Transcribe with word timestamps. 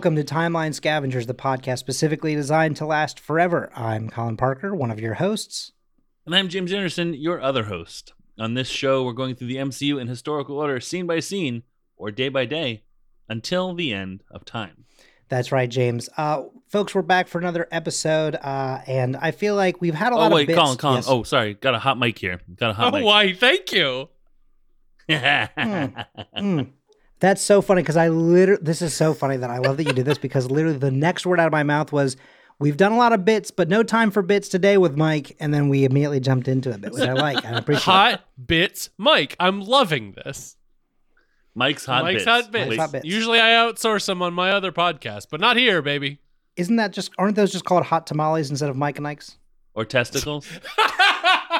Welcome 0.00 0.16
to 0.16 0.24
Timeline 0.24 0.72
Scavengers, 0.72 1.26
the 1.26 1.34
podcast 1.34 1.76
specifically 1.76 2.34
designed 2.34 2.74
to 2.76 2.86
last 2.86 3.20
forever. 3.20 3.70
I'm 3.76 4.08
Colin 4.08 4.38
Parker, 4.38 4.74
one 4.74 4.90
of 4.90 4.98
your 4.98 5.12
hosts. 5.12 5.72
And 6.24 6.34
I'm 6.34 6.48
James 6.48 6.72
Anderson, 6.72 7.12
your 7.12 7.38
other 7.38 7.64
host. 7.64 8.14
On 8.38 8.54
this 8.54 8.66
show, 8.66 9.04
we're 9.04 9.12
going 9.12 9.34
through 9.34 9.48
the 9.48 9.56
MCU 9.56 10.00
in 10.00 10.08
historical 10.08 10.56
order, 10.56 10.80
scene 10.80 11.06
by 11.06 11.20
scene, 11.20 11.64
or 11.98 12.10
day 12.10 12.30
by 12.30 12.46
day, 12.46 12.82
until 13.28 13.74
the 13.74 13.92
end 13.92 14.24
of 14.30 14.46
time. 14.46 14.86
That's 15.28 15.52
right, 15.52 15.68
James. 15.68 16.08
Uh, 16.16 16.44
folks, 16.70 16.94
we're 16.94 17.02
back 17.02 17.28
for 17.28 17.38
another 17.38 17.68
episode, 17.70 18.36
uh, 18.36 18.80
and 18.86 19.18
I 19.18 19.32
feel 19.32 19.54
like 19.54 19.82
we've 19.82 19.94
had 19.94 20.14
a 20.14 20.16
lot 20.16 20.32
oh, 20.32 20.34
wait, 20.34 20.44
of 20.44 20.46
bits. 20.46 20.58
Colin, 20.60 20.78
Colin. 20.78 20.96
Yes. 20.96 21.08
Oh, 21.10 21.24
sorry. 21.24 21.52
Got 21.52 21.74
a 21.74 21.78
hot 21.78 21.98
mic 21.98 22.18
here. 22.18 22.40
Got 22.56 22.70
a 22.70 22.72
hot 22.72 22.94
mic. 22.94 22.94
Oh, 22.94 22.98
mic. 23.00 23.04
why? 23.04 23.32
Thank 23.34 23.70
you. 23.72 24.08
Mm. 25.10 26.72
That's 27.20 27.42
so 27.42 27.62
funny 27.62 27.82
because 27.82 27.96
I 27.96 28.08
literally, 28.08 28.62
this 28.62 28.82
is 28.82 28.94
so 28.94 29.14
funny 29.14 29.36
that 29.36 29.50
I 29.50 29.58
love 29.58 29.76
that 29.76 29.84
you 29.84 29.92
did 29.92 30.06
this 30.06 30.18
because 30.18 30.50
literally 30.50 30.78
the 30.78 30.90
next 30.90 31.26
word 31.26 31.38
out 31.38 31.46
of 31.46 31.52
my 31.52 31.62
mouth 31.62 31.92
was, 31.92 32.16
We've 32.60 32.76
done 32.76 32.92
a 32.92 32.98
lot 32.98 33.14
of 33.14 33.24
bits, 33.24 33.50
but 33.50 33.70
no 33.70 33.82
time 33.82 34.10
for 34.10 34.20
bits 34.20 34.46
today 34.46 34.76
with 34.76 34.94
Mike. 34.94 35.34
And 35.40 35.52
then 35.52 35.70
we 35.70 35.84
immediately 35.86 36.20
jumped 36.20 36.46
into 36.46 36.74
a 36.74 36.76
bit, 36.76 36.92
which 36.92 37.08
I 37.08 37.14
like. 37.14 37.42
I 37.42 37.56
appreciate 37.56 37.80
it. 37.80 37.96
Hot 37.96 38.24
bits, 38.46 38.90
Mike. 38.98 39.34
I'm 39.40 39.62
loving 39.62 40.12
this. 40.12 40.56
Mike's 41.54 41.86
hot 41.86 42.04
Mike's 42.04 42.16
bits. 42.18 42.24
hot 42.26 42.52
bits. 42.52 42.68
Mike's 42.68 42.78
hot 42.78 42.92
bits. 42.92 43.06
Usually 43.06 43.40
I 43.40 43.52
outsource 43.52 44.04
them 44.04 44.20
on 44.20 44.34
my 44.34 44.50
other 44.50 44.72
podcast, 44.72 45.28
but 45.30 45.40
not 45.40 45.56
here, 45.56 45.80
baby. 45.80 46.18
Isn't 46.54 46.76
that 46.76 46.92
just, 46.92 47.12
aren't 47.16 47.34
those 47.34 47.50
just 47.50 47.64
called 47.64 47.84
hot 47.84 48.06
tamales 48.06 48.50
instead 48.50 48.68
of 48.68 48.76
Mike 48.76 48.98
and 48.98 49.08
Ike's? 49.08 49.38
Or 49.72 49.86
testicles. 49.86 50.46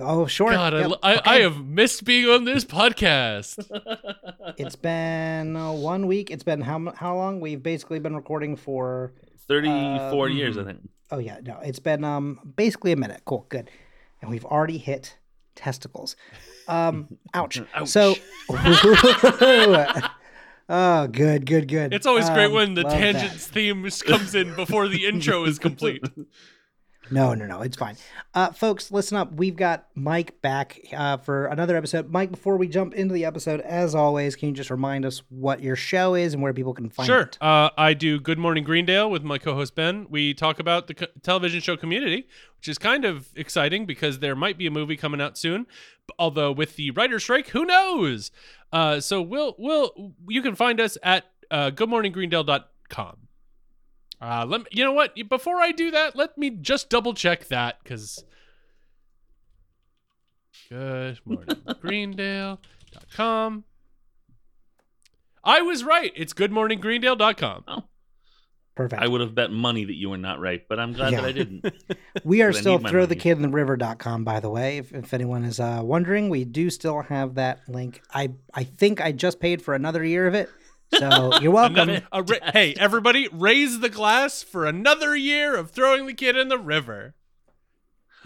Oh, 0.00 0.26
sure. 0.26 0.52
God, 0.52 0.74
I, 0.74 0.80
Yep. 0.88 0.98
I, 1.02 1.20
I 1.24 1.40
have 1.40 1.64
missed 1.64 2.04
being 2.04 2.28
on 2.28 2.44
this 2.44 2.64
podcast. 2.64 3.58
It's 4.56 4.76
been 4.76 5.56
uh, 5.56 5.72
one 5.72 6.06
week. 6.06 6.30
It's 6.30 6.44
been 6.44 6.60
how 6.60 6.92
how 6.94 7.16
long? 7.16 7.40
We've 7.40 7.62
basically 7.62 7.98
been 7.98 8.14
recording 8.14 8.54
for. 8.56 9.12
34 9.48 10.26
Uh, 10.26 10.30
years, 10.30 10.56
I 10.58 10.64
think. 10.64 10.78
Oh 11.10 11.18
yeah, 11.18 11.38
no, 11.42 11.58
it's 11.62 11.80
been 11.80 12.04
um 12.04 12.38
basically 12.56 12.92
a 12.92 12.96
minute. 12.96 13.22
Cool, 13.24 13.46
good, 13.48 13.68
and 14.22 14.30
we've 14.30 14.44
already 14.44 14.78
hit 14.78 15.16
testicles. 15.56 16.14
Um, 16.68 17.18
ouch. 17.34 17.60
Ouch. 17.74 17.88
So. 17.88 18.14
oh, 20.68 21.06
good, 21.08 21.46
good, 21.46 21.68
good. 21.68 21.92
It's 21.92 22.06
always 22.06 22.28
great 22.30 22.46
Um, 22.46 22.52
when 22.52 22.74
the 22.74 22.82
love 22.82 22.92
that. 22.92 22.98
tangents 22.98 23.46
theme 23.46 23.88
comes 24.06 24.34
in 24.34 24.54
before 24.54 24.88
the 24.88 25.06
intro 25.06 25.44
is 25.44 25.58
complete. 25.58 26.02
No, 27.10 27.34
no, 27.34 27.46
no, 27.46 27.60
it's 27.60 27.76
fine. 27.76 27.96
Uh, 28.32 28.50
folks, 28.50 28.90
listen 28.90 29.16
up. 29.18 29.32
We've 29.34 29.56
got 29.56 29.86
Mike 29.94 30.40
back 30.40 30.80
uh, 30.96 31.18
for 31.18 31.46
another 31.46 31.76
episode. 31.76 32.10
Mike, 32.10 32.30
before 32.30 32.56
we 32.56 32.66
jump 32.66 32.94
into 32.94 33.12
the 33.12 33.26
episode, 33.26 33.60
as 33.60 33.94
always, 33.94 34.34
can 34.36 34.48
you 34.48 34.54
just 34.54 34.70
remind 34.70 35.04
us 35.04 35.22
what 35.28 35.62
your 35.62 35.76
show 35.76 36.14
is 36.14 36.32
and 36.32 36.42
where 36.42 36.54
people 36.54 36.72
can 36.72 36.88
find 36.88 37.06
Sure. 37.06 37.20
it? 37.20 37.38
Uh, 37.42 37.68
I 37.76 37.92
do 37.92 38.18
Good 38.18 38.38
Morning 38.38 38.64
Greendale 38.64 39.10
with 39.10 39.22
my 39.22 39.36
co-host 39.36 39.74
Ben. 39.74 40.06
We 40.08 40.32
talk 40.32 40.58
about 40.58 40.86
the 40.86 40.94
co- 40.94 41.06
television 41.22 41.60
show 41.60 41.76
Community, 41.76 42.26
which 42.56 42.68
is 42.68 42.78
kind 42.78 43.04
of 43.04 43.28
exciting 43.36 43.84
because 43.84 44.20
there 44.20 44.34
might 44.34 44.56
be 44.56 44.66
a 44.66 44.70
movie 44.70 44.96
coming 44.96 45.20
out 45.20 45.36
soon. 45.36 45.66
Although 46.18 46.52
with 46.52 46.76
the 46.76 46.90
writer's 46.92 47.22
strike, 47.22 47.48
who 47.48 47.64
knows? 47.66 48.30
Uh, 48.72 49.00
so 49.00 49.20
we'll 49.22 49.54
we'll 49.58 50.14
you 50.28 50.40
can 50.42 50.54
find 50.54 50.80
us 50.80 50.96
at 51.02 51.24
uh, 51.50 51.70
goodmorninggreendale.com. 51.70 53.16
Uh, 54.24 54.46
let 54.46 54.62
me, 54.62 54.66
you 54.72 54.82
know 54.82 54.92
what? 54.92 55.12
Before 55.28 55.56
I 55.60 55.70
do 55.70 55.90
that, 55.90 56.16
let 56.16 56.38
me 56.38 56.48
just 56.48 56.88
double 56.88 57.12
check 57.12 57.48
that 57.48 57.78
because 57.82 58.24
Good 60.70 61.18
morning, 61.26 61.56
Greendale.com. 61.82 63.64
I 65.44 65.60
was 65.60 65.84
right. 65.84 66.10
It's 66.16 66.32
goodmorninggreendale.com. 66.32 67.84
Perfect. 68.74 69.02
I 69.02 69.06
would 69.06 69.20
have 69.20 69.34
bet 69.34 69.52
money 69.52 69.84
that 69.84 69.94
you 69.94 70.08
were 70.10 70.16
not 70.16 70.40
right, 70.40 70.62
but 70.68 70.80
I'm 70.80 70.94
glad 70.94 71.12
Yeah. 71.12 71.20
that 71.20 71.26
I 71.28 71.32
didn't. 71.32 71.66
We 72.24 72.40
are 72.42 72.52
still 72.52 72.78
need 72.78 72.84
my 72.84 72.90
throw 72.90 73.04
the 73.06 73.14
kid 73.16 73.32
in 73.32 73.42
the 73.42 73.48
river.com, 73.48 74.24
by 74.24 74.40
the 74.40 74.48
way. 74.48 74.78
If, 74.78 74.92
if 74.94 75.12
anyone 75.12 75.44
is 75.44 75.60
uh, 75.60 75.80
wondering, 75.84 76.30
we 76.30 76.44
do 76.44 76.70
still 76.70 77.02
have 77.02 77.34
that 77.34 77.60
link. 77.68 78.00
I, 78.12 78.30
I 78.54 78.64
think 78.64 79.02
I 79.02 79.12
just 79.12 79.38
paid 79.38 79.60
for 79.60 79.74
another 79.74 80.02
year 80.02 80.26
of 80.26 80.34
it. 80.34 80.48
So 80.98 81.38
you're 81.40 81.50
welcome. 81.62 81.88
Another- 81.88 82.34
ra- 82.40 82.50
hey, 82.52 82.74
everybody, 82.78 83.28
raise 83.32 83.80
the 83.80 83.88
glass 83.88 84.42
for 84.42 84.66
another 84.66 85.16
year 85.16 85.56
of 85.56 85.70
throwing 85.70 86.06
the 86.06 86.14
kid 86.14 86.36
in 86.36 86.48
the 86.48 86.58
river. 86.58 87.14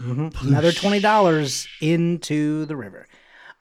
Mhm. 0.01 0.41
Another 0.47 0.71
$20 0.71 1.67
into 1.81 2.65
the 2.65 2.75
river. 2.75 3.07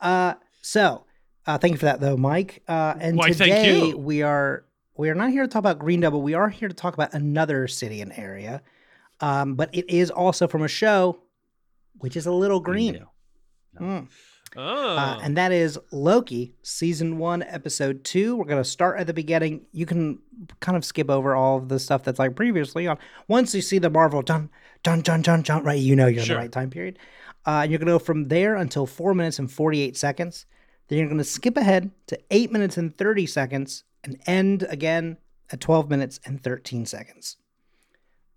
Uh, 0.00 0.34
so 0.62 1.04
uh, 1.46 1.58
thank 1.58 1.72
you 1.72 1.78
for 1.78 1.86
that, 1.86 2.00
though, 2.00 2.16
Mike. 2.16 2.62
Uh, 2.68 2.94
and 3.00 3.16
Why, 3.16 3.30
today 3.30 3.94
we 3.94 4.22
are 4.22 4.64
we 4.96 5.10
are 5.10 5.14
not 5.14 5.30
here 5.30 5.42
to 5.42 5.48
talk 5.48 5.60
about 5.60 5.78
Greendale, 5.78 6.10
but 6.12 6.18
we 6.18 6.34
are 6.34 6.48
here 6.48 6.68
to 6.68 6.74
talk 6.74 6.94
about 6.94 7.12
another 7.14 7.66
city 7.68 8.00
and 8.00 8.12
area. 8.16 8.62
Um, 9.20 9.54
but 9.56 9.70
it 9.74 9.88
is 9.90 10.10
also 10.10 10.46
from 10.46 10.62
a 10.62 10.68
show, 10.68 11.18
which 11.98 12.16
is 12.16 12.26
a 12.26 12.32
little 12.32 12.60
green. 12.60 13.04
Greendale. 13.76 14.08
Oh. 14.56 14.96
Uh, 14.96 15.20
and 15.22 15.36
that 15.36 15.52
is 15.52 15.78
Loki, 15.92 16.54
season 16.62 17.18
one, 17.18 17.42
episode 17.42 18.04
two. 18.04 18.36
We're 18.36 18.44
going 18.44 18.62
to 18.62 18.68
start 18.68 18.98
at 18.98 19.06
the 19.06 19.14
beginning. 19.14 19.66
You 19.72 19.86
can 19.86 20.18
kind 20.60 20.76
of 20.76 20.84
skip 20.84 21.10
over 21.10 21.34
all 21.34 21.58
of 21.58 21.68
the 21.68 21.78
stuff 21.78 22.04
that's 22.04 22.18
like 22.18 22.34
previously 22.34 22.86
on. 22.86 22.98
Once 23.26 23.54
you 23.54 23.60
see 23.60 23.78
the 23.78 23.90
Marvel 23.90 24.22
dun, 24.22 24.50
dun, 24.82 25.02
dun, 25.02 25.22
dun, 25.22 25.42
dun, 25.42 25.64
right, 25.64 25.78
you 25.78 25.94
know 25.94 26.06
you're 26.06 26.22
in 26.22 26.28
the 26.28 26.36
right 26.36 26.52
time 26.52 26.70
period. 26.70 26.98
Uh, 27.46 27.62
and 27.62 27.70
you're 27.70 27.78
going 27.78 27.86
to 27.86 27.92
go 27.92 27.98
from 27.98 28.28
there 28.28 28.56
until 28.56 28.86
four 28.86 29.14
minutes 29.14 29.38
and 29.38 29.50
48 29.50 29.96
seconds. 29.96 30.46
Then 30.88 30.98
you're 30.98 31.08
going 31.08 31.18
to 31.18 31.24
skip 31.24 31.56
ahead 31.56 31.90
to 32.06 32.18
eight 32.30 32.50
minutes 32.50 32.76
and 32.76 32.96
30 32.96 33.26
seconds 33.26 33.84
and 34.04 34.18
end 34.26 34.64
again 34.68 35.18
at 35.50 35.60
12 35.60 35.90
minutes 35.90 36.20
and 36.24 36.42
13 36.42 36.86
seconds. 36.86 37.36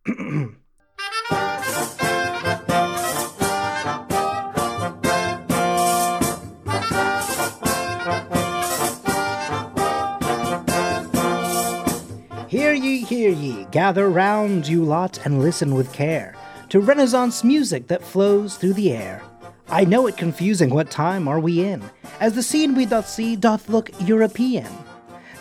Hear 12.72 12.84
ye, 12.84 12.98
hear 13.00 13.32
ye, 13.32 13.68
gather 13.72 14.10
round, 14.10 14.66
you 14.66 14.86
lot, 14.86 15.26
and 15.26 15.42
listen 15.42 15.76
with 15.76 15.92
care 15.92 16.38
to 16.70 16.80
Renaissance 16.80 17.44
music 17.44 17.88
that 17.88 18.02
flows 18.02 18.56
through 18.56 18.76
the 18.76 18.94
air. 18.94 19.22
I 19.68 19.84
know 19.84 20.08
it 20.08 20.16
confusing 20.16 20.70
what 20.70 20.90
time 20.90 21.28
are 21.28 21.42
we 21.42 21.66
in, 21.66 21.84
as 22.22 22.34
the 22.34 22.42
scene 22.42 22.74
we 22.74 22.86
doth 22.86 23.10
see 23.10 23.36
doth 23.36 23.68
look 23.68 23.90
European. 24.00 24.70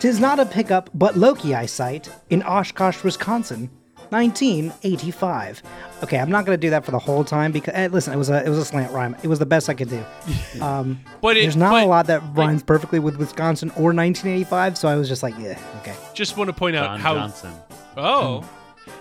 Tis 0.01 0.19
not 0.19 0.41
a 0.41 0.45
pickup, 0.45 0.91
but 0.93 1.17
Loki 1.17 1.55
I 1.55 1.67
cite 1.67 2.09
in 2.31 2.43
Oshkosh, 2.43 3.05
Wisconsin, 3.05 3.71
1985. 4.10 5.62
Okay, 6.03 6.19
I'm 6.19 6.31
not 6.31 6.44
gonna 6.44 6.56
do 6.56 6.71
that 6.71 6.84
for 6.84 6.91
the 6.91 6.98
whole 6.98 7.25
time 7.25 7.53
because 7.53 7.75
eh, 7.75 7.88
listen, 7.91 8.12
it 8.12 8.16
was 8.16 8.31
a 8.31 8.44
it 8.44 8.48
was 8.48 8.59
a 8.59 8.65
slant 8.65 8.93
rhyme. 8.93 9.16
It 9.22 9.28
was 9.28 9.38
the 9.38 9.47
best 9.47 9.69
I 9.69 9.75
could 9.75 9.91
do. 9.91 10.04
Um, 10.60 11.00
but 11.22 11.37
it, 11.37 11.42
there's 11.42 11.57
not 11.57 11.71
but 11.72 11.84
a 11.84 11.86
lot 11.86 12.07
that 12.09 12.22
rhymes 12.34 12.62
perfectly 12.62 12.98
with 12.98 13.16
Wisconsin 13.16 13.71
or 13.71 13.95
1985, 13.95 14.77
so 14.77 14.89
I 14.89 14.97
was 14.97 15.09
just 15.09 15.22
like, 15.22 15.34
yeah, 15.39 15.59
okay. 15.80 15.95
Just 16.12 16.36
want 16.36 16.48
to 16.48 16.53
point 16.53 16.77
out 16.77 16.84
Don 16.89 17.01
how. 17.01 17.15
Johnson. 17.15 17.53
Oh. 17.97 18.45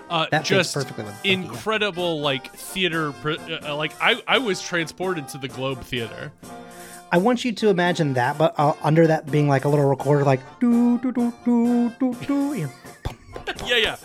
Uh, 0.10 0.26
That 0.32 0.40
fits 0.48 0.50
just 0.50 0.74
perfectly 0.74 1.04
with 1.04 1.14
Bucky, 1.16 1.30
yeah. 1.30 1.34
incredible, 1.36 2.22
like 2.22 2.52
theater. 2.54 3.14
Uh, 3.26 3.76
like 3.76 3.92
I, 4.02 4.22
I 4.28 4.38
was 4.38 4.62
transported 4.62 5.28
to 5.30 5.38
the 5.38 5.48
Globe 5.48 5.82
Theater. 5.82 6.32
I 7.12 7.18
want 7.18 7.44
you 7.44 7.52
to 7.52 7.70
imagine 7.70 8.14
that, 8.14 8.38
but 8.38 8.54
uh, 8.58 8.74
under 8.82 9.06
that 9.08 9.30
being 9.32 9.48
like 9.48 9.66
a 9.66 9.70
little 9.70 9.86
recorder, 9.90 10.24
like 10.24 10.40
do 10.60 10.98
do 11.00 11.12
do 11.12 11.34
do 11.46 11.90
do 12.00 12.14
do, 12.26 12.54
you 12.54 12.66
know, 13.48 13.54
yeah, 13.66 13.76
yeah, 13.78 13.96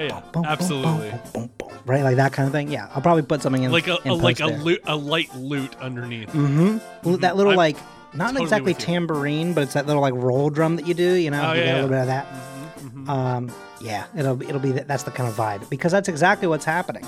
yeah, 0.00 0.06
yeah. 0.08 0.20
boom, 0.32 0.44
Absolutely. 0.44 1.12
boom, 1.32 1.50
boom, 1.58 1.70
right? 1.86 2.02
Like 2.02 2.16
that 2.16 2.32
kind 2.32 2.46
of 2.46 2.52
thing. 2.52 2.70
Yeah, 2.70 2.88
I'll 2.94 3.02
probably 3.02 3.22
put 3.22 3.42
something 3.42 3.62
in 3.62 3.72
Like 3.72 3.88
a, 3.88 3.98
in 4.04 4.10
a 4.10 4.14
like 4.14 4.40
a 4.40 4.46
loot, 4.46 4.80
a 4.84 4.96
light 4.96 5.34
lute 5.36 5.74
underneath. 5.80 6.28
Mm-hmm. 6.30 7.16
That 7.16 7.36
little 7.36 7.52
I'm 7.52 7.56
like 7.56 7.76
not 8.14 8.28
totally 8.28 8.42
exactly 8.44 8.74
tambourine, 8.74 9.52
but 9.54 9.62
it's 9.62 9.74
that 9.74 9.86
little 9.86 10.02
like 10.02 10.14
roll 10.14 10.50
drum 10.50 10.76
that 10.76 10.86
you 10.86 10.94
do. 10.94 11.14
You 11.14 11.30
know, 11.30 11.50
Oh, 11.50 11.52
you 11.52 11.60
yeah, 11.60 11.66
got 11.66 11.72
a 11.72 11.74
little 11.82 11.88
bit 11.90 11.98
of 12.00 12.06
that. 12.06 12.26
Mhm. 12.80 13.08
Um, 13.08 13.52
yeah, 13.80 14.06
it'll 14.16 14.40
it'll 14.42 14.58
be 14.60 14.72
that's 14.72 15.02
the 15.04 15.10
kind 15.10 15.28
of 15.28 15.34
vibe 15.36 15.68
because 15.70 15.92
that's 15.92 16.08
exactly 16.08 16.48
what's 16.48 16.64
happening. 16.64 17.06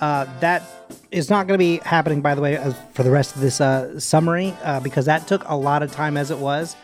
Uh, 0.00 0.24
that 0.40 0.62
is 1.10 1.28
not 1.28 1.46
going 1.46 1.58
to 1.58 1.62
be 1.62 1.76
happening, 1.86 2.22
by 2.22 2.34
the 2.34 2.40
way, 2.40 2.56
as 2.56 2.74
for 2.94 3.02
the 3.02 3.10
rest 3.10 3.34
of 3.34 3.42
this 3.42 3.60
uh, 3.60 4.00
summary 4.00 4.54
uh, 4.64 4.80
because 4.80 5.04
that 5.04 5.26
took 5.28 5.46
a 5.46 5.54
lot 5.54 5.82
of 5.82 5.92
time 5.92 6.16
as 6.16 6.30
it 6.30 6.38
was. 6.38 6.74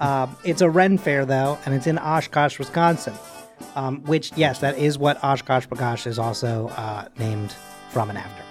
Um, 0.00 0.34
it's 0.42 0.62
a 0.62 0.70
Ren 0.70 0.96
fair 0.96 1.26
though, 1.26 1.58
and 1.66 1.74
it's 1.74 1.86
in 1.86 1.98
Oshkosh, 1.98 2.58
Wisconsin. 2.58 3.12
Um, 3.74 4.02
which 4.04 4.32
yes, 4.36 4.58
that 4.60 4.78
is 4.78 4.98
what 4.98 5.22
Oshkosh 5.22 5.66
B'gosh 5.66 6.06
is 6.06 6.18
also 6.18 6.68
uh, 6.68 7.08
named 7.18 7.54
from 7.90 8.10
and 8.10 8.18
after. 8.18 8.42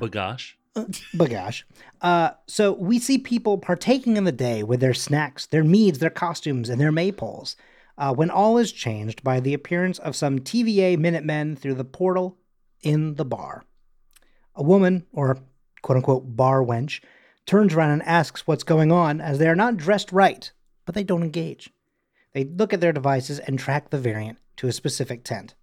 B'gosh. 0.00 0.54
B'gosh. 0.76 1.64
Uh, 2.00 2.30
so 2.46 2.72
we 2.72 2.98
see 2.98 3.18
people 3.18 3.58
partaking 3.58 4.16
in 4.16 4.24
the 4.24 4.32
day 4.32 4.62
with 4.62 4.80
their 4.80 4.94
snacks, 4.94 5.46
their 5.46 5.64
meads, 5.64 5.98
their 5.98 6.10
costumes, 6.10 6.68
and 6.68 6.80
their 6.80 6.92
maypoles. 6.92 7.56
Uh, 7.98 8.14
when 8.14 8.30
all 8.30 8.56
is 8.56 8.72
changed 8.72 9.22
by 9.22 9.40
the 9.40 9.52
appearance 9.52 9.98
of 9.98 10.16
some 10.16 10.38
TVA 10.38 10.98
Minutemen 10.98 11.56
through 11.56 11.74
the 11.74 11.84
portal 11.84 12.38
in 12.82 13.16
the 13.16 13.24
bar. 13.24 13.64
A 14.54 14.62
woman, 14.62 15.06
or 15.12 15.38
quote 15.82 15.96
unquote 15.96 16.36
bar 16.36 16.62
wench, 16.62 17.00
turns 17.44 17.74
around 17.74 17.90
and 17.90 18.02
asks 18.04 18.46
what's 18.46 18.64
going 18.64 18.90
on 18.90 19.20
as 19.20 19.38
they 19.38 19.48
are 19.48 19.56
not 19.56 19.76
dressed 19.76 20.12
right, 20.12 20.50
but 20.86 20.94
they 20.94 21.04
don't 21.04 21.22
engage. 21.22 21.70
They 22.32 22.44
look 22.44 22.72
at 22.72 22.80
their 22.80 22.92
devices 22.92 23.38
and 23.38 23.58
track 23.58 23.90
the 23.90 23.98
variant 23.98 24.38
to 24.60 24.68
a 24.68 24.72
specific 24.72 25.24
tent. 25.24 25.54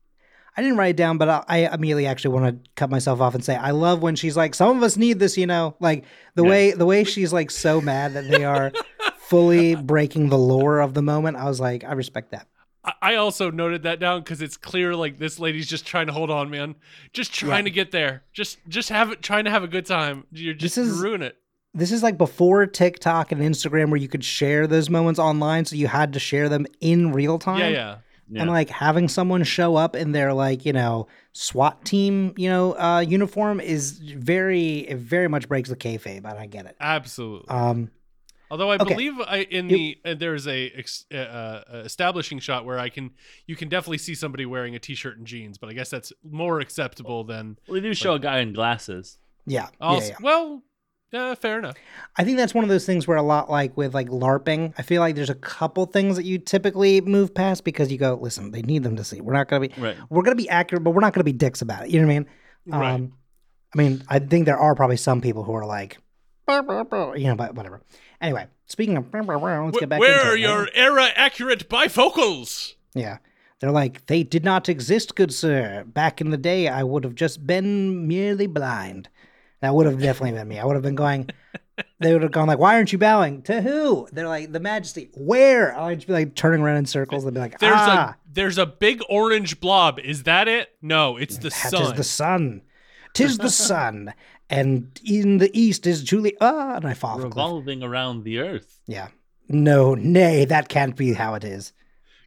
I 0.56 0.62
didn't 0.64 0.78
write 0.78 0.90
it 0.92 0.98
down, 0.98 1.20
but 1.20 1.30
I, 1.30 1.44
I 1.48 1.74
immediately 1.74 2.08
actually 2.08 2.34
want 2.34 2.64
to 2.64 2.70
cut 2.76 2.90
myself 2.90 3.22
off 3.22 3.36
and 3.36 3.46
say 3.46 3.56
I 3.56 3.72
love 3.72 4.02
when 4.02 4.16
she's 4.16 4.36
like, 4.36 4.56
"Some 4.56 4.76
of 4.76 4.82
us 4.84 4.98
need 4.98 5.20
this," 5.20 5.38
you 5.38 5.46
know, 5.46 5.76
like 5.80 6.04
the 6.36 6.44
Yeah. 6.44 6.50
way 6.50 6.72
the 6.72 6.86
way 6.86 7.04
she's 7.04 7.32
like 7.32 7.52
so 7.52 7.80
mad 7.80 8.14
that 8.16 8.28
they 8.28 8.44
are 8.44 8.72
fully 9.20 9.76
breaking 9.76 10.30
the 10.30 10.38
lore 10.38 10.80
of 10.80 10.94
the 10.96 11.02
moment. 11.02 11.38
I 11.38 11.46
was 11.46 11.60
like, 11.60 11.84
I 11.84 11.94
respect 11.94 12.32
that. 12.32 12.48
I- 12.84 12.94
I 13.02 13.16
also 13.16 13.52
noted 13.52 13.84
that 13.84 14.00
down 14.00 14.22
because 14.22 14.42
it's 14.42 14.58
clear 14.58 14.96
like 14.96 15.18
this 15.20 15.38
lady's 15.40 15.68
just 15.68 15.86
trying 15.86 16.08
to 16.08 16.14
hold 16.14 16.32
on, 16.32 16.50
man. 16.50 16.76
Just 17.14 17.34
trying 17.34 17.66
Yeah. 17.66 17.70
to 17.70 17.70
get 17.72 17.92
there. 17.92 18.24
Just 18.34 18.58
just 18.68 18.90
have 18.90 19.12
it 19.12 19.22
trying 19.22 19.46
to 19.46 19.52
have 19.52 19.64
a 19.64 19.68
good 19.68 19.86
time. 19.86 20.24
You're 20.32 20.54
just 20.56 20.76
This 20.76 20.88
is- 20.88 20.98
ruin 21.00 21.22
it. 21.22 21.36
This 21.74 21.92
is 21.92 22.02
like 22.02 22.18
before 22.18 22.66
TikTok 22.66 23.32
and 23.32 23.42
Instagram, 23.42 23.90
where 23.92 24.00
you 24.00 24.08
could 24.08 24.24
share 24.24 24.66
those 24.66 24.90
moments 24.90 25.20
online, 25.20 25.66
so 25.66 25.76
you 25.76 25.86
had 25.88 26.14
to 26.14 26.20
share 26.20 26.50
them 26.50 26.66
in 26.82 27.12
real 27.12 27.38
time. 27.38 27.60
Yeah, 27.60 27.68
yeah. 27.70 27.96
Yeah. 28.30 28.42
and 28.42 28.52
like 28.52 28.70
having 28.70 29.08
someone 29.08 29.44
show 29.44 29.76
up 29.76 29.96
in 29.96 30.12
their 30.12 30.34
like 30.34 30.66
you 30.66 30.74
know 30.74 31.08
SWAT 31.32 31.86
team 31.86 32.34
you 32.36 32.50
know 32.50 32.78
uh, 32.78 33.00
uniform 33.00 33.60
is 33.60 34.00
very 34.00 34.80
it 34.80 34.98
very 34.98 35.28
much 35.28 35.48
breaks 35.48 35.70
the 35.70 35.76
kayfabe, 35.76 36.24
but 36.24 36.38
I 36.38 36.46
get 36.46 36.66
it. 36.66 36.76
Absolutely. 36.80 37.48
Um, 37.50 37.92
Although 38.50 38.72
I 38.72 38.76
okay. 38.76 38.94
believe 38.94 39.20
I, 39.20 39.40
in 39.40 39.68
the 39.68 39.98
uh, 40.06 40.14
there's 40.14 40.48
a 40.48 40.70
ex, 40.70 41.06
uh, 41.14 41.18
uh, 41.18 41.62
establishing 41.84 42.40
shot 42.40 42.66
where 42.66 42.80
I 42.80 42.90
can 42.90 43.12
you 43.46 43.56
can 43.56 43.68
definitely 43.68 43.98
see 43.98 44.16
somebody 44.16 44.46
wearing 44.46 44.76
a 44.76 44.80
t-shirt 44.80 45.18
and 45.18 45.28
jeans, 45.28 45.58
but 45.58 45.70
I 45.70 45.74
guess 45.74 45.90
that's 45.90 46.14
more 46.24 46.60
acceptable 46.60 47.24
than 47.26 47.58
well, 47.68 47.76
they 47.76 47.82
do 47.82 47.94
show 47.94 48.14
a 48.14 48.20
guy 48.20 48.40
in 48.40 48.54
glasses. 48.54 49.18
yeah, 49.46 49.68
also. 49.82 50.02
yeah, 50.02 50.12
yeah. 50.12 50.18
Well, 50.22 50.64
yeah, 51.12 51.34
fair 51.36 51.60
enough. 51.60 51.76
I 52.16 52.24
think 52.24 52.38
that's 52.38 52.54
one 52.54 52.64
of 52.64 52.70
those 52.70 52.86
things 52.86 53.08
where 53.08 53.18
a 53.18 53.22
lot 53.22 53.50
like 53.50 53.76
with 53.78 53.94
like 53.94 54.10
LARPing, 54.10 54.74
I 54.78 54.82
feel 54.82 55.02
like 55.02 55.16
there's 55.16 55.30
a 55.30 55.36
couple 55.36 55.86
things 55.86 56.16
that 56.18 56.26
you 56.26 56.38
typically 56.38 57.02
move 57.02 57.34
past 57.34 57.64
because 57.64 57.92
you 57.92 57.98
go, 57.98 58.18
listen, 58.22 58.52
they 58.52 58.62
need 58.62 58.84
them 58.84 58.96
to 58.98 59.04
see. 59.04 59.22
We're 59.22 59.34
not 59.34 59.48
gonna 59.48 59.68
be 59.68 59.74
Right. 59.82 59.96
we're 60.10 60.24
gonna 60.24 60.36
be 60.36 60.50
accurate, 60.50 60.84
but 60.84 60.92
we're 60.92 61.02
not 61.02 61.14
gonna 61.14 61.24
be 61.24 61.34
dicks 61.34 61.62
about 61.62 61.86
it. 61.86 61.90
You 61.92 62.02
know 62.02 62.08
what 62.08 62.14
I 62.14 62.20
mean? 62.20 62.28
Right. 62.68 62.92
Um, 62.94 63.14
I 63.74 63.78
mean, 63.78 64.04
I 64.08 64.20
think 64.20 64.46
there 64.46 64.58
are 64.58 64.76
probably 64.76 64.98
some 64.98 65.22
people 65.22 65.44
who 65.44 65.54
are 65.54 65.66
like, 65.66 65.98
you 66.48 67.28
know, 67.28 67.36
but 67.36 67.56
whatever. 67.56 67.82
Anyway, 68.22 68.48
speaking 68.66 68.98
of, 68.98 69.06
let's 69.14 69.78
get 69.80 69.90
back. 69.90 70.00
Where 70.00 70.14
into 70.20 70.28
are 70.30 70.36
your 70.36 70.70
era 70.74 71.10
accurate 71.16 71.70
bifocals? 71.70 72.74
Yeah. 72.94 73.18
They're 73.60 73.72
like, 73.72 74.06
they 74.06 74.24
did 74.24 74.44
not 74.44 74.70
exist, 74.70 75.16
good 75.16 75.34
sir. 75.34 75.84
Back 75.88 76.22
in 76.22 76.30
the 76.30 76.38
day, 76.38 76.68
I 76.68 76.84
would 76.84 77.04
have 77.04 77.16
just 77.16 77.46
been 77.48 78.08
merely 78.08 78.48
blind. 78.48 79.10
That 79.62 79.74
would 79.74 79.86
have 79.88 80.00
definitely 80.00 80.38
been 80.38 80.48
me. 80.48 80.60
I 80.60 80.66
would 80.66 80.76
have 80.76 80.84
been 80.84 80.96
going, 80.96 81.30
they 82.00 82.14
would 82.14 82.22
have 82.22 82.32
gone 82.32 82.48
like, 82.48 82.60
why 82.60 82.76
aren't 82.76 82.92
you 82.92 83.00
bowing? 83.00 83.42
To 83.44 83.62
who? 83.62 84.08
They're 84.12 84.28
like, 84.28 84.52
the 84.52 84.60
majesty. 84.60 85.10
Where? 85.16 85.78
I'd 85.78 86.06
be 86.06 86.14
like 86.14 86.36
turning 86.36 86.62
around 86.62 86.78
in 86.78 86.86
circles. 86.86 87.24
They'd 87.24 87.34
be 87.34 87.40
like, 87.40 87.60
There's 87.60 87.74
ah, 87.76 88.16
a 88.16 88.16
there's 88.32 88.58
a 88.58 88.68
big 88.68 89.02
orange 89.10 89.60
blob. 89.60 90.00
Is 90.00 90.24
that 90.24 90.48
it? 90.48 90.70
No, 90.82 91.18
it's 91.18 91.38
the 91.38 91.50
that 91.50 91.72
sun. 91.72 91.82
is 91.82 91.94
the 91.94 92.04
sun. 92.04 92.62
Tis 93.14 93.38
the 93.38 93.50
sun. 93.50 94.14
And 94.50 95.00
in 95.04 95.40
the 95.40 95.50
east 95.60 95.88
is 95.88 96.04
Julie. 96.04 96.38
Ah, 96.40 96.76
and 96.76 96.86
I 96.86 96.94
fall 96.94 97.16
off 97.16 97.22
cliff. 97.22 97.32
Revolving 97.32 97.84
around 97.84 98.24
the 98.24 98.40
earth. 98.40 98.80
Yeah. 98.88 99.08
No, 99.50 99.96
nay, 99.96 100.46
that 100.46 100.70
can't 100.70 100.96
be 100.96 101.14
how 101.14 101.34
it 101.34 101.44
is. 101.44 101.74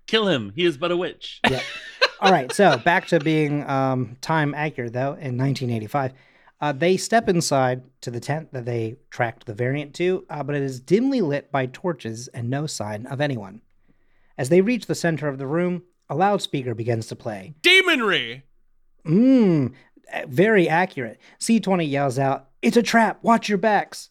Kill 0.06 0.26
him. 0.26 0.52
He 0.56 0.64
is 0.64 0.76
but 0.76 0.90
a 0.90 0.96
witch. 0.96 1.40
Yep. 1.48 1.62
All 2.20 2.32
right. 2.32 2.52
So 2.52 2.76
back 2.78 3.06
to 3.08 3.20
being 3.20 3.68
um, 3.68 4.16
time 4.20 4.54
accurate, 4.54 4.92
though, 4.92 5.12
in 5.12 5.38
1985. 5.38 6.12
Uh, 6.60 6.72
they 6.72 6.96
step 6.96 7.28
inside 7.28 7.82
to 8.02 8.10
the 8.10 8.20
tent 8.20 8.52
that 8.52 8.66
they 8.66 8.96
tracked 9.10 9.46
the 9.46 9.54
variant 9.54 9.94
to, 9.94 10.26
uh, 10.28 10.42
but 10.42 10.54
it 10.54 10.62
is 10.62 10.80
dimly 10.80 11.20
lit 11.22 11.50
by 11.50 11.66
torches 11.66 12.28
and 12.28 12.50
no 12.50 12.66
sign 12.66 13.06
of 13.06 13.20
anyone. 13.20 13.62
As 14.36 14.50
they 14.50 14.60
reach 14.60 14.86
the 14.86 14.94
center 14.94 15.28
of 15.28 15.38
the 15.38 15.46
room, 15.46 15.82
a 16.08 16.14
loudspeaker 16.14 16.74
begins 16.74 17.06
to 17.06 17.16
play. 17.16 17.54
Demonry. 17.62 18.42
Mmm, 19.06 19.72
very 20.26 20.68
accurate. 20.68 21.18
C20 21.38 21.88
yells 21.88 22.18
out, 22.18 22.48
It's 22.60 22.76
a 22.76 22.82
trap! 22.82 23.20
Watch 23.22 23.48
your 23.48 23.58
backs! 23.58 24.10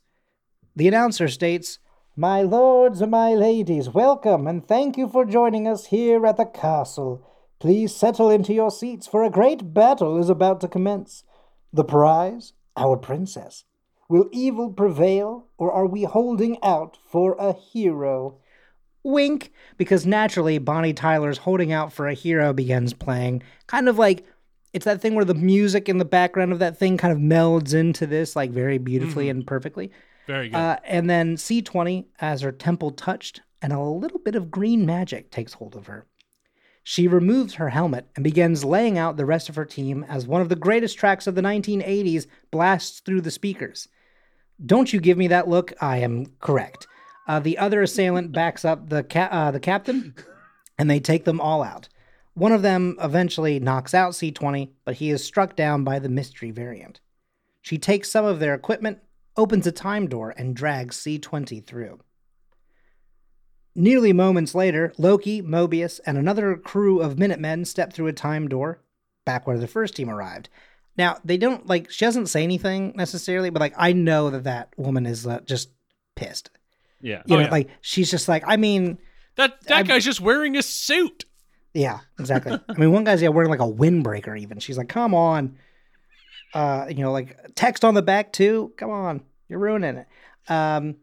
The 0.76 0.88
announcer 0.88 1.28
states, 1.28 1.78
My 2.16 2.42
lords 2.42 3.02
and 3.02 3.12
my 3.12 3.36
ladies, 3.36 3.90
welcome 3.90 4.48
and 4.48 4.68
thank 4.68 4.98
you 4.98 5.08
for 5.08 5.26
joining 5.26 5.68
us 5.68 5.88
here 5.88 6.26
at 6.26 6.38
the 6.38 6.46
castle. 6.46 7.26
Please 7.60 7.94
settle 7.94 8.32
into 8.32 8.54
your 8.54 8.72
seats, 8.72 9.06
for 9.06 9.24
a 9.24 9.30
great 9.30 9.74
battle 9.74 10.18
is 10.18 10.30
about 10.30 10.62
to 10.62 10.68
commence. 10.68 11.24
The 11.72 11.84
prize? 11.84 12.54
Our 12.76 12.98
princess. 12.98 13.66
Will 14.08 14.28
evil 14.32 14.72
prevail, 14.72 15.48
or 15.58 15.72
are 15.72 15.86
we 15.86 16.04
holding 16.04 16.58
out 16.64 16.98
for 17.06 17.36
a 17.38 17.54
hero? 17.54 18.40
Wink, 19.04 19.52
because 19.78 20.06
naturally 20.06 20.58
Bonnie 20.58 20.94
Tyler's 20.94 21.38
Holding 21.40 21.72
Out 21.72 21.94
for 21.94 22.08
a 22.08 22.14
Hero 22.14 22.52
begins 22.52 22.94
playing, 22.94 23.44
kind 23.68 23.88
of 23.88 23.98
like 23.98 24.26
it's 24.74 24.86
that 24.86 25.02
thing 25.02 25.16
where 25.16 25.26
the 25.26 25.34
music 25.34 25.90
in 25.90 25.98
the 25.98 26.06
background 26.06 26.52
of 26.52 26.60
that 26.60 26.78
thing 26.78 26.98
kind 26.98 27.12
of 27.12 27.20
melds 27.20 27.74
into 27.74 28.06
this 28.06 28.36
like 28.36 28.52
very 28.52 28.78
beautifully 28.78 29.30
and 29.30 29.46
perfectly. 29.48 29.92
Very 30.28 30.50
good. 30.50 30.58
Uh, 30.58 30.78
and 30.86 31.10
then 31.10 31.38
C20 31.38 32.06
as 32.20 32.42
her 32.42 32.52
temple 32.52 32.92
touched, 32.92 33.42
and 33.62 33.74
a 33.74 33.82
little 33.82 34.20
bit 34.20 34.36
of 34.36 34.52
green 34.52 34.86
magic 34.86 35.32
takes 35.32 35.54
hold 35.54 35.76
of 35.76 35.88
her. 35.88 36.06
She 36.90 37.08
removes 37.08 37.54
her 37.54 37.70
helmet 37.70 38.10
and 38.16 38.24
begins 38.24 38.66
laying 38.66 38.98
out 38.98 39.16
the 39.16 39.24
rest 39.24 39.48
of 39.48 39.56
her 39.56 39.64
team 39.64 40.04
as 40.10 40.26
one 40.26 40.42
of 40.42 40.50
the 40.50 40.56
greatest 40.56 40.98
tracks 40.98 41.28
of 41.28 41.36
the 41.36 41.42
1980s 41.44 42.26
blasts 42.50 43.02
through 43.02 43.22
the 43.22 43.30
speakers. 43.30 43.88
Don't 44.66 44.92
you 44.92 45.00
give 45.00 45.16
me 45.16 45.28
that 45.28 45.48
look? 45.48 45.72
I 45.80 45.98
am 45.98 46.26
correct. 46.40 46.88
Uh, 47.28 47.42
the 47.42 47.60
other 47.60 47.84
assailant 47.84 48.32
backs 48.34 48.66
up 48.66 48.90
the 48.90 49.04
ca- 49.04 49.30
uh, 49.30 49.52
the 49.52 49.60
captain, 49.60 50.16
and 50.80 50.90
they 50.90 51.00
take 51.00 51.26
them 51.26 51.40
all 51.40 51.62
out. 51.62 51.90
One 52.34 52.52
of 52.52 52.64
them 52.64 52.98
eventually 53.00 53.60
knocks 53.60 53.94
out 53.94 54.14
C20, 54.14 54.70
but 54.84 54.96
he 54.96 55.12
is 55.12 55.24
struck 55.24 55.56
down 55.56 55.84
by 55.84 56.00
the 56.00 56.10
mystery 56.10 56.50
variant. 56.50 57.02
She 57.62 57.78
takes 57.78 58.10
some 58.10 58.26
of 58.26 58.40
their 58.40 58.56
equipment, 58.56 58.98
opens 59.38 59.68
a 59.68 59.72
time 59.72 60.08
door, 60.08 60.34
and 60.36 60.56
drags 60.56 60.98
C20 60.98 61.64
through. 61.64 62.00
Nearly 63.76 64.14
moments 64.14 64.56
later, 64.56 64.94
Loki, 64.98 65.42
Mobius, 65.42 66.00
and 66.06 66.18
another 66.18 66.56
crew 66.58 67.02
of 67.02 67.18
Minutemen 67.20 67.66
step 67.66 67.94
through 67.94 68.08
a 68.08 68.14
time 68.14 68.48
door, 68.48 68.82
back 69.26 69.46
where 69.48 69.58
the 69.58 69.68
first 69.68 69.96
team 69.96 70.10
arrived. 70.10 70.50
Now, 70.98 71.18
they 71.24 71.38
don't, 71.38 71.66
like, 71.68 71.90
she 71.90 72.04
doesn't 72.04 72.26
say 72.28 72.44
anything 72.44 72.94
necessarily, 72.96 73.50
but, 73.52 73.62
like, 73.62 73.76
I 73.78 73.94
know 73.94 74.30
that 74.32 74.44
that 74.44 74.74
woman 74.76 75.06
is 75.06 75.26
uh, 75.26 75.40
just 75.42 75.70
pissed. 76.16 76.50
Yeah. 77.00 77.22
You 77.26 77.36
Oh, 77.36 77.40
know, 77.40 77.46
yeah. 77.46 77.52
like, 77.52 77.70
she's 77.82 78.12
just 78.12 78.28
like, 78.28 78.44
I 78.46 78.58
mean, 78.58 78.98
that 79.36 79.62
that 79.68 79.76
I'm- 79.78 79.86
guy's 79.86 80.04
just 80.04 80.20
wearing 80.20 80.58
a 80.58 80.62
suit. 80.64 81.24
Yeah, 81.74 82.00
exactly. 82.20 82.60
I 82.68 82.74
mean, 82.80 82.92
one 82.92 83.04
guy's 83.04 83.22
yeah 83.22 83.30
wearing 83.30 83.52
like 83.52 83.60
a 83.62 83.64
windbreaker. 83.72 84.38
Even 84.38 84.58
she's 84.58 84.76
like, 84.78 84.90
"Come 84.90 85.14
on," 85.14 85.56
uh, 86.56 86.88
you 86.90 86.96
know, 87.04 87.12
like 87.12 87.38
text 87.54 87.86
on 87.86 87.94
the 87.94 88.02
back 88.02 88.34
too. 88.34 88.74
Come 88.76 88.90
on, 88.90 89.22
you're 89.48 89.60
ruining 89.60 89.98
it. 89.98 90.08
Um, 90.52 90.88
Yeah, 90.88 90.94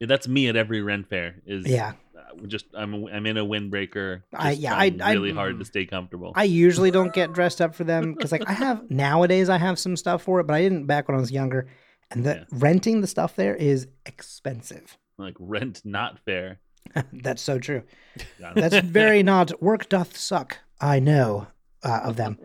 That's 0.00 0.26
me 0.28 0.48
at 0.48 0.56
every 0.56 0.80
Ren 0.82 1.04
fair. 1.04 1.36
Is 1.46 1.66
yeah, 1.66 1.92
uh, 2.16 2.46
just 2.46 2.66
I'm 2.74 3.04
I'm 3.06 3.26
in 3.26 3.36
a 3.36 3.44
windbreaker. 3.44 4.22
I- 4.32 4.52
yeah, 4.52 4.74
trying 4.74 5.00
I- 5.02 5.10
I- 5.10 5.12
really 5.12 5.32
hard 5.32 5.58
to 5.58 5.64
stay 5.64 5.84
comfortable. 5.86 6.32
I 6.34 6.44
usually 6.44 6.90
don't 6.90 7.12
get 7.12 7.32
dressed 7.32 7.60
up 7.60 7.74
for 7.74 7.84
them 7.84 8.14
because 8.14 8.32
like 8.32 8.48
I 8.48 8.52
have 8.52 8.90
nowadays 8.90 9.48
I 9.48 9.58
have 9.58 9.78
some 9.78 9.96
stuff 9.96 10.22
for 10.22 10.40
it, 10.40 10.46
but 10.46 10.54
I 10.54 10.62
didn't 10.62 10.86
back 10.86 11.08
when 11.08 11.16
I 11.16 11.20
was 11.20 11.30
younger. 11.32 11.68
And 12.10 12.24
the 12.24 12.34
Yeah. 12.36 12.44
renting 12.50 13.02
the 13.02 13.06
stuff 13.06 13.36
there 13.36 13.54
is 13.54 13.86
expensive. 14.06 14.96
like 15.18 15.36
rent 15.38 15.82
not 15.84 16.18
fair. 16.24 16.58
That's 17.12 17.42
so 17.42 17.58
true. 17.58 17.82
That's 18.40 18.78
very 18.86 19.22
not 19.22 19.62
work 19.62 19.88
doth 19.88 20.16
suck. 20.16 20.58
I 20.80 20.98
know 20.98 21.46
uh, 21.84 22.00
of 22.04 22.16
them. 22.16 22.38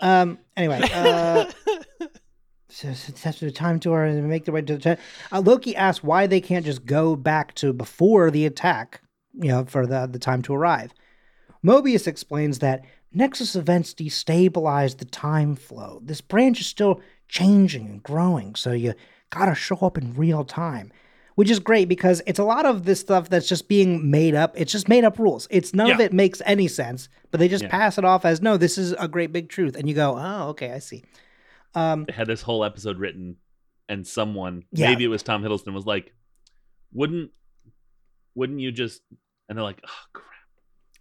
Um. 0.00 0.38
Anyway. 0.56 0.80
Uh, 0.92 1.50
So 2.74 2.92
so 2.92 3.10
it's 3.10 3.24
after 3.24 3.46
the 3.46 3.52
time 3.52 3.78
tour 3.78 4.02
and 4.02 4.28
make 4.28 4.44
their 4.46 4.54
way 4.54 4.62
to 4.62 4.74
the 4.74 4.82
tent. 4.82 5.00
Uh, 5.30 5.40
Loki 5.40 5.76
asks 5.76 6.02
why 6.02 6.26
they 6.26 6.40
can't 6.40 6.64
just 6.64 6.84
go 6.84 7.14
back 7.14 7.54
to 7.54 7.72
before 7.72 8.32
the 8.32 8.46
attack, 8.46 9.00
you 9.32 9.48
know, 9.48 9.64
for 9.64 9.86
the, 9.86 10.08
the 10.10 10.18
time 10.18 10.42
to 10.42 10.54
arrive. 10.54 10.92
Mobius 11.64 12.08
explains 12.08 12.58
that 12.58 12.84
Nexus 13.12 13.54
events 13.54 13.94
destabilize 13.94 14.98
the 14.98 15.04
time 15.04 15.54
flow. 15.54 16.00
This 16.04 16.20
branch 16.20 16.60
is 16.60 16.66
still 16.66 17.00
changing 17.28 17.86
and 17.86 18.02
growing, 18.02 18.56
so 18.56 18.72
you 18.72 18.94
gotta 19.30 19.54
show 19.54 19.76
up 19.76 19.96
in 19.96 20.14
real 20.14 20.44
time. 20.44 20.90
Which 21.36 21.50
is 21.50 21.58
great 21.58 21.88
because 21.88 22.22
it's 22.26 22.38
a 22.38 22.44
lot 22.44 22.64
of 22.64 22.84
this 22.84 23.00
stuff 23.00 23.28
that's 23.28 23.48
just 23.48 23.68
being 23.68 24.08
made 24.08 24.34
up. 24.36 24.52
It's 24.56 24.70
just 24.70 24.88
made 24.88 25.02
up 25.04 25.18
rules. 25.18 25.48
It's 25.50 25.74
none 25.74 25.90
of 25.90 26.00
it 26.00 26.12
makes 26.12 26.40
any 26.44 26.68
sense, 26.68 27.08
but 27.32 27.40
they 27.40 27.48
just 27.48 27.64
Yeah. 27.64 27.70
pass 27.70 27.98
it 27.98 28.04
off 28.04 28.24
as 28.24 28.40
no, 28.40 28.56
this 28.56 28.78
is 28.78 28.92
a 28.98 29.08
great 29.08 29.32
big 29.32 29.48
truth. 29.48 29.74
And 29.74 29.88
you 29.88 29.96
go, 29.96 30.16
oh, 30.16 30.48
okay, 30.50 30.70
I 30.72 30.78
see. 30.78 31.02
Um, 31.74 32.04
They 32.06 32.12
had 32.12 32.26
this 32.26 32.42
whole 32.42 32.64
episode 32.64 32.98
written, 32.98 33.36
and 33.88 34.06
someone 34.06 34.64
Yeah. 34.72 34.90
maybe 34.90 35.04
it 35.04 35.08
was 35.08 35.22
Tom 35.22 35.42
Hiddleston 35.42 35.72
was 35.74 35.86
like, 35.86 36.12
"Wouldn't 36.92 37.30
wouldn't 38.34 38.60
you 38.60 38.72
just?" 38.72 39.00
And 39.48 39.56
they're 39.58 39.62
like, 39.64 39.80
"Oh 39.86 40.04
crap! 40.12 40.24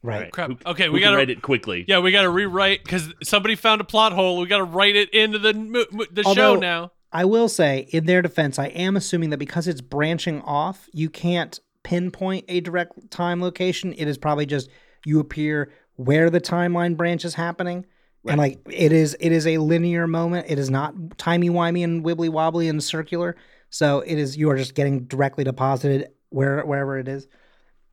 right. 0.04 0.16
All 0.16 0.22
right, 0.22 0.32
Crap. 0.32 0.50
who- 0.50 0.58
Okay, 0.72 0.86
who 0.88 0.92
we 0.92 1.00
gotta 1.00 1.18
write 1.18 1.30
it 1.30 1.42
quickly." 1.42 1.86
Yeah, 1.88 2.00
we 2.00 2.12
got 2.12 2.24
to 2.24 2.30
rewrite 2.30 2.84
because 2.84 3.14
somebody 3.24 3.56
found 3.56 3.82
a 3.82 3.84
plot 3.86 4.14
hole. 4.14 4.40
We 4.40 4.48
got 4.48 4.58
to 4.58 4.64
write 4.64 4.96
it 4.96 5.10
into 5.14 5.40
the 5.40 5.54
mo- 5.54 5.86
mo- 5.92 6.06
the 6.12 6.24
show 6.24 6.56
now. 6.56 6.92
I 7.12 7.26
will 7.26 7.48
say, 7.48 7.88
in 7.92 8.06
their 8.06 8.22
defense, 8.24 8.58
I 8.58 8.68
am 8.68 8.98
assuming 8.98 9.30
that 9.30 9.38
because 9.38 9.68
it's 9.68 9.82
branching 9.82 10.42
off, 10.42 10.90
you 10.94 11.10
can't 11.12 11.60
pinpoint 11.84 12.46
a 12.48 12.60
direct 12.60 13.12
time 13.12 13.40
location. 13.42 13.94
It 13.94 14.08
is 14.08 14.18
probably 14.18 14.46
just 14.48 14.70
you 15.06 15.20
appear 15.20 15.72
where 15.96 16.30
the 16.32 16.42
timeline 16.42 16.98
branch 16.98 17.24
is 17.24 17.36
happening. 17.36 17.86
And 18.26 18.38
like 18.38 18.60
it 18.70 18.92
is 18.92 19.18
it 19.20 19.32
is 19.32 19.46
a 19.46 19.58
linear 19.58 20.08
moment. 20.08 20.48
It 20.50 20.58
is 20.58 20.70
not 20.70 21.18
timey 21.18 21.50
wimey 21.50 21.84
and 21.84 22.04
wibbly 22.04 22.30
wobbly 22.30 22.70
and 22.70 22.82
circular. 22.82 23.36
So 23.70 24.00
it 24.02 24.18
is 24.18 24.38
you 24.38 24.50
are 24.50 24.58
just 24.58 24.76
getting 24.76 25.06
directly 25.06 25.44
deposited 25.44 26.10
where 26.30 26.64
wherever 26.66 26.98
it 26.98 27.08
is. 27.08 27.28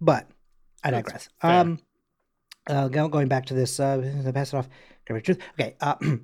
But 0.01 0.29
I 0.85 0.91
digress. 0.91 1.29
Um 1.43 1.81
uh, 2.67 2.89
go, 2.89 3.09
going 3.09 3.29
back 3.29 3.47
to 3.47 3.55
this, 3.55 3.81
uh, 3.81 4.31
pass 4.35 4.53
it 4.53 4.57
off. 4.57 4.69
Truth. 5.07 5.39
Okay. 5.59 5.75
Uh, 5.81 5.97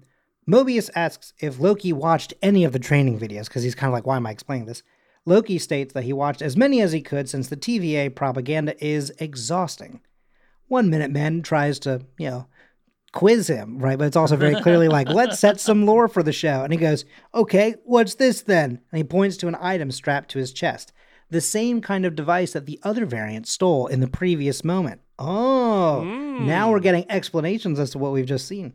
Mobius 0.49 0.91
asks 0.95 1.33
if 1.41 1.59
Loki 1.59 1.93
watched 1.93 2.35
any 2.41 2.63
of 2.65 2.73
the 2.73 2.79
training 2.79 3.19
videos 3.19 3.47
because 3.47 3.65
he's 3.65 3.75
kind 3.75 3.89
of 3.89 3.95
like, 3.95 4.07
why 4.07 4.17
am 4.17 4.27
I 4.27 4.31
explaining 4.31 4.67
this? 4.67 4.85
Loki 5.25 5.59
states 5.59 5.93
that 5.93 6.05
he 6.05 6.13
watched 6.13 6.41
as 6.41 6.57
many 6.57 6.81
as 6.81 6.93
he 6.93 7.01
could 7.01 7.29
since 7.29 7.49
the 7.49 7.57
TVA 7.57 8.15
propaganda 8.15 8.77
is 8.85 9.11
exhausting. 9.19 10.01
One 10.69 10.89
Minute 10.89 11.11
Man 11.11 11.43
tries 11.43 11.81
to, 11.81 12.03
you 12.17 12.31
know, 12.31 12.47
quiz 13.17 13.49
him, 13.49 13.79
right? 13.79 13.97
But 13.97 14.09
it's 14.09 14.17
also 14.17 14.37
very 14.37 14.61
clearly 14.61 14.89
like, 14.89 15.09
let's 15.09 15.41
set 15.41 15.59
some 15.59 15.87
lore 15.87 16.07
for 16.07 16.23
the 16.23 16.35
show. 16.35 16.63
And 16.63 16.71
he 16.71 16.79
goes, 16.79 17.07
okay, 17.35 17.75
what's 17.85 18.17
this 18.17 18.43
then? 18.43 18.79
And 18.93 18.99
he 18.99 19.05
points 19.05 19.39
to 19.39 19.49
an 19.49 19.57
item 19.59 19.91
strapped 19.91 20.31
to 20.33 20.39
his 20.39 20.53
chest. 20.53 20.93
The 21.31 21.41
same 21.41 21.81
kind 21.81 22.05
of 22.05 22.15
device 22.15 22.53
that 22.53 22.67
the 22.67 22.79
other 22.83 23.07
variant 23.07 23.49
stole 23.49 23.87
in 23.87 24.01
the 24.01 24.07
previous 24.07 24.63
moment. 24.63 25.01
Oh, 25.19 26.05
now 26.05 26.71
we're 26.71 26.77
hmm. 26.77 26.83
getting 26.83 27.11
explanations 27.11 27.81
as 27.81 27.91
to 27.93 27.99
what 27.99 28.13
we've 28.13 28.27
just 28.27 28.47
seen. 28.47 28.75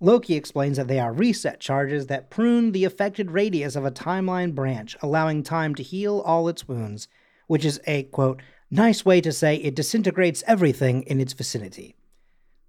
Loki 0.00 0.34
explains 0.34 0.76
that 0.76 0.88
they 0.88 0.98
are 0.98 1.12
reset 1.12 1.60
charges 1.60 2.08
that 2.08 2.28
prune 2.28 2.72
the 2.72 2.84
affected 2.84 3.30
radius 3.30 3.76
of 3.76 3.84
a 3.84 3.92
timeline 3.92 4.52
branch, 4.52 4.96
allowing 5.00 5.44
time 5.44 5.76
to 5.76 5.84
heal 5.84 6.20
all 6.26 6.48
its 6.48 6.66
wounds, 6.66 7.06
which 7.46 7.64
is 7.64 7.80
a, 7.86 8.02
quote, 8.04 8.42
nice 8.68 9.04
way 9.04 9.20
to 9.20 9.30
say 9.30 9.56
it 9.56 9.76
disintegrates 9.76 10.42
everything 10.48 11.02
in 11.04 11.20
its 11.20 11.34
vicinity. 11.34 11.94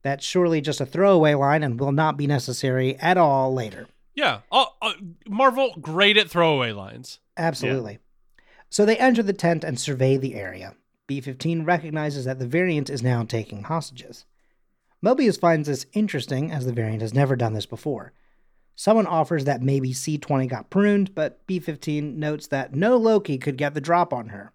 That's 0.04 0.26
surely 0.26 0.62
just 0.62 0.82
a 0.82 0.86
throwaway 0.86 1.34
line 1.34 1.64
and 1.64 1.80
will 1.80 1.92
not 1.92 2.18
be 2.18 2.28
necessary 2.28 2.98
at 2.98 3.18
all 3.18 3.54
later. 3.54 3.88
Yeah. 4.16 4.40
Oh, 4.52 4.68
uh, 4.82 4.94
Marvel, 5.28 5.76
great 5.80 6.18
at 6.18 6.30
throwaway 6.30 6.72
lines. 6.72 7.20
Absolutely. 7.38 8.00
So 8.70 8.86
they 8.86 8.98
enter 8.98 9.24
the 9.24 9.34
tent 9.34 9.64
and 9.64 9.80
survey 9.80 10.18
the 10.18 10.36
area. 10.36 10.76
B 11.08 11.22
15 11.22 11.66
recognizes 11.66 12.26
that 12.26 12.40
the 12.40 12.48
variant 12.48 12.90
is 12.90 13.04
now 13.04 13.24
taking 13.24 13.64
hostages. 13.64 14.26
Mobius 15.04 15.40
finds 15.40 15.68
this 15.68 15.88
interesting, 15.94 16.52
as 16.52 16.66
the 16.66 16.74
variant 16.74 17.02
has 17.02 17.14
never 17.14 17.36
done 17.36 17.54
this 17.54 17.66
before. 17.66 18.14
Someone 18.76 19.08
offers 19.08 19.46
that 19.46 19.62
maybe 19.62 19.94
C 19.94 20.18
20 20.18 20.48
got 20.48 20.70
pruned, 20.70 21.14
but 21.14 21.46
B 21.48 21.60
15 21.60 22.20
notes 22.20 22.48
that 22.48 22.74
no 22.74 22.98
Loki 22.98 23.38
could 23.38 23.58
get 23.58 23.74
the 23.74 23.82
drop 23.82 24.14
on 24.14 24.30
her. 24.30 24.54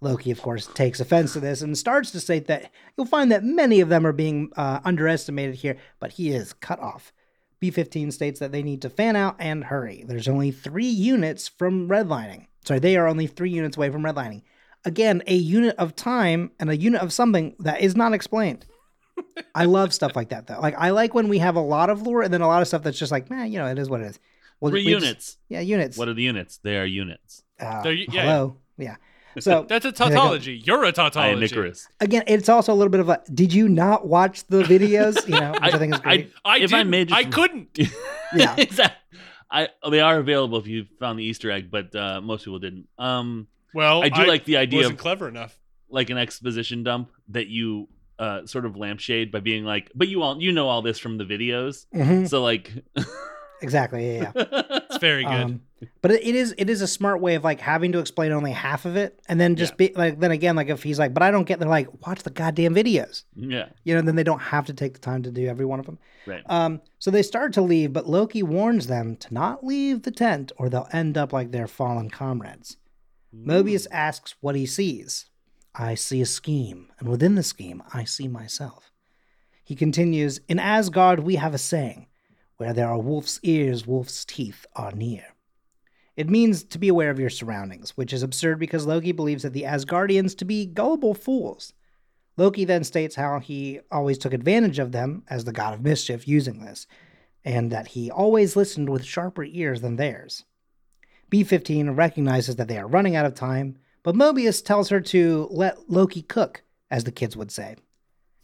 Loki, 0.00 0.30
of 0.30 0.40
course, 0.40 0.66
takes 0.66 0.98
offense 1.00 1.34
to 1.34 1.40
this 1.40 1.60
and 1.62 1.76
starts 1.76 2.10
to 2.12 2.20
state 2.20 2.46
that 2.46 2.70
you'll 2.96 3.06
find 3.06 3.30
that 3.30 3.44
many 3.44 3.80
of 3.80 3.88
them 3.90 4.06
are 4.06 4.12
being 4.12 4.50
uh, 4.56 4.80
underestimated 4.84 5.56
here, 5.56 5.76
but 5.98 6.12
he 6.12 6.30
is 6.30 6.52
cut 6.54 6.80
off. 6.80 7.12
B 7.60 7.70
15 7.70 8.10
states 8.10 8.40
that 8.40 8.52
they 8.52 8.62
need 8.62 8.80
to 8.82 8.88
fan 8.88 9.16
out 9.16 9.36
and 9.38 9.64
hurry. 9.64 10.04
There's 10.08 10.28
only 10.28 10.50
three 10.50 10.86
units 10.88 11.48
from 11.48 11.88
redlining. 11.88 12.46
Sorry, 12.64 12.80
they 12.80 12.96
are 12.96 13.06
only 13.06 13.26
three 13.26 13.50
units 13.50 13.76
away 13.76 13.90
from 13.90 14.02
redlining. 14.02 14.42
Again, 14.86 15.22
a 15.26 15.34
unit 15.34 15.76
of 15.76 15.94
time 15.94 16.52
and 16.58 16.70
a 16.70 16.76
unit 16.76 17.02
of 17.02 17.12
something 17.12 17.54
that 17.58 17.82
is 17.82 17.94
not 17.94 18.14
explained. 18.14 18.64
I 19.54 19.66
love 19.66 19.92
stuff 19.92 20.16
like 20.16 20.30
that, 20.30 20.46
though. 20.46 20.58
Like, 20.60 20.74
I 20.78 20.90
like 20.90 21.12
when 21.12 21.28
we 21.28 21.38
have 21.38 21.56
a 21.56 21.60
lot 21.60 21.90
of 21.90 22.00
lore 22.06 22.22
and 22.22 22.32
then 22.32 22.40
a 22.40 22.46
lot 22.46 22.62
of 22.62 22.68
stuff 22.68 22.82
that's 22.82 22.98
just 22.98 23.12
like, 23.12 23.28
man, 23.28 23.52
you 23.52 23.58
know, 23.58 23.66
it 23.66 23.78
is 23.78 23.90
what 23.90 24.00
it 24.00 24.04
is. 24.06 24.18
Well, 24.60 24.70
Three 24.70 24.86
we 24.86 24.92
just- 24.92 25.04
units. 25.04 25.36
yeah, 25.50 25.60
units. 25.60 25.98
What 25.98 26.08
are 26.08 26.14
the 26.14 26.22
units? 26.22 26.58
They 26.62 26.78
are 26.78 26.86
units. 26.86 27.42
Uh, 27.58 27.82
They're- 27.82 27.92
yeah, 27.92 28.22
hello. 28.22 28.56
Yeah. 28.78 28.96
So 29.38 29.64
That's 29.68 29.84
a 29.84 29.92
There 29.92 30.08
you 30.08 30.12
go. 30.12 30.16
tautology. 30.20 30.62
You're 30.64 30.82
a 30.82 30.86
I 30.86 30.88
am 30.88 30.92
tautology. 30.94 31.44
Icarus. 31.46 31.88
again, 32.00 32.24
it's 32.26 32.48
also 32.48 32.72
a 32.72 32.76
little 32.76 32.90
bit 32.90 33.00
of 33.00 33.08
a. 33.08 33.22
Did 33.32 33.52
you 33.52 33.68
not 33.68 34.06
watch 34.08 34.44
the 34.48 34.62
videos? 34.64 35.26
You 35.28 35.38
know, 35.40 35.52
which 35.52 35.62
I, 35.74 35.78
think 35.78 35.94
is 35.94 36.00
great. 36.00 36.32
I 36.44 36.58
If 36.58 36.74
I 36.74 36.78
didn't. 36.78 36.90
made 36.90 37.12
I 37.12 37.24
couldn't. 37.24 37.78
Yeah. 38.34 38.54
exactly. 38.58 38.96
I 39.50 39.68
they 39.90 40.00
are 40.00 40.18
available 40.18 40.58
if 40.58 40.66
you 40.68 40.86
found 41.00 41.18
the 41.18 41.24
Easter 41.24 41.50
egg, 41.50 41.70
but 41.70 41.94
uh, 41.94 42.20
most 42.20 42.44
people 42.44 42.58
didn't. 42.60 42.86
Um, 42.98 43.48
Well, 43.74 44.02
I 44.04 44.08
do 44.08 44.24
like 44.24 44.44
the 44.44 44.56
idea 44.58 44.78
wasn't 44.80 44.94
of 44.94 45.00
clever 45.00 45.26
enough. 45.28 45.58
like 45.88 46.10
an 46.10 46.18
exposition 46.18 46.82
dump 46.84 47.10
that 47.30 47.48
you 47.48 47.88
uh, 48.20 48.46
sort 48.46 48.66
of 48.66 48.76
lampshade 48.76 49.32
by 49.32 49.40
being 49.40 49.64
like, 49.64 49.90
but 49.94 50.06
you 50.06 50.22
all 50.22 50.40
you 50.40 50.52
know 50.52 50.68
all 50.68 50.82
this 50.82 50.98
from 51.00 51.18
the 51.18 51.24
videos, 51.24 51.86
Mhm. 51.94 52.28
so 52.28 52.42
like, 52.42 52.70
Exactly. 53.62 54.16
Yeah. 54.16 54.32
yeah. 54.34 54.62
It's 54.90 54.98
very 54.98 55.22
good. 55.22 55.32
Um, 55.32 55.60
but 56.02 56.10
it, 56.10 56.22
is 56.34 56.52
it 56.58 56.68
is 56.68 56.82
a 56.82 56.86
smart 56.88 57.20
way 57.20 57.36
of 57.36 57.44
like 57.44 57.60
having 57.60 57.92
to 57.92 58.00
explain 58.00 58.32
only 58.32 58.50
half 58.50 58.84
of 58.86 58.96
it, 58.96 59.20
and 59.28 59.40
then 59.40 59.54
just 59.54 59.74
Yeah. 59.78 59.88
be 59.88 59.92
like 59.94 60.18
then 60.18 60.32
again 60.32 60.56
like 60.56 60.68
if 60.68 60.82
he's 60.82 60.98
like, 60.98 61.14
but 61.14 61.22
I 61.22 61.30
don't 61.30 61.44
get. 61.44 61.60
They're 61.60 61.68
like, 61.68 61.88
watch 62.06 62.24
the 62.24 62.30
goddamn 62.30 62.74
videos. 62.74 63.22
yeah, 63.36 63.68
You 63.84 63.94
know, 63.94 64.02
then 64.02 64.16
they 64.16 64.24
don't 64.24 64.40
have 64.40 64.66
to 64.66 64.74
take 64.74 64.94
the 64.94 64.98
time 64.98 65.22
to 65.22 65.30
do 65.30 65.46
every 65.46 65.64
one 65.64 65.78
of 65.78 65.86
them. 65.86 65.98
right. 66.26 66.42
Um, 66.50 66.80
so 66.98 67.10
they 67.12 67.22
start 67.22 67.52
to 67.52 67.62
leave, 67.62 67.92
but 67.92 68.08
Loki 68.08 68.42
warns 68.42 68.88
them 68.88 69.14
to 69.16 69.32
not 69.32 69.64
leave 69.64 70.02
the 70.02 70.10
tent, 70.10 70.50
or 70.58 70.68
they'll 70.68 70.88
end 70.92 71.16
up 71.16 71.32
like 71.32 71.52
their 71.52 71.68
fallen 71.68 72.10
comrades. 72.10 72.76
Mobius 73.34 73.86
asks 73.92 74.34
what 74.40 74.56
he 74.56 74.66
sees. 74.66 75.26
I 75.72 75.94
see 75.94 76.20
a 76.20 76.26
scheme, 76.26 76.90
and 76.98 77.08
within 77.08 77.36
the 77.36 77.44
scheme, 77.44 77.80
I 77.94 78.02
see 78.04 78.26
myself. 78.26 78.90
He 79.62 79.76
continues 79.76 80.40
In 80.48 80.58
Asgard, 80.58 81.20
we 81.20 81.36
have 81.36 81.54
a 81.54 81.58
saying 81.58 82.08
where 82.60 82.74
there 82.74 82.88
are 82.88 82.98
wolf's 82.98 83.40
ears, 83.42 83.86
wolf's 83.86 84.22
teeth 84.26 84.66
are 84.76 84.92
near. 84.92 85.24
It 86.14 86.28
means 86.28 86.62
to 86.64 86.78
be 86.78 86.88
aware 86.88 87.08
of 87.08 87.18
your 87.18 87.30
surroundings, 87.30 87.96
which 87.96 88.12
is 88.12 88.22
absurd 88.22 88.58
because 88.58 88.86
Loki 88.86 89.12
believes 89.12 89.44
that 89.44 89.54
the 89.54 89.62
Asgardians 89.62 90.36
to 90.36 90.44
be 90.44 90.66
gullible 90.66 91.14
fools. 91.14 91.72
Loki 92.36 92.66
then 92.66 92.84
states 92.84 93.14
how 93.14 93.38
he 93.38 93.80
always 93.90 94.18
took 94.18 94.34
advantage 94.34 94.78
of 94.78 94.92
them 94.92 95.22
as 95.30 95.44
the 95.44 95.52
god 95.52 95.72
of 95.72 95.80
mischief 95.80 96.28
using 96.28 96.60
this, 96.60 96.86
and 97.46 97.72
that 97.72 97.88
he 97.88 98.10
always 98.10 98.56
listened 98.56 98.90
with 98.90 99.06
sharper 99.06 99.44
ears 99.44 99.80
than 99.80 99.96
theirs. 99.96 100.44
B 101.30 101.42
15 101.42 101.92
recognizes 101.92 102.56
that 102.56 102.68
they 102.68 102.76
are 102.76 102.86
running 102.86 103.16
out 103.16 103.24
of 103.24 103.34
time, 103.34 103.78
but 104.02 104.14
Mobius 104.14 104.62
tells 104.62 104.90
her 104.90 105.00
to 105.00 105.48
let 105.50 105.88
Loki 105.88 106.20
cook, 106.20 106.62
as 106.90 107.04
the 107.04 107.10
kids 107.10 107.38
would 107.38 107.50
say. 107.50 107.76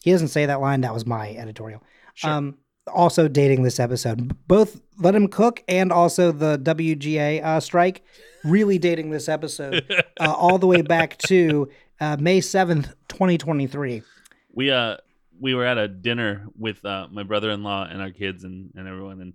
He 0.02 0.10
doesn't 0.10 0.28
say 0.28 0.46
that 0.46 0.62
line, 0.62 0.80
that 0.80 0.94
was 0.94 1.04
my 1.04 1.32
editorial. 1.32 1.82
Sure. 2.14 2.30
Um, 2.30 2.56
also 2.92 3.28
dating 3.28 3.62
this 3.62 3.78
episode. 3.80 4.34
Both 4.48 4.80
Let 4.98 5.14
Him 5.14 5.28
Cook 5.28 5.62
and 5.68 5.92
also 5.92 6.32
the 6.32 6.58
WGA 6.58 7.42
uh, 7.44 7.60
strike 7.60 8.02
really 8.44 8.78
dating 8.78 9.10
this 9.10 9.28
episode 9.28 9.84
uh, 10.20 10.32
all 10.32 10.58
the 10.58 10.66
way 10.66 10.82
back 10.82 11.18
to 11.26 11.68
uh, 12.00 12.16
May 12.20 12.40
7th, 12.40 12.92
2023. 13.08 14.02
we 14.54 14.70
uh 14.70 14.96
we 15.40 15.54
were 15.54 15.64
at 15.66 15.76
a 15.78 15.86
dinner 15.88 16.46
with 16.58 16.82
uh 16.84 17.06
my 17.10 17.22
brother-in-law 17.22 17.88
and 17.90 18.00
our 18.00 18.10
kids 18.10 18.44
and 18.44 18.70
and 18.76 18.86
everyone 18.88 19.20
and 19.20 19.32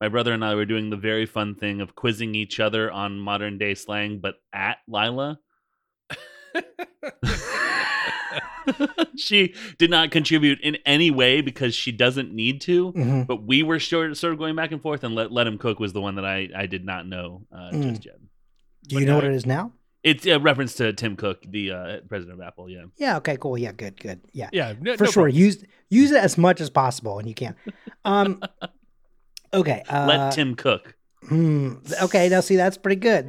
my 0.00 0.08
brother 0.08 0.32
and 0.32 0.44
I 0.44 0.54
were 0.54 0.64
doing 0.66 0.90
the 0.90 0.96
very 0.96 1.26
fun 1.26 1.54
thing 1.54 1.80
of 1.80 1.94
quizzing 1.94 2.34
each 2.34 2.60
other 2.60 2.90
on 2.90 3.18
modern 3.18 3.58
day 3.58 3.74
slang 3.74 4.18
but 4.18 4.34
at 4.52 4.78
Lila 4.88 5.38
she 9.16 9.54
did 9.78 9.90
not 9.90 10.10
contribute 10.10 10.60
in 10.60 10.76
any 10.86 11.10
way 11.10 11.40
because 11.40 11.74
she 11.74 11.92
doesn't 11.92 12.32
need 12.32 12.60
to 12.62 12.92
Mhm. 12.92 13.26
but 13.26 13.42
we 13.44 13.62
were 13.62 13.78
sort 13.80 14.16
sort 14.16 14.32
of 14.32 14.38
going 14.38 14.56
back 14.56 14.72
and 14.72 14.80
forth 14.82 15.04
and 15.04 15.14
let 15.14 15.32
let 15.32 15.46
him 15.46 15.58
cook 15.58 15.78
was 15.80 15.92
the 15.92 16.00
one 16.00 16.14
that 16.16 16.24
I 16.24 16.48
I 16.56 16.66
did 16.66 16.84
not 16.84 17.06
know 17.06 17.46
uh, 17.52 17.70
Mm. 17.72 17.90
just 17.90 18.04
yet 18.06 18.18
Do 18.86 18.94
But 18.96 19.00
you 19.00 19.06
know 19.06 19.12
now- 19.12 19.16
what 19.18 19.24
it 19.24 19.34
is 19.34 19.46
now? 19.46 19.72
it's 20.04 20.24
a 20.26 20.38
reference 20.38 20.74
to 20.76 20.92
Tim 20.92 21.16
Cook 21.16 21.42
the 21.48 21.72
uh, 21.72 22.00
president 22.08 22.40
of 22.40 22.46
Apple 22.46 22.70
yeah 22.70 22.84
Yeah, 22.98 23.16
okay, 23.18 23.36
cool. 23.36 23.58
Yeah, 23.58 23.72
good, 23.72 23.98
good. 24.00 24.20
Yeah. 24.32 24.48
yeah, 24.52 24.74
no, 24.80 24.96
for 24.96 25.04
no 25.04 25.10
sure. 25.10 25.22
problem. 25.24 25.36
Use 25.36 25.64
use 25.90 26.10
it 26.12 26.22
as 26.22 26.38
much 26.38 26.60
as 26.60 26.70
possible 26.70 27.18
and 27.18 27.28
you 27.28 27.34
can. 27.34 27.56
Um, 28.04 28.40
okay. 29.52 29.82
Uh, 29.88 30.06
let 30.06 30.32
Tim 30.32 30.54
cook 30.54 30.94
hmm, 31.28 31.74
okay, 32.02 32.28
now 32.28 32.40
see 32.40 32.56
that's 32.56 32.78
pretty 32.78 33.00
good. 33.00 33.28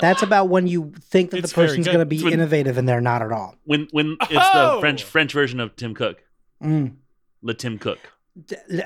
That's 0.00 0.22
about 0.22 0.48
when 0.48 0.66
you 0.66 0.92
think 1.00 1.30
that 1.30 1.38
It's 1.38 1.50
the 1.50 1.56
very 1.56 1.68
person's 1.68 1.86
good. 1.86 1.92
going 1.92 2.02
to 2.02 2.06
be 2.06 2.16
It's 2.16 2.24
when- 2.24 2.32
innovative 2.34 2.76
and 2.78 2.88
they're 2.88 3.00
not 3.00 3.22
at 3.22 3.30
all. 3.32 3.54
when 3.64 3.88
when 3.92 4.16
it's 4.22 4.32
Oh! 4.54 4.74
the 4.76 4.80
French 4.80 5.04
French 5.04 5.32
version 5.32 5.60
of 5.60 5.76
Tim 5.76 5.94
Cook 5.94 6.22
Mm. 6.62 6.96
let 7.42 7.58
Tim 7.58 7.78
cook 7.78 7.98
D- 8.46 8.56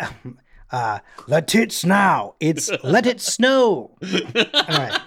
Uh, 0.72 0.98
let 1.28 1.54
it 1.54 1.70
snow. 1.70 2.34
It's 2.40 2.68
let 2.84 3.06
it 3.06 3.20
snow. 3.20 3.96
All 4.02 4.66
right. 4.68 5.00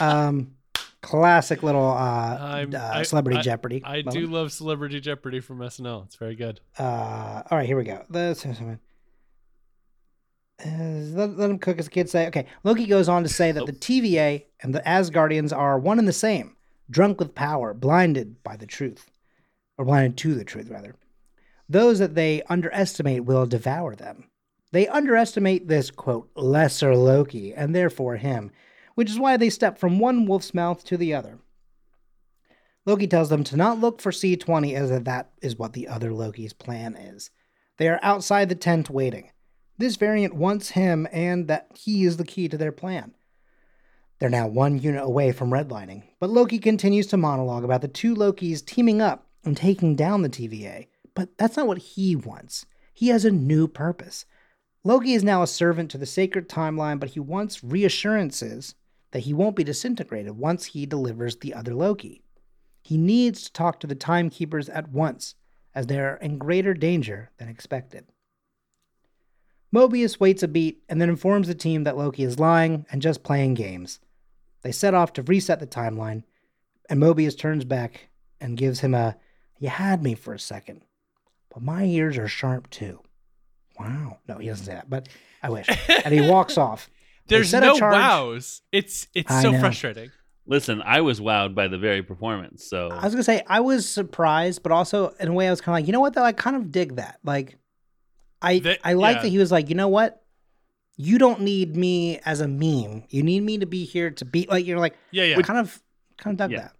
Um, 0.00 0.56
classic 1.00 1.62
little 1.62 1.86
uh, 1.92 2.36
I'm- 2.40 2.74
uh 2.74 2.78
I- 2.94 3.02
celebrity 3.04 3.38
I- 3.38 3.42
Jeopardy. 3.42 3.82
I 3.84 3.98
moment. 3.98 4.10
do 4.16 4.26
love 4.26 4.50
Celebrity 4.52 5.00
Jeopardy 5.00 5.38
from 5.38 5.58
SNL. 5.60 6.06
It's 6.06 6.16
very 6.16 6.34
good. 6.34 6.60
Uh, 6.76 7.42
all 7.48 7.56
right, 7.58 7.66
here 7.68 7.76
we 7.76 7.84
go. 7.84 8.04
Let's, 8.10 8.44
let, 10.64 11.36
let 11.36 11.50
him 11.50 11.58
cook, 11.58 11.78
as 11.78 11.86
the 11.86 11.90
kids 11.90 12.10
say. 12.10 12.26
Okay, 12.28 12.46
Loki 12.64 12.86
goes 12.86 13.08
on 13.08 13.22
to 13.22 13.28
say 13.28 13.52
that 13.52 13.66
the 13.66 13.72
TVA 13.72 14.44
and 14.62 14.74
the 14.74 14.80
Asgardians 14.80 15.56
are 15.56 15.78
one 15.78 15.98
and 15.98 16.08
the 16.08 16.12
same, 16.12 16.56
drunk 16.90 17.20
with 17.20 17.34
power, 17.34 17.74
blinded 17.74 18.42
by 18.42 18.56
the 18.56 18.66
truth, 18.66 19.10
or 19.76 19.84
blinded 19.84 20.16
to 20.18 20.34
the 20.34 20.44
truth, 20.44 20.70
rather. 20.70 20.94
Those 21.68 21.98
that 21.98 22.14
they 22.14 22.42
underestimate 22.48 23.24
will 23.24 23.46
devour 23.46 23.96
them. 23.96 24.30
They 24.72 24.88
underestimate 24.88 25.68
this, 25.68 25.90
quote, 25.90 26.30
lesser 26.34 26.94
Loki, 26.94 27.54
and 27.54 27.74
therefore 27.74 28.16
him, 28.16 28.50
which 28.94 29.10
is 29.10 29.18
why 29.18 29.36
they 29.36 29.50
step 29.50 29.78
from 29.78 29.98
one 29.98 30.26
wolf's 30.26 30.54
mouth 30.54 30.84
to 30.84 30.96
the 30.96 31.14
other. 31.14 31.38
Loki 32.84 33.06
tells 33.06 33.28
them 33.28 33.42
to 33.44 33.56
not 33.56 33.80
look 33.80 34.00
for 34.00 34.12
C20 34.12 34.74
as 34.74 35.02
that 35.02 35.30
is 35.42 35.56
what 35.56 35.72
the 35.72 35.88
other 35.88 36.12
Loki's 36.12 36.52
plan 36.52 36.94
is. 36.94 37.30
They 37.78 37.88
are 37.88 37.98
outside 38.02 38.48
the 38.48 38.54
tent 38.54 38.88
waiting. 38.88 39.30
This 39.78 39.96
variant 39.96 40.34
wants 40.34 40.70
him 40.70 41.06
and 41.12 41.48
that 41.48 41.68
he 41.74 42.04
is 42.04 42.16
the 42.16 42.24
key 42.24 42.48
to 42.48 42.56
their 42.56 42.72
plan. 42.72 43.14
They're 44.18 44.30
now 44.30 44.46
one 44.46 44.78
unit 44.78 45.02
away 45.02 45.32
from 45.32 45.50
redlining, 45.50 46.04
but 46.18 46.30
Loki 46.30 46.58
continues 46.58 47.06
to 47.08 47.18
monologue 47.18 47.64
about 47.64 47.82
the 47.82 47.88
two 47.88 48.14
Lokis 48.14 48.64
teaming 48.64 49.02
up 49.02 49.26
and 49.44 49.56
taking 49.56 49.94
down 49.94 50.22
the 50.22 50.30
TVA. 50.30 50.86
But 51.14 51.36
that's 51.36 51.56
not 51.56 51.66
what 51.66 51.78
he 51.78 52.16
wants. 52.16 52.64
He 52.94 53.08
has 53.08 53.26
a 53.26 53.30
new 53.30 53.68
purpose. 53.68 54.24
Loki 54.84 55.12
is 55.12 55.24
now 55.24 55.42
a 55.42 55.46
servant 55.46 55.90
to 55.90 55.98
the 55.98 56.06
sacred 56.06 56.48
timeline, 56.48 56.98
but 56.98 57.10
he 57.10 57.20
wants 57.20 57.62
reassurances 57.62 58.74
that 59.10 59.20
he 59.20 59.34
won't 59.34 59.56
be 59.56 59.64
disintegrated 59.64 60.38
once 60.38 60.66
he 60.66 60.86
delivers 60.86 61.36
the 61.36 61.52
other 61.52 61.74
Loki. 61.74 62.22
He 62.82 62.96
needs 62.96 63.44
to 63.44 63.52
talk 63.52 63.80
to 63.80 63.86
the 63.86 63.94
timekeepers 63.94 64.68
at 64.68 64.90
once, 64.90 65.34
as 65.74 65.88
they 65.88 65.98
are 65.98 66.16
in 66.16 66.38
greater 66.38 66.72
danger 66.72 67.30
than 67.38 67.48
expected. 67.48 68.06
Mobius 69.74 70.20
waits 70.20 70.42
a 70.42 70.48
beat 70.48 70.82
and 70.88 71.00
then 71.00 71.08
informs 71.08 71.48
the 71.48 71.54
team 71.54 71.84
that 71.84 71.96
Loki 71.96 72.22
is 72.22 72.38
lying 72.38 72.86
and 72.90 73.02
just 73.02 73.22
playing 73.22 73.54
games. 73.54 74.00
They 74.62 74.72
set 74.72 74.94
off 74.94 75.12
to 75.14 75.22
reset 75.22 75.60
the 75.60 75.66
timeline, 75.66 76.22
and 76.88 77.00
Mobius 77.00 77.36
turns 77.38 77.64
back 77.64 78.08
and 78.40 78.56
gives 78.56 78.80
him 78.80 78.94
a 78.94 79.16
You 79.58 79.68
had 79.68 80.02
me 80.02 80.14
for 80.14 80.34
a 80.34 80.38
second, 80.38 80.82
but 81.52 81.62
my 81.62 81.84
ears 81.84 82.16
are 82.18 82.28
sharp 82.28 82.70
too. 82.70 83.00
Wow. 83.78 84.18
No, 84.26 84.38
he 84.38 84.48
doesn't 84.48 84.66
say 84.66 84.72
that, 84.72 84.88
but 84.88 85.08
I 85.42 85.50
wish. 85.50 85.68
and 86.04 86.12
he 86.14 86.20
walks 86.28 86.56
off. 86.66 86.88
There's 87.28 87.52
no 87.52 87.76
charge- 87.78 87.94
wows. 87.96 88.62
It's 88.72 89.08
it's 89.14 89.30
I 89.30 89.42
so 89.42 89.50
know. 89.52 89.60
frustrating. 89.60 90.10
Listen, 90.46 90.80
I 90.80 91.00
was 91.00 91.20
wowed 91.20 91.54
by 91.56 91.66
the 91.66 91.76
very 91.76 92.02
performance. 92.04 92.64
So 92.68 92.88
I 92.90 93.02
was 93.04 93.14
gonna 93.14 93.24
say 93.24 93.42
I 93.48 93.60
was 93.60 93.88
surprised, 93.88 94.62
but 94.62 94.70
also 94.72 95.08
in 95.18 95.28
a 95.28 95.32
way 95.32 95.48
I 95.48 95.50
was 95.50 95.60
kind 95.60 95.74
of 95.76 95.82
like, 95.82 95.86
you 95.88 95.92
know 95.92 96.00
what 96.00 96.14
though, 96.14 96.22
I 96.22 96.32
kind 96.32 96.54
of 96.56 96.70
dig 96.70 96.96
that. 96.96 97.18
Like, 97.24 97.58
I 98.42 98.58
That- 98.60 98.78
I 98.84 98.92
like 98.94 99.16
yeah. 99.16 99.22
that 99.22 99.28
he 99.28 99.38
was 99.38 99.50
like, 99.52 99.68
you 99.68 99.74
know 99.74 99.88
what, 99.88 100.22
you 100.96 101.18
don't 101.18 101.40
need 101.42 101.76
me 101.76 102.18
as 102.24 102.40
a 102.40 102.48
meme. 102.48 103.04
You 103.10 103.22
need 103.22 103.40
me 103.42 103.58
to 103.58 103.66
be 103.66 103.84
here 103.84 104.10
to 104.12 104.24
be 104.24 104.46
like 104.48 104.66
you're 104.66 104.78
like, 104.78 104.96
Yeah, 105.10 105.24
yeah, 105.24 105.38
I 105.38 105.42
kind 105.42 105.58
of 105.58 105.82
kind 106.18 106.34
of 106.34 106.38
dug 106.38 106.52
Yeah. 106.52 106.60
that. 106.60 106.72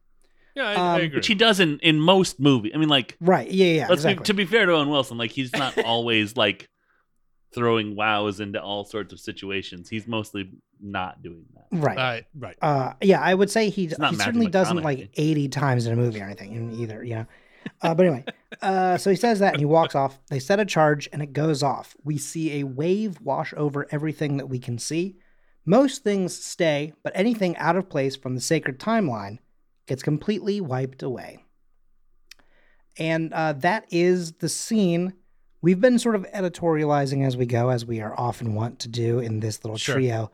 yeah. 0.54 0.68
I, 0.68 0.74
um, 0.74 0.80
I 0.80 0.98
agree. 1.00 1.16
which 1.18 1.26
he 1.26 1.34
does 1.34 1.60
in, 1.60 1.78
in 1.80 2.00
most 2.00 2.40
movies. 2.40 2.72
I 2.74 2.78
mean, 2.78 2.88
like 2.88 3.16
Right? 3.20 3.50
Yeah, 3.50 3.66
yeah. 3.66 3.86
let's 3.88 4.00
exactly. 4.00 4.22
be, 4.22 4.26
to 4.26 4.34
be 4.34 4.44
fair 4.46 4.66
to 4.66 4.72
Owen 4.72 4.88
Wilson, 4.88 5.18
like 5.18 5.32
he's 5.32 5.52
not 5.52 5.76
always 5.84 6.36
like 6.36 6.68
throwing 7.54 7.96
wows 7.96 8.40
into 8.40 8.60
all 8.62 8.84
sorts 8.84 9.12
of 9.12 9.20
situations. 9.20 9.88
He's 9.88 10.06
mostly 10.06 10.50
not 10.80 11.22
doing 11.22 11.44
that. 11.54 11.66
right. 11.72 11.96
right, 11.96 12.24
right. 12.34 12.56
uh, 12.60 12.92
yeah, 13.02 13.20
I 13.20 13.32
would 13.34 13.50
say 13.50 13.70
he, 13.70 13.86
he 13.86 13.88
certainly 14.16 14.48
doesn't 14.48 14.82
like 14.82 15.10
80 15.14 15.48
times 15.48 15.86
in 15.86 15.92
a 15.92 15.96
movie 15.96 16.20
or 16.20 16.24
anything 16.24 16.72
either, 16.74 17.02
you 17.02 17.14
know. 17.16 17.26
Uh, 17.82 17.94
but 17.94 18.06
anyway, 18.06 18.24
uh, 18.62 18.96
so 18.96 19.10
he 19.10 19.16
says 19.16 19.38
that 19.40 19.52
and 19.54 19.60
he 19.60 19.64
walks 19.66 19.94
off. 19.94 20.18
They 20.28 20.38
set 20.38 20.60
a 20.60 20.64
charge 20.64 21.08
and 21.12 21.22
it 21.22 21.32
goes 21.32 21.62
off. 21.62 21.96
We 22.04 22.18
see 22.18 22.60
a 22.60 22.64
wave 22.64 23.20
wash 23.20 23.52
over 23.56 23.86
everything 23.90 24.36
that 24.38 24.46
we 24.48 24.58
can 24.58 24.78
see. 24.78 25.16
Most 25.64 26.04
things 26.04 26.34
stay, 26.40 26.92
but 27.02 27.12
anything 27.16 27.56
out 27.56 27.76
of 27.76 27.88
place 27.88 28.14
from 28.16 28.34
the 28.34 28.40
sacred 28.40 28.78
timeline 28.78 29.38
gets 29.86 30.02
completely 30.02 30.60
wiped 30.60 31.02
away. 31.02 31.44
And 32.98 33.32
uh, 33.32 33.52
that 33.54 33.84
is 33.90 34.32
the 34.34 34.48
scene. 34.48 35.14
We've 35.60 35.80
been 35.80 35.98
sort 35.98 36.14
of 36.14 36.24
editorializing 36.32 37.26
as 37.26 37.36
we 37.36 37.46
go, 37.46 37.68
as 37.70 37.84
we 37.84 38.00
are 38.00 38.14
often 38.18 38.54
wont 38.54 38.78
to 38.80 38.88
do 38.88 39.18
in 39.18 39.40
this 39.40 39.64
little 39.64 39.76
Sure. 39.76 39.96
trio. 39.96 40.30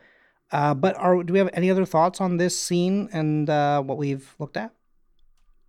Uh, 0.51 0.75
but 0.75 0.95
are 0.97 1.23
do 1.23 1.33
we 1.33 1.39
have 1.39 1.49
any 1.55 1.71
other 1.71 1.87
thoughts 1.87 2.21
on 2.21 2.37
this 2.37 2.59
scene 2.61 3.09
and 3.13 3.49
uh, 3.49 3.81
what 3.83 3.97
we've 3.97 4.35
looked 4.39 4.57
at? 4.59 4.73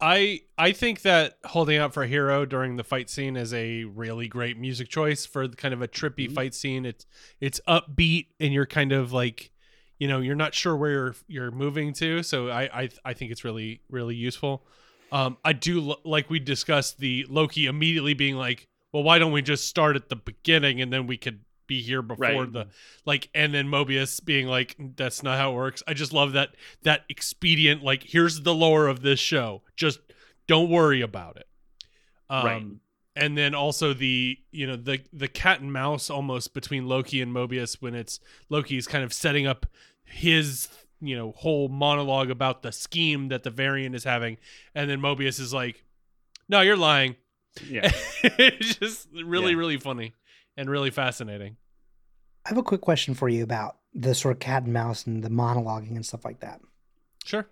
I 0.06 0.42
I 0.58 0.74
think 0.74 1.02
that 1.04 1.38
holding 1.46 1.78
out 1.78 1.94
for 1.94 2.04
a 2.04 2.08
hero 2.08 2.46
during 2.46 2.76
the 2.76 2.84
fight 2.84 3.10
scene 3.10 3.38
is 3.38 3.54
a 3.54 3.86
really 3.86 4.28
great 4.28 4.58
music 4.58 4.90
choice 4.90 5.26
for 5.26 5.48
the 5.48 5.56
kind 5.56 5.74
of 5.74 5.82
a 5.82 5.88
trippy 5.88 6.28
Mhm. 6.30 6.36
fight 6.36 6.54
scene. 6.54 6.86
It's 6.86 7.06
it's 7.40 7.62
upbeat 7.70 8.28
and 8.38 8.54
you're 8.54 8.66
kind 8.66 8.92
of 8.92 9.14
like, 9.14 9.52
you 10.00 10.10
know, 10.10 10.20
you're 10.20 10.36
not 10.36 10.54
sure 10.54 10.76
where 10.76 10.92
you're 10.92 11.16
you're 11.28 11.52
moving 11.52 11.94
to. 11.94 12.22
So 12.22 12.50
I 12.50 12.64
I 12.84 12.90
I 13.06 13.14
think 13.14 13.32
it's 13.32 13.46
really 13.46 13.80
really 13.90 14.16
useful. 14.16 14.68
Um, 15.14 15.38
I 15.46 15.54
do 15.54 15.80
lo- 15.80 16.02
like 16.04 16.30
we 16.30 16.40
discussed 16.40 16.98
the 17.00 17.26
Loki 17.30 17.66
immediately 17.68 18.14
being 18.14 18.36
like, 18.36 18.68
well, 18.92 19.04
why 19.04 19.20
don't 19.20 19.32
we 19.32 19.42
just 19.42 19.68
start 19.70 19.96
at 19.96 20.10
the 20.10 20.16
beginning 20.18 20.82
and 20.82 20.92
then 20.92 21.08
we 21.08 21.16
could 21.18 21.46
be 21.68 21.82
here 21.82 22.02
before 22.02 22.26
Right. 22.44 22.52
the 22.52 22.68
like 23.06 23.30
and 23.34 23.54
then 23.54 23.68
Mobius 23.68 24.24
being 24.24 24.48
like 24.48 24.76
that's 24.96 25.24
not 25.24 25.38
how 25.38 25.52
it 25.52 25.56
works. 25.56 25.82
I 25.88 25.94
just 25.94 26.14
love 26.14 26.34
that 26.34 26.56
that 26.84 27.02
expedient 27.10 27.84
like 27.84 28.04
here's 28.04 28.42
the 28.42 28.54
lore 28.54 28.88
of 28.88 29.02
this 29.02 29.20
show. 29.20 29.62
Just 29.76 30.00
don't 30.48 30.70
worry 30.70 31.02
about 31.02 31.38
it. 31.38 31.48
Um 32.30 32.46
Right. 32.46 32.66
and 33.16 33.38
then 33.38 33.54
also 33.56 33.94
the 33.94 34.38
you 34.52 34.68
know 34.68 34.76
the 34.76 35.00
the 35.14 35.28
cat 35.28 35.62
and 35.62 35.72
mouse 35.72 36.10
almost 36.10 36.54
between 36.54 36.88
Loki 36.88 37.22
and 37.22 37.34
Mobius 37.34 37.82
when 37.82 37.96
it's 37.96 38.20
Loki's 38.50 38.88
kind 38.88 39.04
of 39.04 39.14
setting 39.14 39.48
up 39.48 39.66
his 40.04 40.68
you 41.02 41.16
know 41.16 41.32
whole 41.38 41.68
monologue 41.70 42.30
about 42.30 42.62
the 42.62 42.72
scheme 42.72 43.28
that 43.30 43.44
the 43.44 43.50
variant 43.50 43.96
is 43.96 44.04
having 44.04 44.38
and 44.76 44.90
then 44.90 45.00
Mobius 45.00 45.40
is 45.40 45.54
like 45.54 45.84
no 46.50 46.62
you're 46.62 46.78
lying 46.78 47.16
Yeah. 47.68 47.92
it's 48.24 48.76
just 48.76 49.08
really 49.14 49.52
Yeah. 49.52 49.58
really 49.58 49.78
funny 49.78 50.14
and 50.58 50.70
really 50.70 50.92
fascinating 50.92 51.58
I 52.46 52.50
have 52.50 52.58
a 52.58 52.64
quick 52.64 52.82
question 52.82 53.14
for 53.14 53.30
you 53.30 53.44
about 53.44 53.78
the 53.94 54.14
sort 54.14 54.36
of 54.36 54.40
cat 54.40 54.64
and 54.64 54.74
mouse 54.74 55.06
and 55.06 55.24
the 55.24 55.30
monologuing 55.30 55.96
and 55.96 56.06
stuff 56.06 56.26
like 56.26 56.42
that. 56.42 56.60
sure 57.24 57.48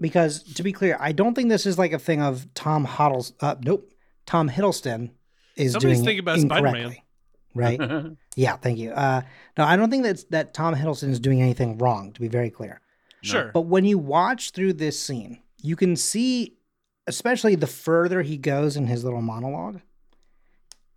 Because 0.00 0.42
to 0.54 0.62
be 0.62 0.72
clear, 0.72 0.96
I 1.00 1.12
don't 1.12 1.34
think 1.34 1.48
this 1.48 1.64
is 1.66 1.78
like 1.78 1.92
a 1.92 1.98
thing 1.98 2.20
of 2.20 2.52
Tom 2.54 2.86
Hoddles. 2.86 3.32
Uh, 3.40 3.54
nope, 3.62 3.90
Tom 4.26 4.50
Hiddleston 4.50 5.10
is 5.56 5.72
Somebody's 5.72 5.98
doing 5.98 6.04
thinking 6.04 6.18
about 6.20 6.38
it 6.38 6.42
Spider-Man. 6.42 6.96
right? 7.54 7.80
yeah, 8.36 8.56
thank 8.56 8.78
you. 8.78 8.90
Uh, 8.90 9.22
no, 9.56 9.64
I 9.64 9.76
don't 9.76 9.88
think 9.90 10.02
that's 10.02 10.24
that 10.24 10.52
Tom 10.52 10.74
Hiddleston 10.74 11.10
is 11.10 11.20
doing 11.20 11.40
anything 11.40 11.78
wrong. 11.78 12.12
To 12.12 12.20
be 12.20 12.28
very 12.28 12.50
clear, 12.50 12.80
sure 13.22 13.50
but 13.54 13.62
when 13.62 13.84
you 13.84 13.96
watch 13.98 14.50
through 14.50 14.74
this 14.74 14.98
scene, 14.98 15.40
you 15.62 15.76
can 15.76 15.96
see, 15.96 16.58
especially 17.06 17.54
the 17.54 17.66
further 17.66 18.22
he 18.22 18.36
goes 18.36 18.76
in 18.76 18.88
his 18.88 19.04
little 19.04 19.22
monologue, 19.22 19.80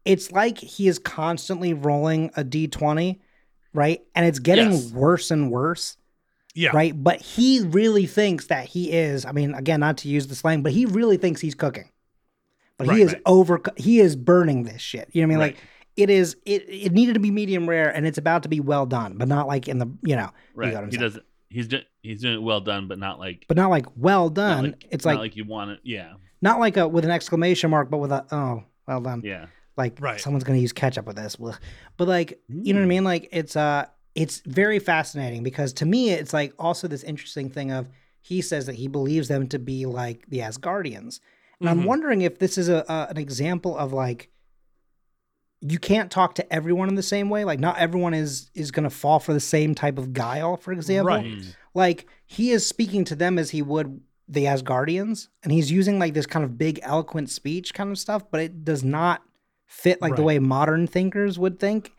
it's 0.08 0.32
like 0.32 0.58
he 0.58 0.88
is 0.88 1.00
constantly 1.00 1.74
rolling 1.74 2.32
a 2.38 2.44
d20, 2.44 3.20
right? 3.74 4.02
And 4.16 4.26
it's 4.26 4.40
getting 4.40 4.72
Yes. 4.72 4.92
worse 4.92 5.32
and 5.32 5.52
worse, 5.52 5.98
yeah 6.56 6.72
right? 6.74 6.94
But 6.96 7.22
he 7.22 7.60
really 7.62 8.06
thinks 8.06 8.48
that 8.48 8.66
he 8.66 8.92
is, 8.92 9.26
I 9.26 9.34
mean, 9.34 9.54
again, 9.54 9.82
not 9.82 9.98
to 10.00 10.08
use 10.08 10.28
the 10.28 10.36
slang, 10.36 10.64
but 10.64 10.72
he 10.72 10.86
really 10.86 11.18
thinks 11.18 11.42
he's 11.42 11.56
cooking. 11.56 11.90
But 12.78 12.88
Right, 12.88 12.98
he 12.98 13.04
is 13.04 13.14
right. 13.14 13.22
over, 13.26 13.62
he 13.76 14.00
is 14.00 14.16
burning 14.16 14.64
this 14.64 14.82
shit. 14.82 15.10
You 15.12 15.22
know 15.22 15.28
what 15.28 15.34
I 15.34 15.36
mean? 15.36 15.40
Right. 15.40 15.56
Like, 15.56 15.64
it 15.98 16.10
is, 16.10 16.38
it, 16.46 16.64
it 16.70 16.94
needed 16.94 17.16
to 17.16 17.20
be 17.20 17.32
medium 17.32 17.68
rare 17.68 17.90
and 17.90 18.08
it's 18.08 18.20
about 18.20 18.44
to 18.44 18.50
be 18.50 18.60
well 18.60 18.86
done, 18.86 19.18
but 19.18 19.28
not 19.28 19.48
like 19.48 19.68
in 19.68 19.80
the, 19.80 19.88
you 20.04 20.16
know, 20.16 20.30
right. 20.56 20.74
what 20.74 20.84
I'm 20.84 20.92
he 20.92 20.98
doesn't. 20.98 21.24
He's 21.50 21.68
doing. 21.68 21.84
He's 22.02 22.22
doing 22.22 22.36
it 22.36 22.42
well 22.42 22.60
done, 22.62 22.88
but 22.88 23.00
not 23.00 23.20
like. 23.20 23.46
but 23.48 23.58
not 23.58 23.70
like 23.70 23.86
well 23.96 24.30
done. 24.30 24.64
like 24.66 24.86
it's 24.92 25.06
not 25.06 25.12
like, 25.12 25.20
like 25.20 25.36
you 25.38 25.46
want 25.46 25.72
it. 25.72 25.80
Yeah. 25.84 26.14
not 26.42 26.60
like 26.60 26.78
a 26.78 26.88
with 26.88 27.06
an 27.06 27.12
exclamation 27.12 27.70
mark, 27.70 27.90
but 27.90 27.98
with 27.98 28.12
a 28.12 28.26
oh, 28.32 28.64
well 28.88 29.02
done. 29.02 29.22
Yeah. 29.24 29.48
Like 29.78 29.98
Right. 30.02 30.20
someone's 30.20 30.44
gonna 30.44 30.60
use 30.60 30.74
ketchup 30.74 31.06
with 31.06 31.16
this. 31.16 31.36
But 31.36 32.08
like 32.08 32.40
you 32.50 32.74
know 32.74 32.80
what 32.80 32.86
I 32.86 32.90
mean? 32.90 33.04
Like 33.04 33.30
it's 33.32 33.56
uh 33.56 33.86
it's 34.16 34.42
very 34.46 34.80
fascinating 34.80 35.44
because 35.44 35.74
to 35.74 35.86
me 35.86 36.10
it's 36.10 36.34
like 36.34 36.54
also 36.58 36.88
this 36.88 37.04
interesting 37.04 37.50
thing 37.50 37.72
of 37.72 37.88
he 38.22 38.42
says 38.42 38.66
that 38.66 38.74
he 38.76 38.88
believes 38.88 39.28
them 39.28 39.48
to 39.50 39.60
be 39.60 39.86
like 39.86 40.26
the 40.28 40.40
Asgardians. 40.40 41.20
And 41.60 41.70
I'm 41.70 41.82
Mhm. 41.82 41.86
wondering 41.86 42.22
if 42.24 42.40
this 42.40 42.58
is 42.58 42.68
a, 42.70 42.84
a 42.90 43.08
an 43.12 43.18
example 43.18 43.78
of 43.78 43.94
like 43.94 44.32
you 45.62 45.80
can't 45.80 46.12
talk 46.12 46.36
to 46.36 46.54
everyone 46.54 46.88
in 46.88 46.96
the 46.96 47.04
same 47.04 47.30
way. 47.30 47.44
Like 47.44 47.60
not 47.60 47.78
everyone 47.80 48.14
is 48.14 48.50
is 48.54 48.72
gonna 48.72 48.90
fall 48.90 49.20
for 49.20 49.34
the 49.34 49.40
same 49.40 49.74
type 49.76 49.98
of 49.98 50.14
guile, 50.14 50.58
for 50.58 50.72
example 50.72 51.08
Right. 51.16 51.26
Mm. 51.26 51.56
like 51.74 52.08
he 52.26 52.52
is 52.52 52.66
speaking 52.66 53.04
to 53.06 53.16
them 53.16 53.38
as 53.40 53.52
he 53.52 53.62
would 53.62 54.02
the 54.30 54.44
Asgardians, 54.44 55.30
and 55.42 55.54
he's 55.54 55.72
using 55.72 56.00
like 56.00 56.14
this 56.14 56.26
kind 56.26 56.44
of 56.44 56.58
big 56.58 56.80
eloquent 56.84 57.30
speech 57.30 57.74
kind 57.74 57.90
of 57.92 57.98
stuff, 57.98 58.30
but 58.30 58.42
it 58.42 58.66
does 58.66 58.84
not 58.84 59.24
fit 59.68 60.02
like 60.02 60.16
the 60.16 60.24
way 60.24 60.40
modern 60.40 60.88
thinkers 60.88 61.38
would 61.38 61.60
think. 61.60 61.92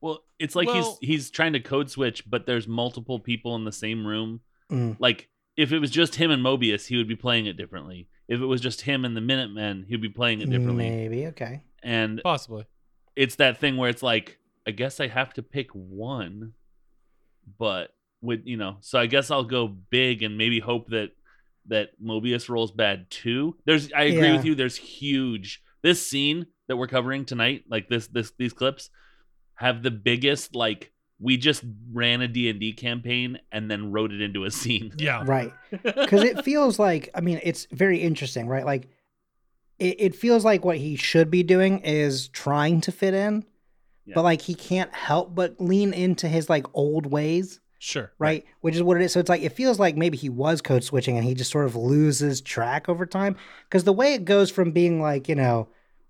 Well, 0.00 0.20
it's 0.38 0.54
like 0.56 0.66
Well- 0.68 0.98
he's 1.00 1.08
he's 1.08 1.30
trying 1.30 1.52
to 1.52 1.60
code 1.60 1.90
switch, 1.90 2.28
but 2.28 2.46
there's 2.46 2.66
multiple 2.68 3.20
people 3.20 3.54
in 3.56 3.64
the 3.64 3.72
same 3.72 4.06
room. 4.06 4.40
Mm. 4.70 4.96
Like 4.98 5.28
if 5.56 5.72
it 5.72 5.78
was 5.78 5.90
just 5.90 6.14
him 6.16 6.30
and 6.30 6.44
Mobius, 6.44 6.86
he 6.86 6.96
would 6.96 7.08
be 7.08 7.16
playing 7.16 7.46
it 7.46 7.56
differently. 7.56 8.08
If 8.28 8.40
it 8.40 8.46
was 8.46 8.60
just 8.60 8.82
him 8.82 9.04
and 9.04 9.16
the 9.16 9.20
Minutemen, 9.20 9.86
he'd 9.88 10.00
be 10.02 10.08
playing 10.08 10.40
it 10.40 10.50
differently. 10.50 10.88
Maybe 10.90 11.26
okay. 11.28 11.62
And 11.82 12.20
possibly 12.22 12.64
it's 13.16 13.36
that 13.36 13.58
thing 13.58 13.76
where 13.76 13.90
it's 13.90 14.02
like, 14.02 14.38
I 14.66 14.70
guess 14.70 15.00
I 15.00 15.08
have 15.08 15.32
to 15.34 15.42
pick 15.42 15.70
one, 15.72 16.52
but 17.58 17.90
with 18.20 18.42
you 18.44 18.56
know, 18.56 18.76
so 18.80 18.98
I 18.98 19.06
guess 19.06 19.30
I'll 19.30 19.44
go 19.44 19.66
big 19.68 20.22
and 20.22 20.36
maybe 20.38 20.60
hope 20.60 20.88
that 20.90 21.10
that 21.66 21.90
Mobius 22.02 22.48
rolls 22.48 22.70
bad 22.72 23.10
too. 23.10 23.56
There's, 23.66 23.92
I 23.92 24.04
agree 24.04 24.28
Yeah. 24.28 24.36
with 24.36 24.44
you. 24.46 24.54
There's 24.54 24.76
huge. 24.76 25.62
This 25.82 26.06
scene 26.08 26.46
that 26.68 26.76
we're 26.76 26.86
covering 26.86 27.24
tonight, 27.24 27.64
like 27.68 27.88
this, 27.88 28.06
this, 28.06 28.32
these 28.38 28.52
clips, 28.52 28.90
have 29.54 29.82
the 29.82 29.90
biggest 29.90 30.54
like 30.54 30.92
we 31.20 31.36
just 31.36 31.64
ran 31.92 32.20
a 32.20 32.28
D&D 32.28 32.74
campaign 32.74 33.40
and 33.50 33.68
then 33.68 33.90
wrote 33.90 34.12
it 34.12 34.20
into 34.20 34.44
a 34.44 34.50
scene. 34.52 34.92
Yeah. 34.98 35.24
Right. 35.26 35.52
Because 35.82 36.22
it 36.22 36.44
feels 36.44 36.78
like, 36.78 37.08
I 37.14 37.20
mean, 37.20 37.40
it's 37.42 37.66
very 37.72 37.98
interesting, 37.98 38.46
right? 38.46 38.64
Like, 38.64 38.88
it, 39.80 39.96
it 40.00 40.14
feels 40.14 40.44
like 40.44 40.64
what 40.64 40.76
he 40.76 40.94
should 40.94 41.28
be 41.30 41.42
doing 41.42 41.80
is 41.80 42.28
trying 42.28 42.80
to 42.82 42.92
fit 42.92 43.14
in, 43.14 43.44
Yeah. 44.06 44.12
but 44.14 44.22
like 44.22 44.42
he 44.42 44.54
can't 44.54 44.94
help 44.94 45.34
but 45.34 45.60
lean 45.60 45.92
into 45.92 46.28
his 46.28 46.48
like 46.48 46.66
old 46.74 47.06
ways, 47.06 47.58
Sure. 47.80 48.12
right? 48.20 48.44
Which 48.60 48.76
is 48.76 48.82
what 48.84 48.96
it 48.96 49.02
is. 49.04 49.12
So 49.12 49.18
it's 49.18 49.28
like, 49.28 49.42
it 49.42 49.52
feels 49.52 49.80
like 49.80 49.96
maybe 49.96 50.16
he 50.16 50.28
was 50.28 50.60
code 50.60 50.84
switching 50.84 51.16
and 51.16 51.24
he 51.24 51.34
just 51.34 51.50
sort 51.50 51.66
of 51.66 51.74
loses 51.74 52.40
track 52.40 52.88
over 52.88 53.06
time. 53.06 53.34
Because 53.68 53.82
the 53.82 53.92
way 53.92 54.14
it 54.14 54.24
goes 54.24 54.50
from 54.52 54.70
being 54.70 55.00
like, 55.00 55.28
you 55.28 55.34
know, 55.34 55.68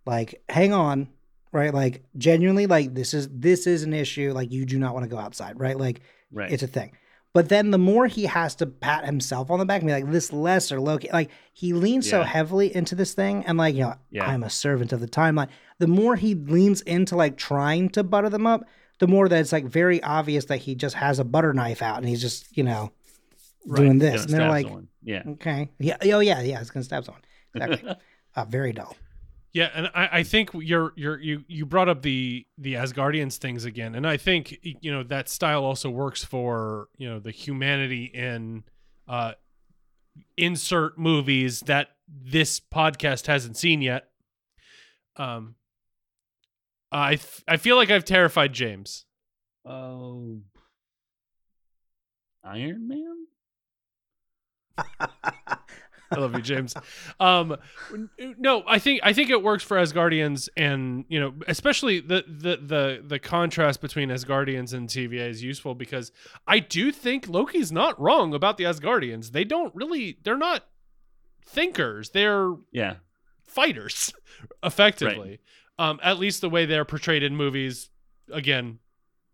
like, 0.09 0.43
hang 0.49 0.73
on, 0.73 1.09
right? 1.53 1.73
Like, 1.73 2.03
genuinely, 2.17 2.67
like, 2.67 2.95
this 2.95 3.15
is, 3.15 3.29
this 3.31 3.67
is 3.67 3.83
an 3.85 3.93
issue. 3.95 4.33
Like, 4.33 4.51
you 4.51 4.65
do 4.65 4.79
not 4.79 4.95
want 4.95 5.05
to 5.05 5.09
go 5.09 5.19
outside, 5.19 5.59
right? 5.61 5.79
Like, 5.79 6.01
Right. 6.33 6.51
it's 6.53 6.63
a 6.63 6.67
thing. 6.67 6.93
But 7.35 7.49
then 7.51 7.71
the 7.71 7.79
more 7.79 8.07
he 8.07 8.25
has 8.25 8.55
to 8.57 8.67
pat 8.67 9.05
himself 9.05 9.51
on 9.51 9.59
the 9.59 9.65
back 9.65 9.81
and 9.83 9.87
be 9.89 9.93
like, 9.93 10.11
this 10.11 10.33
lesser 10.33 10.81
Loki, 10.81 11.09
like 11.13 11.31
he 11.53 11.73
leans 11.73 12.09
so 12.09 12.23
heavily 12.23 12.75
into 12.75 12.95
this 12.95 13.13
thing 13.15 13.45
and 13.47 13.57
like, 13.59 13.75
you 13.75 13.83
know, 13.83 13.95
Yeah. 14.11 14.27
I'm 14.27 14.43
a 14.43 14.51
servant 14.51 14.93
of 14.93 15.01
the 15.01 15.07
timeline. 15.09 15.49
The 15.79 15.87
more 15.87 16.17
he 16.17 16.35
leans 16.35 16.81
into 16.83 17.17
like 17.17 17.37
trying 17.37 17.91
to 17.91 18.03
butter 18.03 18.29
them 18.31 18.47
up, 18.47 18.65
the 18.99 19.07
more 19.07 19.29
that 19.29 19.39
it's 19.41 19.53
like 19.53 19.67
very 19.67 20.03
obvious 20.03 20.47
that 20.47 20.57
he 20.59 20.75
just 20.75 20.97
has 20.97 21.19
a 21.19 21.25
butter 21.25 21.53
knife 21.53 21.81
out 21.83 21.99
and 21.99 22.09
he's 22.09 22.21
just, 22.23 22.57
you 22.57 22.65
know, 22.65 22.91
doing 23.75 23.99
this. 23.99 24.25
And 24.25 24.33
they're 24.35 24.49
like, 24.49 24.67
someone. 24.67 24.89
yeah. 25.03 25.23
okay. 25.33 25.69
Yeah. 25.79 25.97
Oh, 26.03 26.21
yeah. 26.21 26.41
Yeah. 26.41 26.61
It's 26.61 26.71
going 26.71 26.81
to 26.83 26.85
stab 26.87 27.05
someone. 27.05 27.23
Exactly. 27.55 27.91
uh, 28.37 28.45
very 28.47 28.73
dull. 28.73 28.97
Yeah, 29.53 29.71
and 29.75 29.87
I, 29.95 30.09
I 30.13 30.23
think 30.23 30.51
you're 30.55 30.93
you're 30.95 31.19
you 31.19 31.45
you 31.49 31.65
brought 31.65 31.89
up 31.89 32.03
the 32.03 32.47
the 32.59 32.75
Asgardians 32.75 33.39
things 33.39 33.65
again, 33.65 33.95
and 33.95 34.07
I 34.07 34.17
think 34.17 34.59
you 34.63 34.93
know 34.93 35.03
that 35.05 35.29
style 35.29 35.65
also 35.65 35.89
works 35.91 36.23
for 36.23 36.89
you 36.99 37.09
know 37.09 37.19
the 37.19 37.31
humanity 37.31 38.05
in 38.05 38.65
uh 39.09 39.33
insert 40.37 40.99
movies 40.99 41.61
that 41.61 41.89
this 42.09 42.61
podcast 42.61 43.27
hasn't 43.27 43.57
seen 43.57 43.81
yet. 43.81 44.11
Um, 45.17 45.55
I 46.93 47.15
f- 47.15 47.43
I 47.49 47.57
feel 47.57 47.77
like 47.77 47.91
I've 47.91 48.05
terrified 48.05 48.53
James. 48.53 49.07
Oh. 49.65 50.41
Iron 52.45 52.89
Man? 52.89 53.27
I 56.17 56.21
love 56.21 56.35
you, 56.35 56.41
James. 56.43 56.75
Um, 57.21 57.57
no, 58.39 58.63
I 58.67 58.79
think 58.79 59.01
I 59.03 59.13
think 59.13 59.29
it 59.31 59.43
works 59.43 59.63
for 59.63 59.77
Asgardians, 59.77 60.49
and 60.57 61.05
you 61.09 61.21
know, 61.21 61.35
especially 61.47 62.01
the 62.01 62.25
the 62.27 62.57
the 62.57 63.03
the 63.07 63.19
contrast 63.19 63.81
between 63.83 64.09
Asgardians 64.09 64.73
and 64.73 64.89
TVA 64.89 65.29
is 65.29 65.43
useful 65.43 65.75
because 65.75 66.11
I 66.47 66.61
do 66.61 66.93
think 66.93 67.29
Loki's 67.29 67.71
not 67.71 68.01
wrong 68.01 68.33
about 68.33 68.57
the 68.57 68.65
Asgardians. 68.65 69.33
They 69.33 69.45
don't 69.45 69.75
really, 69.75 70.19
they're 70.25 70.39
not 70.39 70.65
thinkers. 71.47 72.11
They're 72.11 72.53
Yeah. 72.73 72.97
fighters, 73.47 74.13
effectively. 74.63 75.41
Um, 75.79 76.01
at 76.03 76.19
least 76.19 76.41
the 76.41 76.51
way 76.51 76.67
they're 76.67 76.85
portrayed 76.85 77.23
in 77.23 77.37
movies. 77.37 77.91
Again, 78.33 78.79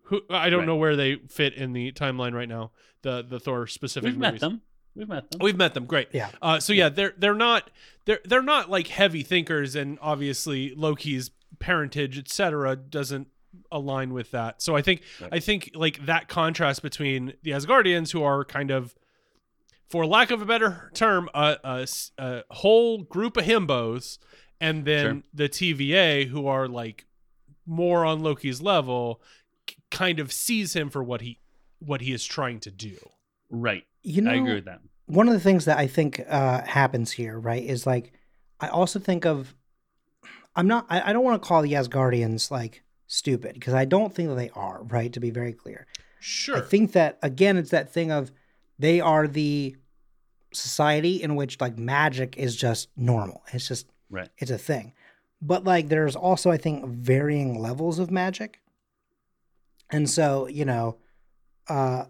who 0.04 0.20
I 0.30 0.50
don't 0.50 0.60
Right. 0.60 0.66
know 0.66 0.76
where 0.76 0.96
they 0.96 1.16
fit 1.28 1.54
in 1.54 1.72
the 1.72 1.92
timeline 1.92 2.32
right 2.34 2.48
now. 2.48 2.72
The 3.02 3.22
the 3.22 3.40
Thor 3.40 3.66
specific 3.66 4.08
We've 4.10 4.18
movies. 4.18 4.32
met 4.32 4.40
them. 4.40 4.62
We've 4.96 5.08
met 5.08 5.30
them. 5.30 5.40
We've 5.42 5.56
met 5.56 5.74
them. 5.74 5.86
Great. 5.86 6.08
Yeah. 6.12 6.30
Uh, 6.40 6.60
so 6.60 6.72
yeah, 6.72 6.88
they're 6.88 7.14
they're 7.18 7.34
not 7.34 7.70
they're 8.04 8.20
they're 8.24 8.42
not 8.42 8.70
like 8.70 8.86
heavy 8.88 9.22
thinkers, 9.22 9.74
and 9.74 9.98
obviously 10.00 10.74
Loki's 10.74 11.30
parentage, 11.58 12.18
etc., 12.18 12.76
doesn't 12.76 13.28
align 13.72 14.12
with 14.12 14.30
that. 14.32 14.60
So 14.62 14.76
I 14.76 14.82
think 14.82 15.02
Right. 15.20 15.30
I 15.34 15.40
think 15.40 15.70
like 15.74 16.04
that 16.06 16.28
contrast 16.28 16.82
between 16.82 17.34
the 17.42 17.52
Asgardians, 17.52 18.12
who 18.12 18.22
are 18.22 18.44
kind 18.44 18.70
of, 18.70 18.94
for 19.88 20.06
lack 20.06 20.30
of 20.30 20.42
a 20.42 20.44
better 20.46 20.90
term, 20.94 21.28
a 21.34 21.86
a 22.18 22.42
whole 22.50 23.02
group 23.02 23.36
of 23.36 23.44
himbos, 23.44 24.18
and 24.60 24.84
then 24.84 25.04
Sure. 25.04 25.22
the 25.34 25.48
TVA, 25.48 26.28
who 26.28 26.46
are 26.46 26.68
like 26.68 27.06
more 27.66 28.04
on 28.04 28.20
Loki's 28.22 28.60
level, 28.60 29.22
k- 29.66 29.76
kind 29.90 30.20
of 30.20 30.32
sees 30.32 30.74
him 30.76 30.90
for 30.90 31.02
what 31.02 31.20
he 31.20 31.38
what 31.80 32.00
he 32.00 32.12
is 32.12 32.24
trying 32.24 32.60
to 32.60 32.70
do. 32.70 32.96
Right. 33.54 33.84
You 34.02 34.22
know, 34.22 34.30
I 34.30 34.34
agree 34.34 34.54
with 34.54 34.64
that. 34.66 34.80
one 35.06 35.28
of 35.28 35.34
the 35.34 35.40
things 35.40 35.64
that 35.64 35.78
I 35.78 35.86
think 35.86 36.20
uh, 36.28 36.62
happens 36.62 37.12
here, 37.12 37.38
right, 37.38 37.62
is 37.64 37.86
like 37.86 38.12
I 38.60 38.68
also 38.68 38.98
think 38.98 39.24
of 39.24 39.54
I'm 40.56 40.66
not 40.68 40.86
I, 40.90 41.10
I 41.10 41.12
don't 41.12 41.24
want 41.24 41.42
to 41.42 41.46
call 41.48 41.62
the 41.62 41.72
Asgardians 41.72 42.50
like 42.50 42.82
stupid 43.06 43.54
because 43.54 43.74
I 43.74 43.84
don't 43.84 44.14
think 44.14 44.28
that 44.28 44.34
they 44.36 44.50
are, 44.50 44.82
right, 44.84 45.12
to 45.12 45.20
be 45.20 45.30
very 45.30 45.52
clear. 45.52 45.86
Sure. 46.20 46.58
I 46.58 46.60
think 46.60 46.92
that 46.92 47.18
again 47.22 47.56
it's 47.56 47.70
that 47.70 47.92
thing 47.92 48.10
of 48.10 48.30
they 48.78 49.00
are 49.00 49.26
the 49.28 49.76
society 50.52 51.22
in 51.22 51.34
which 51.36 51.60
like 51.60 51.78
magic 51.78 52.36
is 52.36 52.56
just 52.56 52.88
normal. 52.96 53.42
It's 53.52 53.68
just 53.68 53.86
Right. 54.10 54.28
it's 54.38 54.50
a 54.50 54.58
thing. 54.58 54.92
But 55.42 55.64
like 55.64 55.88
there's 55.88 56.14
also 56.16 56.50
I 56.50 56.56
think 56.56 56.86
varying 56.86 57.58
levels 57.58 57.98
of 57.98 58.10
magic. 58.10 58.60
And 59.90 60.08
so, 60.08 60.46
you 60.48 60.64
know, 60.64 60.96
uh 61.68 62.04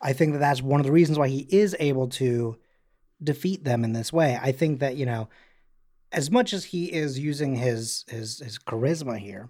I 0.00 0.12
think 0.12 0.32
that 0.32 0.38
that's 0.38 0.62
one 0.62 0.80
of 0.80 0.86
the 0.86 0.92
reasons 0.92 1.18
why 1.18 1.28
he 1.28 1.46
is 1.50 1.76
able 1.78 2.08
to 2.08 2.56
defeat 3.22 3.64
them 3.64 3.84
in 3.84 3.92
this 3.92 4.12
way. 4.12 4.38
I 4.40 4.52
think 4.52 4.80
that, 4.80 4.96
you 4.96 5.06
know, 5.06 5.28
as 6.12 6.30
much 6.30 6.52
as 6.52 6.64
he 6.64 6.92
is 6.92 7.18
using 7.18 7.56
his 7.56 8.04
his 8.08 8.38
his 8.38 8.58
charisma 8.58 9.18
here, 9.18 9.48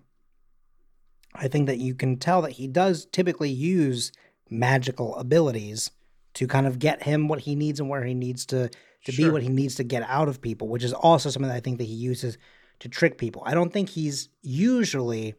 I 1.35 1.49
think 1.49 1.67
that 1.67 1.79
you 1.79 1.95
can 1.95 2.17
tell 2.17 2.43
that 2.43 2.53
he 2.53 2.67
does 2.67 3.07
typically 3.07 3.51
use 3.51 4.13
magical 4.49 5.17
abilities 5.17 5.91
to 6.35 6.47
kind 6.47 6.67
of 6.67 6.79
get 6.79 7.03
him 7.03 7.29
what 7.29 7.41
he 7.41 7.55
needs 7.55 7.81
and 7.81 7.89
where 7.89 8.05
he 8.05 8.15
needs 8.15 8.47
to 8.47 8.71
to 9.05 9.13
be 9.13 9.29
what 9.31 9.43
he 9.43 9.49
needs 9.49 9.77
to 9.77 9.85
get 9.85 10.03
out 10.09 10.29
of 10.29 10.41
people, 10.41 10.69
which 10.69 10.83
is 10.83 10.93
also 10.93 11.31
something 11.31 11.49
that 11.49 11.57
I 11.57 11.61
think 11.61 11.79
that 11.79 11.85
he 11.85 11.95
uses 11.95 12.39
to 12.81 12.89
trick 12.89 13.19
people. 13.19 13.43
I 13.47 13.55
don't 13.55 13.73
think 13.73 13.89
he's 13.89 14.29
usually 14.43 15.35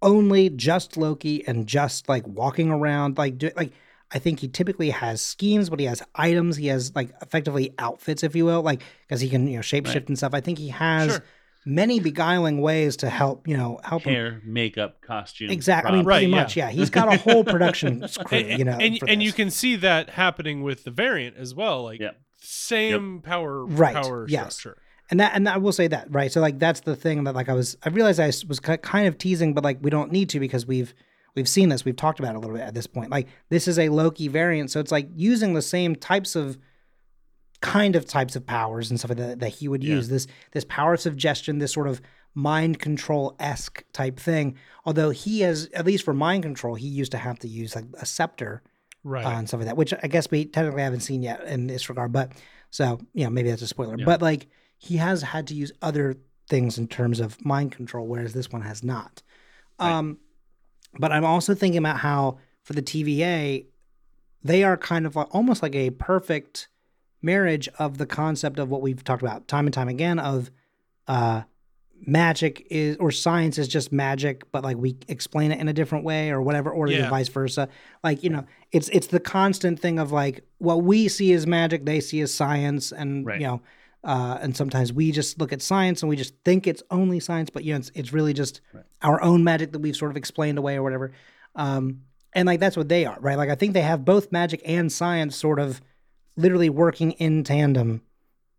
only 0.00 0.50
just 0.50 0.96
Loki 0.96 1.46
and 1.46 1.66
just 1.66 2.08
like 2.08 2.26
walking 2.26 2.70
around 2.70 3.18
like 3.18 3.38
do, 3.38 3.50
like 3.56 3.72
I 4.12 4.18
think 4.18 4.40
he 4.40 4.48
typically 4.48 4.90
has 4.90 5.20
schemes, 5.20 5.70
but 5.70 5.80
he 5.80 5.86
has 5.86 6.02
items. 6.14 6.56
He 6.56 6.68
has 6.68 6.94
like 6.94 7.10
effectively 7.22 7.74
outfits, 7.78 8.22
if 8.22 8.36
you 8.36 8.44
will, 8.44 8.62
like 8.62 8.82
because 9.08 9.20
he 9.20 9.28
can 9.28 9.46
you 9.48 9.56
know 9.56 9.60
shapeshift 9.62 9.94
Right. 9.94 10.08
and 10.08 10.18
stuff. 10.18 10.34
I 10.34 10.40
think 10.40 10.58
he 10.58 10.68
has 10.68 11.10
Sure. 11.12 11.24
many 11.66 11.98
beguiling 11.98 12.60
ways 12.60 12.96
to 12.98 13.08
help 13.10 13.48
you 13.48 13.56
know 13.56 13.80
help 13.82 14.02
him 14.02 14.12
Hair, 14.14 14.40
makeup, 14.44 15.00
costume. 15.00 15.50
Exactly. 15.50 15.92
I 15.92 15.96
mean. 15.96 16.04
Right, 16.04 16.16
pretty 16.18 16.30
yeah. 16.32 16.36
much. 16.42 16.56
Yeah. 16.56 16.70
He's 16.70 16.90
got 16.90 17.12
a 17.12 17.16
whole 17.16 17.42
production 17.44 18.06
crew. 18.24 18.38
and, 18.38 18.58
You 18.58 18.64
know, 18.64 18.78
and, 18.80 18.98
and 19.08 19.22
you 19.22 19.32
can 19.32 19.50
see 19.50 19.76
that 19.76 20.10
happening 20.10 20.62
with 20.62 20.84
the 20.84 20.90
variant 20.90 21.36
as 21.36 21.54
well 21.54 21.82
like 21.82 22.00
Yep. 22.00 22.16
same 22.40 23.20
power 23.20 23.64
Right, 23.64 23.94
power 23.94 24.26
yes. 24.28 24.54
structure 24.56 24.80
and 25.10 25.20
that 25.20 25.32
and 25.34 25.48
I 25.48 25.56
will 25.58 25.72
say 25.72 25.86
that 25.88 26.06
right. 26.10 26.30
So 26.32 26.40
like 26.40 26.58
that's 26.58 26.80
the 26.80 26.96
thing 26.96 27.24
that 27.24 27.34
like 27.34 27.48
I 27.48 27.52
was 27.54 27.76
I 27.84 27.88
realized 27.90 28.20
I 28.20 28.26
was 28.48 28.58
kind 28.60 29.06
of 29.06 29.18
teasing, 29.18 29.52
but 29.54 29.62
like 29.64 29.78
we 29.82 29.90
don't 29.90 30.10
need 30.12 30.28
to 30.30 30.40
because 30.40 30.66
we've 30.66 30.94
we've 31.34 31.48
seen 31.48 31.68
this. 31.68 31.84
We've 31.84 31.96
talked 31.96 32.18
about 32.20 32.34
it 32.34 32.36
a 32.36 32.40
little 32.40 32.56
bit 32.56 32.62
at 32.64 32.74
this 32.74 32.86
point. 32.86 33.10
Like 33.10 33.28
this 33.48 33.66
is 33.68 33.78
a 33.78 33.88
Loki 33.88 34.28
variant, 34.28 34.70
so 34.70 34.80
it's 34.80 34.92
like 34.92 35.08
using 35.14 35.54
the 35.54 35.62
same 35.62 35.96
types 35.96 36.36
of 36.36 36.58
kind 37.60 37.96
of 37.96 38.06
types 38.06 38.36
of 38.36 38.46
powers 38.46 38.90
and 38.90 38.98
stuff 38.98 39.10
like 39.10 39.18
that 39.18 39.38
that 39.40 39.48
he 39.48 39.68
would 39.68 39.82
Yeah. 39.82 39.94
use. 39.96 40.08
This 40.08 40.26
this 40.52 40.64
power 40.64 40.94
of 40.94 41.00
suggestion, 41.00 41.58
this 41.58 41.72
sort 41.72 41.88
of 41.88 42.00
mind 42.34 42.78
control 42.78 43.36
esque 43.38 43.84
type 43.92 44.18
thing. 44.18 44.56
Although 44.84 45.10
he 45.10 45.40
has, 45.40 45.68
at 45.72 45.86
least 45.86 46.04
for 46.04 46.12
mind 46.12 46.42
control, 46.42 46.74
he 46.74 46.88
used 46.88 47.12
to 47.12 47.18
have 47.18 47.38
to 47.40 47.48
use 47.48 47.74
like 47.74 47.84
a 48.00 48.04
scepter 48.06 48.62
right 49.02 49.24
uh, 49.24 49.30
and 49.38 49.48
stuff 49.48 49.60
like 49.60 49.68
that, 49.68 49.76
which 49.76 49.94
I 50.02 50.08
guess 50.08 50.30
we 50.30 50.44
technically 50.44 50.82
haven't 50.82 51.00
seen 51.00 51.22
yet 51.22 51.44
in 51.44 51.66
this 51.68 51.88
regard. 51.88 52.12
But 52.12 52.32
so, 52.70 52.98
you 53.12 53.24
know, 53.24 53.30
maybe 53.30 53.50
that's 53.50 53.62
a 53.62 53.66
spoiler. 53.66 53.96
Yeah. 53.96 54.04
But 54.04 54.20
like 54.20 54.48
he 54.78 54.96
has 54.96 55.22
had 55.22 55.46
to 55.46 55.54
use 55.54 55.72
other 55.80 56.16
things 56.50 56.76
in 56.76 56.88
terms 56.88 57.20
of 57.20 57.42
mind 57.44 57.72
control, 57.72 58.06
whereas 58.06 58.34
this 58.34 58.50
one 58.50 58.62
has 58.62 58.82
not. 58.82 59.22
Right. 59.80 59.90
Um, 59.92 60.18
but 60.98 61.12
I'm 61.12 61.24
also 61.24 61.54
thinking 61.54 61.78
about 61.78 61.98
how 61.98 62.38
for 62.62 62.72
the 62.72 62.82
TVA, 62.82 63.66
they 64.42 64.62
are 64.64 64.76
kind 64.76 65.06
of 65.06 65.16
like, 65.16 65.28
almost 65.34 65.62
like 65.62 65.74
a 65.74 65.90
perfect 65.90 66.68
marriage 67.22 67.68
of 67.78 67.98
the 67.98 68.06
concept 68.06 68.58
of 68.58 68.70
what 68.70 68.82
we've 68.82 69.02
talked 69.02 69.22
about 69.22 69.48
time 69.48 69.66
and 69.66 69.72
time 69.74 69.88
again 69.88 70.18
of 70.18 70.50
uh 71.08 71.42
magic 72.06 72.66
is 72.70 72.96
or 72.98 73.10
science 73.10 73.56
is 73.56 73.66
just 73.66 73.90
magic 73.92 74.42
but 74.52 74.62
like 74.62 74.76
we 74.76 74.94
explain 75.08 75.50
it 75.50 75.58
in 75.58 75.68
a 75.68 75.72
different 75.72 76.04
way 76.04 76.30
or 76.30 76.42
whatever 76.42 76.70
or 76.70 76.88
Yeah. 76.88 77.08
vice 77.08 77.28
versa 77.28 77.68
like 78.02 78.22
you 78.22 78.28
know 78.28 78.44
it's 78.72 78.90
it's 78.90 79.06
the 79.06 79.20
constant 79.20 79.80
thing 79.80 79.98
of 79.98 80.12
like 80.12 80.44
what 80.58 80.82
we 80.82 81.08
see 81.08 81.32
as 81.32 81.46
magic 81.46 81.86
they 81.86 82.00
see 82.00 82.20
as 82.20 82.34
science 82.34 82.92
and 82.92 83.24
Right. 83.26 83.40
you 83.40 83.46
know 83.46 83.62
uh, 84.04 84.38
and 84.42 84.56
sometimes 84.56 84.92
we 84.92 85.10
just 85.12 85.38
look 85.40 85.52
at 85.52 85.62
science 85.62 86.02
and 86.02 86.08
we 86.10 86.16
just 86.16 86.34
think 86.44 86.66
it's 86.66 86.82
only 86.90 87.18
science 87.20 87.50
but 87.50 87.64
you 87.64 87.72
know 87.72 87.78
it's, 87.78 87.90
it's 87.94 88.12
really 88.12 88.32
just 88.32 88.60
Right. 88.72 88.84
our 89.02 89.22
own 89.22 89.42
magic 89.44 89.72
that 89.72 89.78
we've 89.80 89.96
sort 89.96 90.10
of 90.10 90.16
explained 90.16 90.58
away 90.58 90.76
or 90.76 90.82
whatever 90.82 91.12
um 91.56 92.02
and 92.34 92.46
like 92.46 92.60
that's 92.60 92.76
what 92.76 92.88
they 92.88 93.06
are 93.06 93.16
right 93.20 93.38
like 93.38 93.48
i 93.50 93.54
think 93.54 93.72
they 93.74 93.80
have 93.82 94.04
both 94.04 94.30
magic 94.30 94.60
and 94.64 94.92
science 94.92 95.36
sort 95.36 95.58
of 95.58 95.80
literally 96.36 96.68
working 96.68 97.12
in 97.12 97.44
tandem 97.44 98.02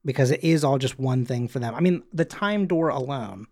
because 0.04 0.32
it 0.32 0.44
is 0.44 0.64
all 0.64 0.78
just 0.78 0.98
one 1.00 1.26
thing 1.26 1.48
for 1.48 1.60
them 1.60 1.76
i 1.76 1.80
mean 1.80 2.02
the 2.14 2.26
time 2.26 2.66
door 2.68 2.90
alone 2.90 3.48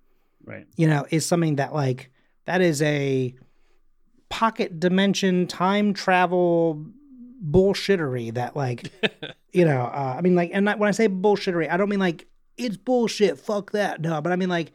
Right. 0.45 0.67
you 0.75 0.87
know, 0.87 1.05
is 1.09 1.25
something 1.25 1.55
that 1.55 1.73
like 1.73 2.11
that 2.45 2.59
is 2.59 2.81
a 2.81 3.33
pocket 4.29 4.79
dimension 4.79 5.47
time 5.47 5.93
travel 5.93 6.83
bullshittery 7.45 8.33
that 8.33 8.55
like 8.55 8.89
you 9.53 9.65
know 9.65 9.81
uh, 9.81 10.15
i 10.17 10.21
mean 10.21 10.35
like 10.35 10.49
and 10.53 10.65
when 10.65 10.83
i 10.87 10.91
say 10.91 11.07
bullshittery 11.09 11.69
i 11.69 11.77
don't 11.77 11.89
mean 11.89 11.99
like 11.99 12.27
it's 12.57 12.77
bullshit 12.77 13.37
fuck 13.39 13.71
that 13.71 13.99
no 14.01 14.21
but 14.21 14.31
i 14.31 14.35
mean 14.35 14.49
like 14.49 14.71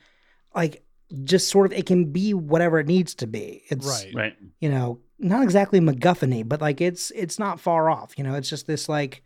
like 0.54 0.82
just 1.24 1.48
sort 1.48 1.72
of 1.72 1.78
it 1.78 1.86
can 1.86 2.06
be 2.06 2.34
whatever 2.34 2.78
it 2.78 2.86
needs 2.86 3.14
to 3.14 3.26
be 3.26 3.62
it's 3.68 3.86
Right. 4.04 4.14
Right. 4.14 4.36
you 4.60 4.68
know 4.68 4.98
not 5.20 5.42
exactly 5.42 5.80
MacGuffin-y, 5.80 6.44
but 6.44 6.60
like 6.60 6.80
it's 6.80 7.10
it's 7.12 7.38
not 7.40 7.58
far 7.58 7.90
off 7.90 8.16
you 8.18 8.22
know 8.24 8.34
it's 8.34 8.48
just 8.50 8.66
this 8.66 8.88
like 8.88 9.22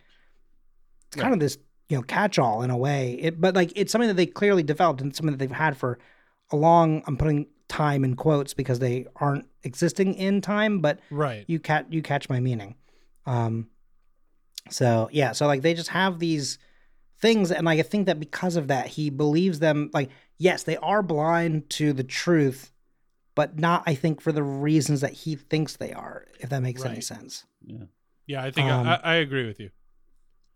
it's 1.08 1.16
kind 1.16 1.30
Right. 1.30 1.34
of 1.34 1.40
this 1.40 1.58
you 1.88 1.96
know 1.96 2.02
catch-all 2.02 2.62
in 2.62 2.70
a 2.70 2.76
way 2.76 3.14
it 3.20 3.40
but 3.40 3.54
like 3.54 3.72
it's 3.76 3.90
something 3.92 4.08
that 4.08 4.14
they 4.16 4.26
clearly 4.26 4.62
developed 4.62 5.00
and 5.00 5.14
something 5.14 5.32
that 5.32 5.38
they've 5.38 5.50
had 5.50 5.76
for 5.76 5.98
a 6.50 6.56
long 6.56 7.02
i'm 7.06 7.16
putting 7.16 7.46
time 7.68 8.04
in 8.04 8.14
quotes 8.16 8.54
because 8.54 8.78
they 8.78 9.06
aren't 9.16 9.46
existing 9.64 10.14
in 10.14 10.40
time 10.40 10.80
but 10.80 11.00
Right. 11.10 11.44
you 11.48 11.58
catch 11.58 11.86
you 11.90 12.02
catch 12.02 12.28
my 12.30 12.38
meaning 12.40 12.76
um 13.26 13.68
so 14.70 15.08
yeah 15.12 15.32
so 15.32 15.46
like 15.46 15.62
they 15.62 15.74
just 15.74 15.90
have 15.90 16.18
these 16.18 16.58
things 17.20 17.50
and 17.50 17.64
like 17.64 17.78
i 17.78 17.82
think 17.82 18.06
that 18.06 18.18
because 18.18 18.56
of 18.56 18.68
that 18.68 18.86
he 18.86 19.10
believes 19.10 19.58
them 19.58 19.90
like 19.92 20.10
yes 20.38 20.62
they 20.64 20.76
are 20.78 21.02
blind 21.02 21.68
to 21.70 21.92
the 21.92 22.04
truth 22.04 22.72
but 23.34 23.58
not 23.58 23.82
i 23.86 23.94
think 23.94 24.20
for 24.20 24.32
the 24.32 24.42
reasons 24.42 25.00
that 25.00 25.12
he 25.12 25.36
thinks 25.36 25.76
they 25.76 25.92
are 25.92 26.26
if 26.42 26.50
that 26.50 26.60
makes 26.62 26.84
any 26.84 27.00
sense. 27.00 27.44
Yeah, 27.64 27.84
Yeah, 28.26 28.42
I 28.42 28.50
think 28.50 28.68
Um, 28.68 28.86
I, 28.86 29.00
I 29.02 29.14
agree 29.16 29.46
with 29.46 29.60
you. 29.60 29.70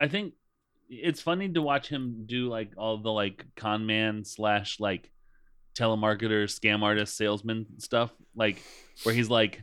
I 0.00 0.08
think 0.08 0.34
it's 0.88 1.22
funny 1.22 1.48
to 1.50 1.62
watch 1.62 1.88
him 1.88 2.24
do 2.26 2.48
like 2.48 2.72
all 2.76 2.98
the 2.98 3.12
like 3.12 3.44
con 3.56 3.86
man 3.86 4.24
slash 4.24 4.78
like 4.80 5.10
telemarketer, 5.74 6.44
scam 6.44 6.82
artist, 6.82 7.16
salesman 7.16 7.66
stuff, 7.78 8.12
like 8.34 8.62
where 9.04 9.14
he's 9.14 9.30
like, 9.30 9.62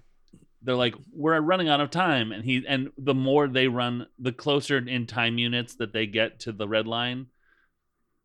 they're 0.63 0.75
like, 0.75 0.95
we're 1.11 1.39
running 1.41 1.67
out 1.69 1.81
of 1.81 1.89
time, 1.91 2.31
and 2.31 2.43
he 2.43 2.65
and 2.67 2.89
the 2.97 3.13
more 3.13 3.47
they 3.47 3.67
run, 3.67 4.07
the 4.17 4.31
closer 4.31 4.77
in 4.77 5.05
time 5.07 5.37
units 5.37 5.75
that 5.75 5.93
they 5.93 6.05
get 6.07 6.41
to 6.41 6.51
the 6.51 6.67
red 6.67 6.87
line, 6.87 7.27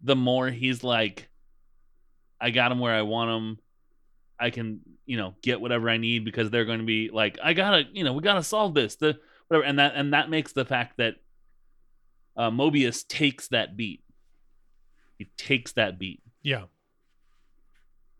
the 0.02 0.16
more 0.16 0.48
he's 0.48 0.84
like, 0.84 1.28
I 2.40 2.50
got 2.50 2.70
him 2.72 2.78
where 2.78 2.94
I 2.94 3.02
want 3.02 3.30
him. 3.30 3.58
I 4.40 4.50
can, 4.50 4.80
you 5.04 5.16
know, 5.16 5.34
get 5.42 5.60
whatever 5.60 5.90
I 5.90 5.96
need 5.96 6.24
because 6.24 6.48
they're 6.50 6.64
going 6.64 6.78
to 6.78 6.84
be 6.84 7.10
like, 7.12 7.38
I 7.42 7.54
gotta, 7.54 7.82
you 7.92 8.04
know, 8.04 8.12
we 8.12 8.22
gotta 8.22 8.44
solve 8.44 8.72
this. 8.74 8.94
The 8.94 9.18
whatever, 9.48 9.66
and 9.66 9.78
that 9.80 9.94
and 9.96 10.12
that 10.12 10.30
makes 10.30 10.52
the 10.52 10.64
fact 10.64 10.98
that 10.98 11.16
uh, 12.36 12.50
Mobius 12.50 13.04
takes 13.08 13.48
that 13.48 13.76
beat. 13.76 14.04
He 15.16 15.24
takes 15.36 15.72
that 15.72 15.98
beat 15.98 16.22
Yeah. 16.44 16.66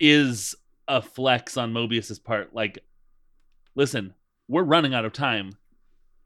is 0.00 0.56
a 0.88 1.02
flex 1.02 1.56
on 1.56 1.72
Mobius's 1.72 2.18
part. 2.18 2.54
Like, 2.54 2.80
listen, 3.78 4.12
we're 4.48 4.64
running 4.64 4.92
out 4.92 5.06
of 5.06 5.12
time, 5.12 5.52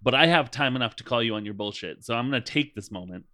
but 0.02 0.14
I 0.14 0.26
have 0.26 0.50
time 0.50 0.74
enough 0.74 0.96
to 0.96 1.04
call 1.04 1.22
you 1.22 1.34
on 1.34 1.44
your 1.44 1.54
bullshit. 1.54 2.02
So 2.04 2.14
I'm 2.14 2.26
gonna 2.28 2.40
take 2.40 2.74
this 2.74 2.90
moment. 2.90 3.26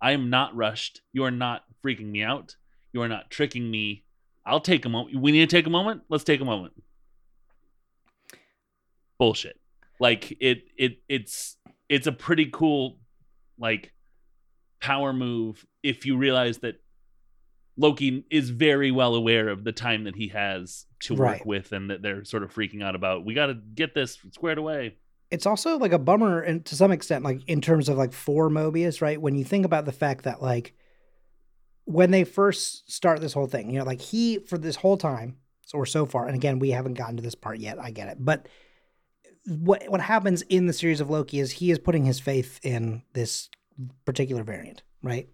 I 0.00 0.12
am 0.12 0.30
not 0.30 0.56
rushed. 0.56 1.02
You 1.12 1.24
are 1.24 1.30
not 1.30 1.62
freaking 1.84 2.10
me 2.10 2.22
out. 2.22 2.56
You 2.92 3.02
are 3.02 3.08
not 3.08 3.30
tricking 3.30 3.70
me. 3.70 4.04
I'll 4.44 4.60
take 4.60 4.86
a 4.86 4.88
moment. 4.88 5.20
We 5.20 5.30
need 5.30 5.48
to 5.48 5.56
take 5.56 5.66
a 5.66 5.70
moment. 5.70 6.02
Let's 6.08 6.24
take 6.24 6.40
a 6.40 6.44
moment. 6.44 6.72
Bullshit. 9.18 9.60
Like 10.00 10.36
it. 10.40 10.64
It. 10.76 10.98
It's. 11.08 11.56
It's 11.88 12.08
a 12.08 12.12
pretty 12.12 12.46
cool, 12.46 12.98
like, 13.60 13.92
power 14.80 15.12
move 15.12 15.64
if 15.84 16.04
you 16.04 16.16
realize 16.16 16.58
that 16.58 16.80
Loki 17.76 18.24
is 18.30 18.50
very 18.50 18.90
well 18.90 19.14
aware 19.14 19.48
of 19.48 19.64
the 19.64 19.72
time 19.72 20.04
that 20.04 20.16
he 20.16 20.28
has 20.28 20.86
to 21.00 21.14
work 21.14 21.20
Right. 21.20 21.46
with 21.46 21.72
and 21.72 21.90
that 21.90 22.00
they're 22.02 22.24
sort 22.24 22.42
of 22.42 22.52
freaking 22.54 22.82
out 22.82 22.94
about. 22.94 23.24
We 23.24 23.34
got 23.34 23.46
to 23.46 23.54
get 23.54 23.94
this 23.94 24.18
squared 24.32 24.58
away. 24.58 24.96
it's 25.30 25.44
also 25.46 25.76
like 25.78 25.92
a 25.92 25.98
bummer 25.98 26.40
and 26.40 26.64
to 26.64 26.76
some 26.76 26.92
extent 26.92 27.24
like 27.24 27.40
in 27.48 27.60
terms 27.60 27.88
of 27.88 27.98
like 27.98 28.12
for 28.12 28.48
mobius 28.48 29.02
right 29.02 29.20
when 29.20 29.34
you 29.34 29.44
think 29.44 29.64
about 29.66 29.84
the 29.84 29.92
fact 29.92 30.22
that 30.24 30.40
like 30.40 30.72
when 31.84 32.10
they 32.12 32.22
first 32.24 32.88
start 32.90 33.20
this 33.20 33.32
whole 33.32 33.46
thing 33.48 33.68
you 33.70 33.78
know 33.78 33.84
like 33.84 34.00
he 34.00 34.38
for 34.38 34.56
this 34.56 34.76
whole 34.76 34.96
time 34.96 35.36
or 35.74 35.84
so 35.84 36.06
far 36.06 36.26
and 36.28 36.36
again 36.36 36.60
we 36.60 36.70
haven't 36.70 36.94
gotten 36.94 37.16
to 37.16 37.22
this 37.24 37.34
part 37.34 37.58
yet 37.58 37.76
i 37.80 37.90
get 37.90 38.06
it 38.08 38.16
but 38.20 38.48
what 39.46 39.82
what 39.90 40.00
happens 40.00 40.42
in 40.42 40.66
the 40.66 40.72
series 40.72 41.00
of 41.00 41.10
loki 41.10 41.40
is 41.40 41.50
he 41.50 41.72
is 41.72 41.78
putting 41.80 42.04
his 42.04 42.20
faith 42.20 42.60
in 42.62 43.02
this 43.12 43.50
particular 44.04 44.42
variant 44.44 44.82
right 45.02 45.28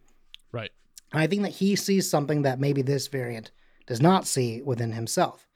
Right. 0.53 0.71
And 1.13 1.21
i 1.21 1.27
think 1.27 1.43
that 1.43 1.51
he 1.53 1.77
sees 1.77 2.09
something 2.09 2.43
that 2.43 2.61
maybe 2.61 2.83
this 2.83 3.07
variant 3.09 3.51
does 3.87 4.01
not 4.01 4.27
see 4.27 4.63
within 4.63 4.93
himself. 4.93 5.49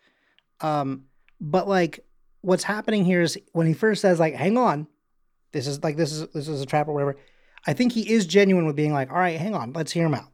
Um 0.61 1.05
but 1.41 1.69
like 1.69 2.05
what's 2.41 2.65
happening 2.65 3.05
here 3.05 3.23
is 3.23 3.39
when 3.53 3.67
he 3.67 3.75
first 3.75 4.01
says 4.01 4.19
like 4.19 4.35
hang 4.35 4.57
on 4.57 4.87
this 5.53 5.67
is 5.67 5.83
like 5.83 5.97
this 5.97 6.13
is 6.13 6.29
this 6.29 6.49
is 6.49 6.61
a 6.61 6.67
trap 6.67 6.89
or 6.89 6.93
whatever 6.93 7.17
i 7.67 7.73
think 7.73 7.93
he 7.93 8.11
is 8.11 8.27
genuine 8.27 8.67
with 8.67 8.77
being 8.77 8.93
like 8.93 9.11
all 9.11 9.19
right 9.19 9.39
hang 9.39 9.55
on 9.55 9.73
let's 9.73 9.93
hear 9.93 10.07
him 10.07 10.15
out. 10.15 10.31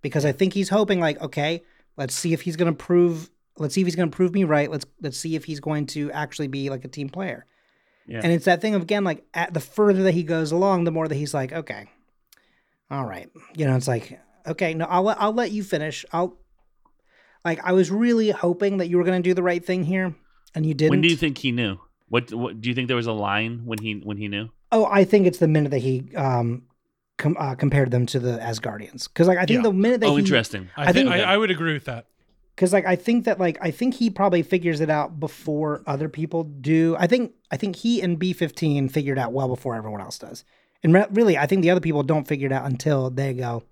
Because 0.00 0.24
i 0.24 0.32
think 0.32 0.54
he's 0.54 0.68
hoping 0.68 1.00
like 1.00 1.20
okay 1.20 1.62
let's 1.96 2.14
see 2.14 2.32
if 2.32 2.42
he's 2.42 2.56
to 2.56 2.72
prove 2.72 3.30
let's 3.58 3.74
see 3.74 3.80
if 3.80 3.86
he's 3.86 3.96
to 3.96 4.16
prove 4.16 4.32
me 4.32 4.44
right. 4.44 4.70
Let's 4.70 4.86
let's 5.02 5.18
see 5.18 5.36
if 5.36 5.44
he's 5.44 5.60
going 5.60 5.86
to 5.86 6.10
actually 6.12 6.48
be 6.48 6.70
like 6.70 6.84
a 6.84 6.88
team 6.88 7.08
player. 7.08 7.44
Yeah. 8.06 8.20
and 8.24 8.32
it's 8.32 8.46
that 8.46 8.62
thing 8.62 8.74
of 8.74 8.80
again 8.80 9.04
like 9.04 9.22
at 9.34 9.52
the 9.52 9.60
further 9.60 10.04
that 10.04 10.12
he 10.12 10.22
goes 10.22 10.50
along 10.50 10.84
the 10.84 10.90
more 10.90 11.06
that 11.06 11.14
he's 11.14 11.34
like 11.34 11.52
okay 11.52 11.90
all 12.90 13.04
right. 13.04 13.28
You 13.54 13.66
know 13.66 13.76
it's 13.76 13.88
like 13.88 14.18
okay 14.48 14.74
no 14.74 14.84
i'll 14.86 15.02
let, 15.02 15.16
i'll 15.20 15.32
let 15.32 15.50
you 15.52 15.62
finish 15.62 16.04
i'll 16.12 16.36
like 17.44 17.60
i 17.64 17.72
was 17.72 17.90
really 17.90 18.30
hoping 18.30 18.78
that 18.78 18.88
you 18.88 18.96
were 18.96 19.04
going 19.04 19.22
to 19.22 19.28
do 19.28 19.34
the 19.34 19.42
right 19.42 19.64
thing 19.64 19.84
here 19.84 20.14
and 20.54 20.64
you 20.66 20.74
didn't 20.74 20.90
when 20.90 21.00
do 21.00 21.08
you 21.08 21.16
think 21.16 21.38
he 21.38 21.52
knew? 21.52 21.78
What, 22.08 22.32
what 22.32 22.58
do 22.62 22.70
you 22.70 22.74
think 22.74 22.88
there 22.88 22.96
was 22.96 23.06
a 23.06 23.12
line 23.12 23.66
when 23.66 23.78
he 23.82 23.92
when 24.02 24.16
he 24.16 24.28
knew? 24.28 24.48
Oh, 24.72 24.86
I 24.86 25.04
think 25.04 25.26
it's 25.26 25.38
the 25.38 25.46
minute 25.48 25.70
that 25.72 25.80
he 25.80 26.10
um 26.16 26.62
com- 27.18 27.36
uh, 27.38 27.54
compared 27.54 27.90
them 27.90 28.06
to 28.06 28.18
the 28.18 28.38
Asgardians 28.38 29.08
because 29.08 29.28
like 29.28 29.36
I 29.36 29.44
think 29.44 29.58
Yeah. 29.58 29.62
the 29.64 29.72
minute 29.74 30.00
that 30.00 30.06
Oh, 30.06 30.16
he 30.16 30.20
interesting. 30.22 30.70
I, 30.74 30.84
I 30.84 30.92
think 30.92 31.10
think- 31.10 31.22
I, 31.26 31.34
I 31.34 31.36
would 31.36 31.50
agree 31.50 31.74
with 31.74 31.84
that. 31.84 32.06
because 32.56 32.72
like 32.72 32.86
I 32.86 32.96
think 32.96 33.26
that 33.26 33.38
like 33.38 33.58
I 33.60 33.70
think 33.70 33.92
he 33.94 34.08
probably 34.08 34.42
figures 34.42 34.80
it 34.80 34.88
out 34.88 35.20
before 35.20 35.82
other 35.86 36.08
people 36.08 36.44
do. 36.44 36.96
I 36.98 37.06
think 37.06 37.34
I 37.50 37.58
think 37.58 37.76
he 37.76 38.00
and 38.00 38.18
B 38.18 38.32
fifteen 38.32 38.88
figured 38.88 39.18
out 39.18 39.32
well 39.34 39.48
before 39.48 39.74
everyone 39.74 40.00
else 40.00 40.18
does. 40.18 40.44
And 40.82 40.94
re- 40.94 41.06
really, 41.10 41.36
I 41.36 41.44
think 41.46 41.60
the 41.60 41.68
other 41.70 41.80
people 41.82 42.02
don't 42.04 42.26
figure 42.26 42.46
it 42.46 42.52
out 42.52 42.64
until 42.64 43.10
they 43.10 43.34
go 43.34 43.64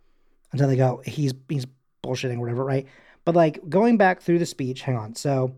until 0.53 0.69
they 0.69 0.77
go 0.77 1.03
he's 1.05 1.35
he's 1.49 1.67
bullshitting 2.05 2.37
or 2.37 2.41
whatever, 2.41 2.65
right? 2.65 2.87
But 3.25 3.35
like 3.35 3.69
going 3.69 3.97
back 3.97 4.23
through 4.23 4.39
the 4.39 4.47
speech, 4.47 4.83
hang 4.83 4.97
on. 4.97 5.15
So 5.15 5.57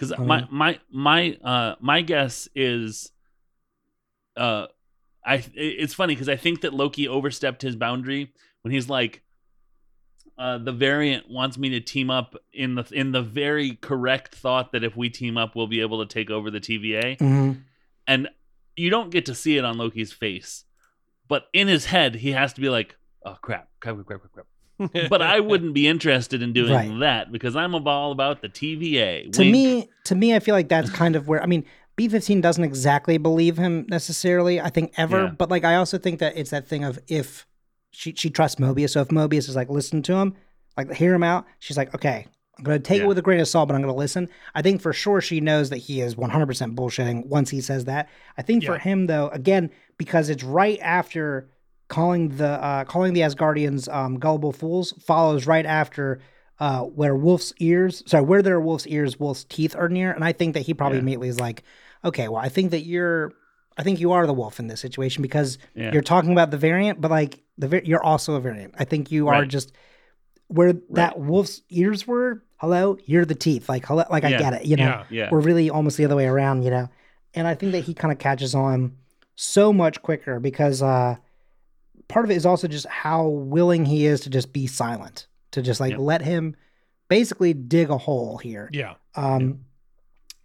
because 0.00 0.18
Um, 0.18 0.26
my 0.26 0.46
my 0.50 0.78
my 0.90 1.38
uh 1.44 1.74
my 1.80 2.00
guess 2.00 2.48
is 2.54 3.12
uh 4.36 4.66
i 5.24 5.44
it's 5.54 5.92
funny 5.92 6.14
because 6.14 6.28
i 6.28 6.36
think 6.36 6.62
that 6.62 6.72
loki 6.72 7.06
overstepped 7.06 7.62
his 7.62 7.76
boundary 7.76 8.32
when 8.62 8.72
he's 8.72 8.88
like 8.88 9.22
uh 10.38 10.56
the 10.56 10.72
variant 10.72 11.28
wants 11.28 11.58
me 11.58 11.68
to 11.70 11.80
team 11.80 12.08
up 12.08 12.34
in 12.52 12.76
the 12.76 12.88
in 12.92 13.12
the 13.12 13.22
very 13.22 13.74
correct 13.74 14.34
thought 14.34 14.72
that 14.72 14.84
if 14.84 14.96
we 14.96 15.10
team 15.10 15.36
up 15.36 15.54
we'll 15.54 15.66
be 15.66 15.80
able 15.80 16.04
to 16.04 16.12
take 16.12 16.30
over 16.30 16.50
the 16.50 16.60
tva 16.60 17.18
mhm. 17.18 17.62
and 18.06 18.28
you 18.76 18.88
don't 18.88 19.10
get 19.10 19.26
to 19.26 19.34
see 19.34 19.58
it 19.58 19.64
on 19.64 19.76
loki's 19.76 20.12
face 20.12 20.64
but 21.28 21.48
in 21.52 21.68
his 21.68 21.86
head 21.86 22.14
he 22.14 22.32
has 22.32 22.52
to 22.54 22.60
be 22.60 22.70
like 22.70 22.96
oh 23.24 23.36
crap 23.42 23.68
crap 23.80 23.96
crap 24.06 24.20
crap 24.20 24.32
crap 24.32 25.08
but 25.10 25.20
i 25.22 25.38
wouldn't 25.40 25.74
be 25.74 25.86
interested 25.86 26.42
in 26.42 26.52
doing 26.52 26.72
Right. 26.72 27.00
that 27.00 27.32
because 27.32 27.54
i'm 27.56 27.74
all 27.74 28.12
about 28.12 28.40
the 28.42 28.48
tva 28.48 29.30
to 29.32 29.42
Wink. 29.42 29.52
me 29.52 29.88
to 30.04 30.14
me 30.14 30.34
i 30.34 30.38
feel 30.40 30.54
like 30.54 30.68
that's 30.68 30.90
kind 30.90 31.16
of 31.16 31.28
where 31.28 31.42
i 31.42 31.46
mean 31.46 31.64
b15 31.98 32.40
doesn't 32.40 32.64
exactly 32.64 33.18
believe 33.18 33.58
him 33.58 33.84
necessarily 33.90 34.60
i 34.60 34.70
think 34.70 34.92
ever 34.96 35.24
Yeah. 35.24 35.30
but 35.30 35.50
like 35.50 35.64
i 35.64 35.74
also 35.76 35.98
think 35.98 36.18
that 36.20 36.36
it's 36.36 36.50
that 36.50 36.66
thing 36.66 36.84
of 36.84 36.98
if 37.08 37.46
she 37.90 38.14
she 38.14 38.30
trusts 38.30 38.58
mobius 38.60 38.90
so 38.90 39.00
if 39.02 39.08
mobius 39.08 39.48
is 39.48 39.56
like 39.56 39.68
listen 39.68 40.00
to 40.02 40.14
him 40.14 40.34
like 40.78 40.90
hear 40.94 41.12
him 41.12 41.22
out 41.22 41.44
she's 41.58 41.76
like 41.76 41.94
okay 41.94 42.26
i'm 42.56 42.64
gonna 42.64 42.78
take 42.78 42.98
Yeah. 43.00 43.04
it 43.04 43.08
with 43.08 43.18
a 43.18 43.22
grain 43.22 43.40
of 43.40 43.48
salt 43.48 43.68
but 43.68 43.74
i'm 43.74 43.82
gonna 43.82 43.94
listen 43.94 44.30
i 44.54 44.62
think 44.62 44.80
for 44.80 44.94
sure 44.94 45.20
she 45.20 45.40
knows 45.40 45.68
that 45.70 45.78
he 45.78 46.00
is 46.00 46.14
100% 46.14 46.74
bullshitting 46.74 47.26
once 47.26 47.50
he 47.50 47.60
says 47.60 47.84
that 47.84 48.08
i 48.38 48.42
think 48.42 48.64
for 48.64 48.78
him 48.78 49.06
though 49.08 49.28
again 49.28 49.68
because 49.98 50.30
it's 50.30 50.42
right 50.44 50.78
after 50.80 51.50
calling 51.90 52.28
the 52.38 52.48
uh 52.48 52.84
calling 52.84 53.12
the 53.12 53.20
asgardians 53.20 53.92
um 53.92 54.18
gullible 54.18 54.52
fools 54.52 54.94
follows 55.04 55.46
right 55.46 55.66
after 55.66 56.20
uh, 56.60 56.82
where 56.82 57.14
wolf's 57.16 57.54
ears, 57.58 58.02
sorry, 58.06 58.22
where 58.22 58.42
there 58.42 58.54
are 58.56 58.60
wolf's 58.60 58.86
ears, 58.86 59.18
wolf's 59.18 59.44
teeth 59.44 59.74
are 59.74 59.88
near. 59.88 60.12
And 60.12 60.22
I 60.22 60.32
think 60.32 60.52
that 60.54 60.60
he 60.60 60.74
probably 60.74 60.98
Yeah. 60.98 61.02
immediately 61.04 61.28
is 61.28 61.40
like, 61.40 61.62
okay, 62.04 62.28
well, 62.28 62.36
I 62.42 62.50
think 62.50 62.72
that 62.72 62.80
you're, 62.82 63.32
I 63.78 63.82
think 63.82 63.98
you 63.98 64.12
are 64.12 64.26
the 64.26 64.34
wolf 64.34 64.60
in 64.60 64.66
this 64.66 64.78
situation 64.78 65.22
because 65.22 65.56
Yeah. 65.74 65.90
you're 65.90 66.02
talking 66.02 66.32
about 66.32 66.50
the 66.50 66.58
variant, 66.58 67.00
but 67.00 67.10
like 67.10 67.40
the 67.56 67.80
you're 67.82 68.04
also 68.04 68.34
a 68.34 68.40
variant. 68.40 68.74
I 68.78 68.84
think 68.84 69.10
you 69.10 69.28
are 69.28 69.40
Right. 69.40 69.48
just 69.48 69.72
where 70.48 70.74
that 70.90 71.18
wolf's 71.18 71.62
ears 71.70 72.06
were. 72.06 72.42
Hello, 72.56 72.98
you're 73.06 73.24
the 73.24 73.34
teeth. 73.34 73.66
Like, 73.70 73.86
hello, 73.86 74.04
like 74.10 74.24
I 74.24 74.32
get 74.32 74.52
it. 74.52 74.66
You 74.66 74.76
know, 74.76 74.84
Yeah. 74.84 75.04
yeah 75.08 75.28
we're 75.32 75.40
really 75.40 75.70
almost 75.70 75.96
the 75.96 76.04
other 76.04 76.16
way 76.16 76.26
around. 76.26 76.62
You 76.62 76.70
know, 76.72 76.88
and 77.32 77.46
I 77.48 77.54
think 77.54 77.72
that 77.72 77.84
he 77.84 77.94
kind 77.94 78.12
of 78.12 78.18
catches 78.18 78.54
on 78.54 78.96
so 79.34 79.72
much 79.72 80.02
quicker 80.02 80.38
because 80.40 80.82
uh, 80.82 81.16
part 82.10 82.24
of 82.24 82.30
it 82.30 82.36
is 82.36 82.44
also 82.44 82.68
just 82.68 82.86
how 82.86 83.26
willing 83.26 83.86
he 83.86 84.04
is 84.04 84.20
to 84.22 84.30
just 84.30 84.52
be 84.52 84.66
silent, 84.66 85.26
to 85.52 85.62
just 85.62 85.80
like 85.80 85.96
let 85.96 86.20
him 86.20 86.56
basically 87.08 87.54
dig 87.54 87.90
a 87.90 87.98
hole 87.98 88.38
here. 88.38 88.68
yeah. 88.72 88.94
Um, 89.14 89.64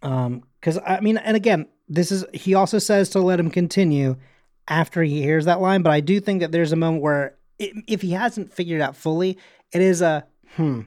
Um, 0.02 0.44
because 0.60 0.78
I 0.84 1.00
mean, 1.00 1.16
and 1.16 1.36
again, 1.36 1.66
this 1.88 2.10
is 2.10 2.24
he 2.32 2.54
also 2.54 2.78
says 2.78 3.10
to 3.10 3.20
let 3.20 3.38
him 3.38 3.50
continue 3.50 4.16
after 4.68 5.02
he 5.02 5.22
hears 5.22 5.44
that 5.44 5.60
line, 5.60 5.82
but 5.82 5.92
I 5.92 6.00
do 6.00 6.20
think 6.20 6.40
that 6.40 6.52
there's 6.52 6.72
a 6.72 6.76
moment 6.76 7.02
where 7.02 7.36
i 7.60 7.72
if 7.86 8.02
he 8.02 8.10
hasn't 8.10 8.52
figured 8.52 8.80
it 8.80 8.82
out 8.82 8.96
fully, 8.96 9.38
it 9.72 9.80
is 9.80 10.02
a 10.02 10.26
hmm. 10.56 10.82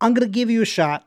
I'm 0.00 0.14
gonna 0.14 0.28
give 0.28 0.50
you 0.50 0.62
a 0.62 0.66
shot. 0.66 1.06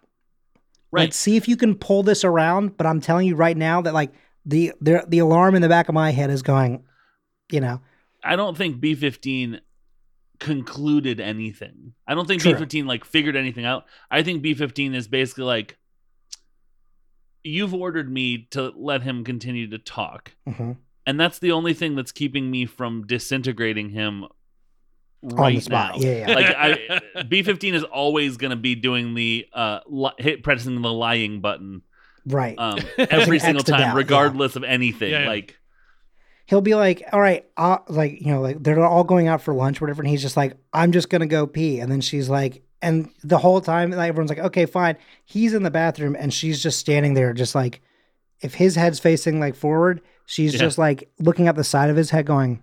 Right. 0.91 1.03
Let's 1.03 1.17
see 1.17 1.35
if 1.37 1.47
you 1.47 1.55
can 1.57 1.75
pull 1.75 2.03
this 2.03 2.23
around. 2.23 2.77
But 2.77 2.87
I'm 2.87 3.01
telling 3.01 3.27
you 3.27 3.35
right 3.35 3.57
now 3.57 3.81
that 3.81 3.93
like 3.93 4.11
the 4.45 4.73
the 4.81 5.03
the 5.07 5.19
alarm 5.19 5.55
in 5.55 5.61
the 5.61 5.69
back 5.69 5.89
of 5.89 5.93
my 5.93 6.11
head 6.11 6.29
is 6.29 6.41
going, 6.41 6.83
you 7.51 7.59
know, 7.59 7.81
I 8.23 8.35
don't 8.35 8.57
think 8.57 8.79
B 8.79 8.95
fifteen 8.95 9.61
concluded 10.39 11.19
anything. 11.19 11.93
I 12.07 12.15
don't 12.15 12.27
think 12.27 12.43
B 12.43 12.53
fifteen 12.53 12.87
like 12.87 13.05
figured 13.05 13.35
anything 13.35 13.65
out. 13.65 13.85
I 14.09 14.23
think 14.23 14.41
B 14.41 14.53
fifteen 14.53 14.95
is 14.95 15.07
basically 15.07 15.43
like 15.45 15.77
you've 17.43 17.73
ordered 17.73 18.11
me 18.11 18.47
to 18.51 18.73
let 18.75 19.01
him 19.01 19.23
continue 19.23 19.69
to 19.69 19.77
talk. 19.77 20.33
mhm. 20.47 20.77
And 21.05 21.19
that's 21.19 21.39
the 21.39 21.53
only 21.53 21.73
thing 21.73 21.95
that's 21.95 22.11
keeping 22.11 22.51
me 22.51 22.67
from 22.67 23.07
disintegrating 23.07 23.89
him 23.89 24.25
right 25.23 25.47
on 25.47 25.55
the 25.55 25.61
spot. 25.61 25.95
now. 25.95 26.01
Yeah, 26.01 26.27
yeah. 26.27 26.33
Like 26.35 26.55
I 27.15 27.23
B 27.29 27.41
fifteen 27.43 27.73
is 27.73 27.83
always 27.83 28.37
gonna 28.37 28.55
be 28.55 28.75
doing 28.75 29.13
the 29.15 29.47
uh 29.53 29.79
li- 29.87 30.11
hit 30.17 30.43
pressing 30.43 30.81
the 30.81 30.93
lying 30.93 31.41
button 31.41 31.81
right. 32.25 32.55
um 32.57 32.79
every 32.97 33.39
single 33.39 33.63
to 33.63 33.71
time, 33.71 33.81
doubt, 33.81 33.87
yeah. 33.93 33.97
regardless 33.97 34.55
of 34.55 34.63
anything. 34.63 35.11
Yeah, 35.11 35.23
yeah. 35.23 35.29
Like 35.29 35.58
he'll 36.49 36.61
be 36.61 36.73
like, 36.75 37.03
"All 37.13 37.21
right, 37.21 37.45
uh, 37.57 37.77
like 37.87 38.19
you 38.21 38.33
know, 38.33 38.41
like 38.41 38.61
they're 38.63 38.83
all 38.83 39.03
going 39.03 39.27
out 39.27 39.41
for 39.41 39.53
lunch, 39.53 39.79
whatever." 39.81 40.01
And 40.01 40.09
he's 40.09 40.21
just 40.21 40.35
like, 40.37 40.53
"I'm 40.73 40.91
just 40.91 41.09
gonna 41.09 41.27
go 41.27 41.45
pee," 41.47 41.79
and 41.79 41.91
then 41.91 42.01
she's 42.01 42.27
like, 42.29 42.63
and 42.81 43.09
the 43.23 43.37
whole 43.37 43.61
time, 43.61 43.91
like 43.91 44.09
everyone's 44.09 44.29
like, 44.29 44.39
"Okay, 44.39 44.65
fine." 44.65 44.97
He's 45.25 45.53
in 45.53 45.63
the 45.63 45.71
bathroom, 45.71 46.15
and 46.17 46.33
she's 46.33 46.61
just 46.63 46.79
standing 46.79 47.13
there, 47.13 47.33
just 47.33 47.53
like, 47.55 47.81
if 48.41 48.53
his 48.55 48.75
head's 48.75 48.99
facing 48.99 49.39
like 49.39 49.55
forward, 49.55 50.01
she's 50.25 50.53
Yeah. 50.53 50.59
just 50.61 50.77
like 50.77 51.09
looking 51.19 51.47
at 51.47 51.55
the 51.55 51.63
side 51.63 51.89
of 51.89 51.95
his 51.97 52.09
head, 52.09 52.25
going. 52.25 52.51
And 52.51 52.61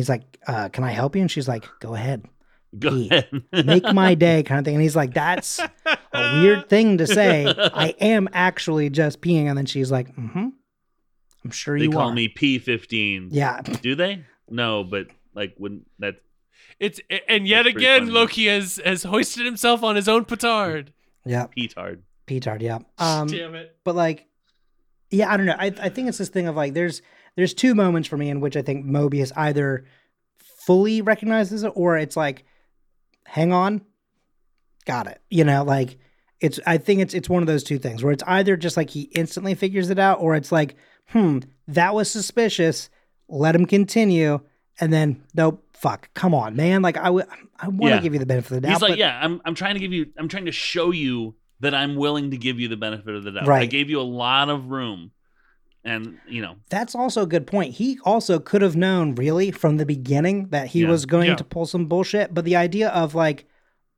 he's 0.00 0.08
like, 0.08 0.22
uh, 0.46 0.68
"Can 0.70 0.82
I 0.84 0.90
help 0.90 1.14
you?" 1.14 1.22
And 1.22 1.30
she's 1.30 1.46
like, 1.48 1.66
"Go 1.80 1.94
ahead, 1.94 2.24
go 2.78 2.90
Pee. 2.90 3.08
ahead. 3.10 3.42
make 3.66 3.84
my 3.94 4.14
day," 4.14 4.42
kind 4.42 4.58
of 4.58 4.64
thing. 4.64 4.74
And 4.74 4.82
he's 4.82 4.96
like, 4.96 5.14
"That's 5.14 5.60
a 6.12 6.40
weird 6.42 6.68
thing 6.68 6.98
to 6.98 7.06
say. 7.06 7.46
I 7.56 7.94
am 8.00 8.28
actually 8.32 8.90
just 8.90 9.20
peeing." 9.20 9.46
And 9.46 9.56
then 9.56 9.66
she's 9.66 9.90
like, 9.90 10.14
"Mm-hmm, 10.16 10.48
I'm 11.44 11.50
sure 11.50 11.78
they 11.78 11.84
you 11.84 11.90
call 11.92 12.10
are." 12.10 12.14
me 12.14 12.28
P 12.28 12.58
fifteen. 12.58 13.28
yeah, 13.30 13.60
Do 13.62 13.94
they? 13.94 14.24
No, 14.50 14.84
but 14.84 15.06
like 15.34 15.54
when 15.58 15.82
that 15.98 16.16
It's 16.80 17.00
and 17.28 17.46
yet 17.46 17.64
That's 17.64 17.76
again 17.76 18.00
funny. 18.00 18.10
Loki 18.12 18.46
has 18.46 18.80
has 18.84 19.02
hoisted 19.04 19.44
himself 19.46 19.82
on 19.82 19.96
his 19.96 20.08
own 20.08 20.24
petard. 20.24 20.92
yeah, 21.24 21.46
petard. 21.46 22.02
petard. 22.26 22.62
Yeah. 22.62 22.78
Um, 22.98 23.28
Damn 23.28 23.54
it. 23.54 23.76
but 23.84 23.94
like 23.94 24.26
yeah 25.10 25.32
i 25.32 25.38
don't 25.38 25.46
know 25.46 25.56
I, 25.58 25.72
I 25.80 25.88
think 25.88 26.08
it's 26.08 26.18
this 26.18 26.28
thing 26.28 26.48
of 26.48 26.54
like 26.56 26.74
there's 26.74 27.00
there's 27.34 27.54
two 27.54 27.74
moments 27.74 28.06
for 28.08 28.18
me 28.18 28.28
in 28.28 28.40
which 28.40 28.58
i 28.58 28.62
think 28.62 28.84
mobius 28.84 29.32
either 29.36 29.86
fully 30.66 31.00
recognizes 31.00 31.62
it 31.62 31.72
or 31.74 31.96
it's 31.96 32.14
like 32.14 32.44
hang 33.24 33.50
on 33.50 33.80
got 34.84 35.06
it 35.06 35.22
you 35.30 35.44
know 35.44 35.64
like 35.64 35.96
it's 36.40 36.60
i 36.66 36.76
think 36.76 37.00
it's 37.00 37.14
it's 37.14 37.26
one 37.30 37.42
of 37.42 37.46
those 37.46 37.64
two 37.64 37.78
things 37.78 38.04
where 38.04 38.12
it's 38.12 38.22
either 38.26 38.54
just 38.54 38.76
like 38.76 38.90
he 38.90 39.02
instantly 39.14 39.54
figures 39.54 39.88
it 39.88 39.98
out 39.98 40.20
or 40.20 40.34
it's 40.34 40.52
like 40.52 40.76
hmm 41.08 41.38
that 41.66 41.94
was 41.94 42.10
suspicious 42.10 42.90
let 43.28 43.54
him 43.54 43.66
continue 43.66 44.40
and 44.80 44.92
then 44.92 45.22
nope 45.34 45.64
fuck 45.72 46.08
come 46.14 46.34
on 46.34 46.56
man 46.56 46.82
like 46.82 46.96
i 46.96 47.06
i 47.08 47.08
want 47.10 47.24
to 47.80 47.88
Yeah. 47.88 48.00
give 48.00 48.12
you 48.14 48.18
the 48.18 48.26
benefit 48.26 48.50
of 48.52 48.54
the 48.56 48.60
doubt 48.62 48.72
He's 48.72 48.82
like, 48.82 48.90
but- 48.92 48.98
yeah, 48.98 49.18
I'm 49.22 49.40
I'm 49.44 49.54
trying 49.54 49.74
to 49.74 49.80
give 49.80 49.92
you 49.92 50.06
I'm 50.16 50.28
trying 50.28 50.46
to 50.46 50.52
show 50.52 50.90
you 50.90 51.34
that 51.60 51.74
I'm 51.74 51.96
willing 51.96 52.30
to 52.30 52.36
give 52.36 52.60
you 52.60 52.68
the 52.68 52.76
benefit 52.76 53.14
of 53.16 53.24
the 53.24 53.32
doubt. 53.32 53.46
Right. 53.48 53.62
I 53.62 53.66
gave 53.66 53.90
you 53.90 54.00
a 54.00 54.02
lot 54.02 54.48
of 54.48 54.70
room. 54.70 55.10
And 55.84 56.18
you 56.28 56.40
know, 56.42 56.56
That's 56.70 56.94
also 56.94 57.22
a 57.22 57.26
good 57.26 57.46
point. 57.46 57.74
He 57.74 57.98
also 58.04 58.38
could 58.38 58.62
have 58.62 58.76
known 58.76 59.14
really 59.16 59.50
from 59.50 59.76
the 59.76 59.86
beginning 59.86 60.48
that 60.48 60.68
he 60.68 60.82
Yeah. 60.82 60.88
was 60.90 61.04
going 61.06 61.28
Yeah. 61.30 61.36
to 61.36 61.44
pull 61.44 61.66
some 61.66 61.86
bullshit. 61.86 62.32
But 62.34 62.44
the 62.44 62.56
idea 62.56 62.88
of 62.90 63.14
like, 63.14 63.46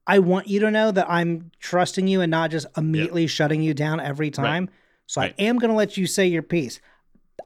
I 0.07 0.18
want 0.20 0.49
you 0.49 0.61
to 0.61 0.70
know 0.70 0.90
that 0.90 1.11
I'm 1.11 1.51
trusting 1.61 2.07
you 2.07 2.20
and 2.20 2.31
not 2.31 2.51
just 2.51 2.66
immediately 2.77 3.27
shutting 3.27 3.62
you 3.62 3.75
down 3.75 4.01
every 4.01 4.31
time. 4.31 4.70
So 5.07 5.20
Right. 5.23 5.35
I 5.38 5.42
am 5.42 5.59
going 5.59 5.70
to 5.70 5.77
let 5.77 5.96
you 5.96 6.07
say 6.07 6.27
your 6.27 6.42
piece. 6.42 6.81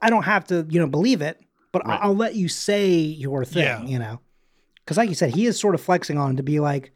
I 0.02 0.10
don't 0.10 0.22
have 0.24 0.44
to, 0.48 0.66
you 0.68 0.80
know, 0.80 0.86
believe 0.86 1.22
it, 1.22 1.40
but 1.72 1.86
Right. 1.86 1.98
I'll 2.02 2.16
let 2.16 2.34
you 2.34 2.48
say 2.48 2.90
your 2.96 3.44
thing, 3.44 3.62
Yeah. 3.64 3.84
you 3.84 3.98
know? 3.98 4.20
Because 4.76 4.96
like 4.96 5.08
you 5.08 5.14
said, 5.14 5.34
he 5.34 5.46
is 5.46 5.58
sort 5.58 5.74
of 5.74 5.80
flexing 5.80 6.18
on 6.18 6.36
to 6.36 6.42
be 6.42 6.60
like, 6.60 6.92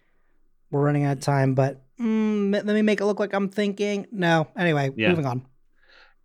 we're 0.70 0.82
running 0.82 1.04
out 1.04 1.16
of 1.18 1.22
time, 1.22 1.54
but 1.54 1.82
mm, 1.98 2.52
let 2.52 2.66
me 2.66 2.82
make 2.82 3.00
it 3.00 3.06
look 3.06 3.18
like 3.18 3.32
I'm 3.32 3.48
thinking. 3.48 4.06
No. 4.12 4.48
Anyway, 4.56 4.90
Yeah. 4.96 5.10
moving 5.10 5.26
on. 5.26 5.46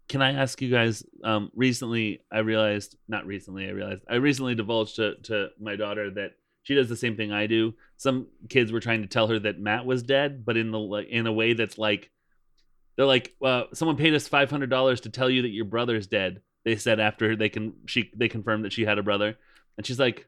can 0.10 0.22
I 0.22 0.34
ask 0.34 0.62
you 0.62 0.70
guys? 0.70 1.04
Um, 1.24 1.50
recently, 1.56 2.20
I 2.30 2.40
realized, 2.40 2.98
not 3.08 3.26
recently, 3.26 3.66
I 3.68 3.72
realized, 3.72 4.02
I 4.10 4.16
recently 4.16 4.54
divulged 4.54 4.98
to, 4.98 5.16
to 5.24 5.48
my 5.60 5.78
daughter 5.78 6.12
that 6.12 6.32
she 6.64 6.76
does 6.76 6.90
the 6.90 6.98
same 6.98 7.16
thing 7.16 7.32
I 7.32 7.48
do. 7.48 7.74
Some 7.98 8.28
kids 8.50 8.72
were 8.74 8.82
trying 8.82 9.02
to 9.04 9.08
tell 9.08 9.28
her 9.28 9.40
that 9.40 9.60
Matt 9.60 9.86
was 9.86 10.04
dead, 10.04 10.46
but 10.46 10.58
in 10.58 10.72
the 10.72 10.80
in 11.10 11.26
a 11.26 11.32
way 11.32 11.54
that's 11.54 11.78
like, 11.78 12.12
they're 12.98 13.06
like, 13.06 13.34
well, 13.40 13.68
someone 13.74 13.96
paid 13.98 14.14
us 14.14 14.28
five 14.28 14.50
hundred 14.52 14.70
dollars 14.70 15.02
to 15.02 15.10
tell 15.10 15.30
you 15.30 15.42
that 15.44 15.50
your 15.50 15.66
brother's 15.66 16.06
dead. 16.08 16.42
They 16.66 16.76
said 16.78 17.00
after 17.00 17.36
they 17.36 17.50
can 17.50 17.74
she 17.86 18.12
they 18.16 18.30
confirmed 18.30 18.66
that 18.66 18.74
she 18.74 18.86
had 18.86 18.98
a 18.98 19.04
brother, 19.04 19.38
and 19.78 19.86
she's 19.86 20.00
like, 20.00 20.28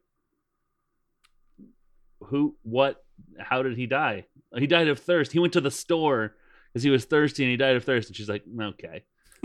who, 2.19 2.55
what, 2.63 3.03
how 3.39 3.63
did 3.63 3.77
he 3.77 3.85
die? 3.85 4.25
He 4.55 4.67
died 4.67 4.87
of 4.87 4.99
thirst. 4.99 5.31
He 5.31 5.39
went 5.39 5.53
to 5.53 5.61
the 5.61 5.71
store 5.71 6.35
because 6.73 6.83
he 6.83 6.89
was 6.89 7.05
thirsty 7.05 7.43
and 7.43 7.51
he 7.51 7.57
died 7.57 7.75
of 7.75 7.83
thirst. 7.83 8.09
And 8.09 8.15
she's 8.15 8.29
like, 8.29 8.43
okay 8.59 9.03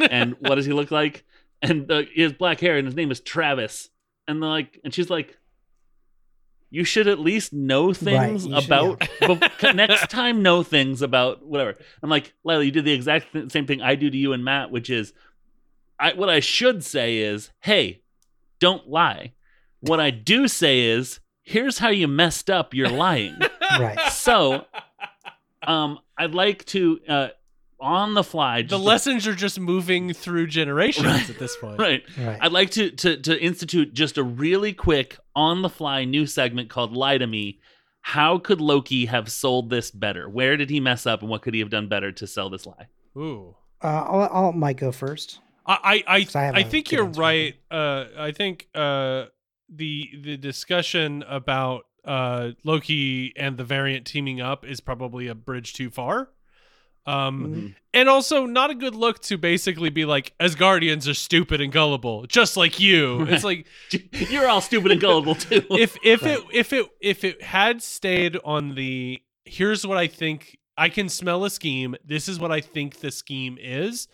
and 0.09 0.37
what 0.41 0.55
does 0.57 0.67
he 0.67 0.73
look 0.73 0.91
like? 0.91 1.25
And 1.63 1.91
uh, 1.91 2.03
he 2.13 2.23
has 2.23 2.33
black 2.33 2.61
hair, 2.61 2.79
and 2.79 2.87
his 2.87 2.97
name 2.97 3.11
is 3.11 3.21
Travis. 3.21 3.91
And 4.27 4.43
they're 4.43 4.49
like, 4.49 4.81
and 4.85 4.95
she's 4.95 5.11
like, 5.11 5.37
you 6.71 6.85
should 6.85 7.09
at 7.09 7.19
least 7.19 7.53
know 7.53 7.93
things 7.93 8.47
you 8.47 8.61
should, 8.61 8.65
about. 8.65 9.09
next 9.75 10.09
time, 10.09 10.43
know 10.43 10.63
things 10.63 11.03
about 11.03 11.45
whatever. 11.45 11.77
I'm 12.03 12.09
like, 12.09 12.33
Lila, 12.45 12.63
you 12.63 12.71
did 12.71 12.85
the 12.85 12.93
exact 12.93 13.33
th- 13.33 13.51
same 13.51 13.67
thing 13.67 13.83
I 13.83 13.97
do 13.97 14.09
to 14.09 14.17
you 14.17 14.33
and 14.33 14.45
Matt, 14.45 14.71
which 14.71 14.89
is, 14.89 15.13
I 16.01 16.13
what 16.15 16.29
I 16.31 16.41
should 16.41 16.83
say 16.85 17.19
is, 17.19 17.51
hey, 17.61 18.03
don't 18.59 18.89
lie. 18.89 19.33
What 19.81 20.01
I 20.01 20.11
do 20.11 20.49
say 20.49 20.81
is, 20.81 21.21
here's 21.43 21.79
how 21.79 21.89
you 21.91 22.09
messed 22.09 22.49
up 22.51 22.75
your 22.75 22.89
lying. 23.05 23.37
Right. 23.79 24.13
so, 24.13 24.65
um, 25.63 25.99
I'd 26.19 26.35
like 26.35 26.65
to. 26.67 27.01
Uh, 27.09 27.29
on 27.83 28.13
the 28.13 28.23
fly, 28.23 28.61
The 28.61 28.69
just- 28.69 28.83
lessons 28.85 29.27
are 29.27 29.35
just 29.35 29.59
moving 29.59 30.13
through 30.13 30.49
generations 30.49 31.07
Right. 31.07 31.31
at 31.31 31.39
this 31.39 31.57
point. 31.57 31.79
right? 31.79 32.03
Right. 32.19 32.37
I'd 32.39 32.53
like 32.53 32.71
to, 32.73 32.91
to 32.91 33.17
to 33.23 33.41
institute 33.43 33.95
just 33.95 34.19
a 34.19 34.23
really 34.23 34.75
quick 34.75 35.17
on 35.35 35.63
the 35.63 35.71
fly 35.71 36.05
new 36.05 36.27
segment 36.27 36.69
called 36.69 36.93
Lie 36.95 37.17
to 37.17 37.27
Me. 37.27 37.59
How 38.03 38.37
could 38.37 38.61
Loki 38.61 39.07
have 39.07 39.31
sold 39.33 39.71
this 39.71 39.91
better? 39.91 40.29
Where 40.29 40.59
did 40.59 40.69
he 40.69 40.79
mess 40.79 41.07
up 41.07 41.23
and 41.23 41.31
what 41.31 41.41
could 41.41 41.55
he 41.55 41.61
have 41.61 41.71
done 41.71 41.89
better 41.89 42.13
to 42.13 42.27
sell 42.27 42.51
this 42.51 42.67
lie? 42.67 42.89
Ooh. 43.17 43.57
Uh, 43.83 43.87
I'll, 43.87 44.29
I'll 44.31 44.53
Mike 44.53 44.77
go 44.79 44.93
first. 44.93 45.39
I 45.67 46.03
I 46.09 46.17
I 46.17 46.27
I, 46.35 46.43
have 46.45 46.55
I 46.57 46.61
a 46.61 46.65
think 46.65 46.91
you're 46.93 47.05
right. 47.05 47.55
Uh, 47.71 48.07
I 48.19 48.33
think 48.33 48.69
uh, 48.75 49.27
the 49.69 50.11
the 50.23 50.37
discussion 50.37 51.23
about 51.29 51.87
uh, 52.05 52.51
Loki 52.65 53.33
and 53.37 53.57
the 53.59 53.65
variant 53.65 54.07
teaming 54.07 54.41
up 54.41 54.65
is 54.67 54.81
probably 54.81 55.27
a 55.29 55.35
bridge 55.35 55.73
too 55.75 55.91
far. 55.91 56.31
Um, 57.07 57.47
Mhm. 57.47 57.75
and 57.95 58.09
also 58.09 58.45
not 58.47 58.71
a 58.71 58.75
good 58.75 58.95
look 58.95 59.21
to 59.23 59.39
basically 59.39 59.89
be 59.91 60.05
like, 60.05 60.35
as 60.39 60.55
guardians 60.55 61.09
are 61.09 61.15
stupid 61.15 61.61
and 61.61 61.73
gullible, 61.73 62.27
just 62.27 62.57
like 62.59 62.79
you. 62.79 63.23
It's 63.29 63.43
like 63.43 63.67
You're 64.31 64.47
all 64.49 64.61
stupid 64.61 64.93
and 64.93 65.01
gullible 65.01 65.35
too. 65.35 65.65
if 65.71 65.97
if 66.05 66.23
Right. 66.23 66.39
it 66.39 66.45
if 66.53 66.73
it 66.73 66.87
if 67.01 67.25
it 67.25 67.43
had 67.43 67.83
stayed 67.83 68.37
on 68.45 68.75
the 68.75 69.21
here's 69.47 69.87
what 69.87 69.97
I 69.99 70.07
think 70.09 70.59
I 70.77 70.89
can 70.91 71.09
smell 71.09 71.45
a 71.45 71.51
scheme. 71.51 71.97
This 72.05 72.29
is 72.29 72.39
what 72.39 72.53
I 72.53 72.61
think 72.61 73.01
the 73.01 73.11
scheme 73.11 73.59
is. 73.61 74.07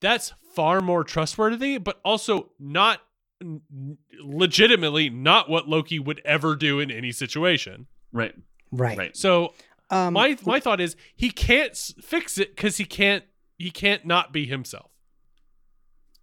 That's 0.00 0.32
far 0.54 0.80
more 0.80 1.04
trustworthy, 1.04 1.78
but 1.78 2.00
also 2.04 2.50
not 2.58 3.00
n- 3.42 3.60
n- 3.72 3.98
legitimately 4.22 5.10
not 5.10 5.48
what 5.48 5.68
Loki 5.68 5.98
would 5.98 6.20
ever 6.24 6.56
do 6.56 6.80
in 6.80 6.90
any 6.90 7.12
situation. 7.12 7.86
right, 8.12 8.34
Right. 8.72 8.98
right. 8.98 9.16
So 9.16 9.54
Um, 9.90 10.14
my 10.14 10.36
my 10.44 10.58
thought 10.60 10.80
is 10.80 10.96
he 11.14 11.30
can't 11.30 11.76
fix 12.02 12.38
it 12.38 12.54
because 12.56 12.76
he 12.78 12.84
can't 12.84 13.24
he 13.58 13.70
can't 13.70 14.04
not 14.04 14.32
be 14.32 14.44
himself. 14.46 14.90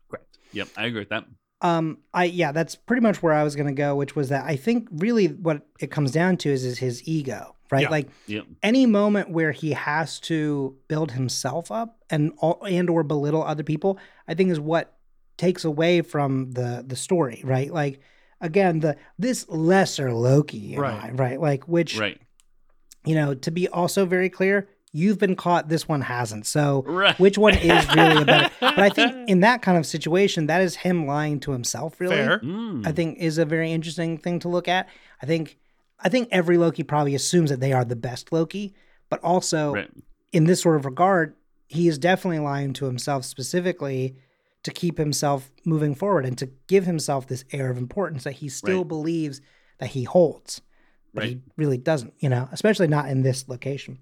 Correct. 0.09 0.37
Yep, 0.51 0.67
I 0.77 0.85
agree 0.85 0.99
with 1.01 1.09
that. 1.09 1.25
Um, 1.61 1.99
I 2.13 2.25
yeah, 2.25 2.51
that's 2.51 2.75
pretty 2.75 3.01
much 3.01 3.23
where 3.23 3.33
I 3.33 3.43
was 3.43 3.55
gonna 3.55 3.71
go, 3.73 3.95
which 3.95 4.15
was 4.15 4.29
that 4.29 4.43
I 4.45 4.55
think 4.57 4.87
really 4.91 5.27
what 5.27 5.65
it 5.79 5.91
comes 5.91 6.11
down 6.11 6.37
to 6.37 6.49
is 6.49 6.65
is 6.65 6.79
his 6.79 7.07
ego, 7.07 7.55
right? 7.73 7.83
Yeah. 7.83 7.89
Like 7.89 8.07
Yep. 8.27 8.45
any 8.63 8.85
moment 8.85 9.29
where 9.29 9.51
he 9.51 9.71
has 9.71 10.19
to 10.21 10.75
build 10.87 11.11
himself 11.11 11.71
up 11.71 11.97
and 12.09 12.31
all, 12.37 12.63
and 12.67 12.89
or 12.89 13.03
belittle 13.03 13.43
other 13.43 13.63
people, 13.63 13.97
I 14.27 14.33
think 14.35 14.49
is 14.51 14.59
what 14.59 14.93
takes 15.37 15.65
away 15.65 16.01
from 16.01 16.51
the 16.51 16.83
the 16.87 16.95
story, 16.95 17.41
right? 17.43 17.71
Like 17.73 17.99
again, 18.39 18.79
the 18.81 18.95
this 19.17 19.47
lesser 19.49 20.13
Loki, 20.13 20.75
Right. 20.77 21.05
I, 21.05 21.11
right? 21.11 21.39
Like 21.41 21.67
which 21.67 21.97
Right. 21.97 22.19
you 23.05 23.15
know, 23.15 23.33
to 23.33 23.51
be 23.51 23.67
also 23.67 24.05
very 24.05 24.29
clear, 24.29 24.67
you've 24.95 25.17
been 25.17 25.35
caught, 25.35 25.69
this 25.69 25.87
one 25.87 26.01
hasn't. 26.01 26.45
So 26.45 26.83
Right. 26.85 27.17
which 27.19 27.37
one 27.37 27.55
is 27.55 27.87
really 27.95 28.21
a 28.21 28.25
better? 28.25 28.49
But 28.59 28.79
I 28.79 28.89
think 28.89 29.27
in 29.29 29.39
that 29.41 29.61
kind 29.63 29.77
of 29.77 29.85
situation, 29.85 30.47
that 30.47 30.61
is 30.61 30.75
him 30.75 31.05
lying 31.07 31.39
to 31.41 31.51
himself. 31.51 31.99
Really, 31.99 32.15
Fair. 32.15 32.39
Mm. 32.39 32.85
I 32.87 32.91
think 32.91 33.17
is 33.19 33.37
a 33.39 33.45
very 33.45 33.71
interesting 33.71 34.17
thing 34.19 34.39
to 34.39 34.49
look 34.49 34.67
at. 34.67 34.87
I 35.21 35.25
think 35.25 35.57
I 35.99 36.09
think 36.09 36.29
every 36.31 36.57
Loki 36.57 36.83
probably 36.83 37.15
assumes 37.15 37.49
that 37.49 37.59
they 37.59 37.73
are 37.73 37.85
the 37.85 37.95
best 37.95 38.31
Loki, 38.31 38.73
but 39.09 39.19
also 39.21 39.73
Right. 39.73 39.89
in 40.31 40.45
this 40.45 40.61
sort 40.61 40.75
of 40.75 40.85
regard, 40.85 41.35
he 41.67 41.87
is 41.87 41.97
definitely 41.97 42.39
lying 42.39 42.73
to 42.73 42.85
himself 42.85 43.25
specifically 43.25 44.15
to 44.63 44.71
keep 44.71 44.97
himself 44.97 45.51
moving 45.65 45.93
forward 45.95 46.25
and 46.25 46.37
to 46.37 46.49
give 46.67 46.85
himself 46.85 47.27
this 47.27 47.43
air 47.51 47.69
of 47.69 47.77
importance 47.77 48.23
that 48.23 48.33
he 48.33 48.49
still 48.49 48.79
Right. 48.79 48.87
believes 48.87 49.41
that 49.79 49.89
he 49.89 50.03
holds. 50.03 50.61
But 51.13 51.25
he 51.25 51.41
really 51.57 51.77
doesn't, 51.77 52.13
you 52.19 52.29
know, 52.29 52.49
especially 52.51 52.87
not 52.87 53.07
in 53.07 53.21
this 53.21 53.47
location. 53.47 53.99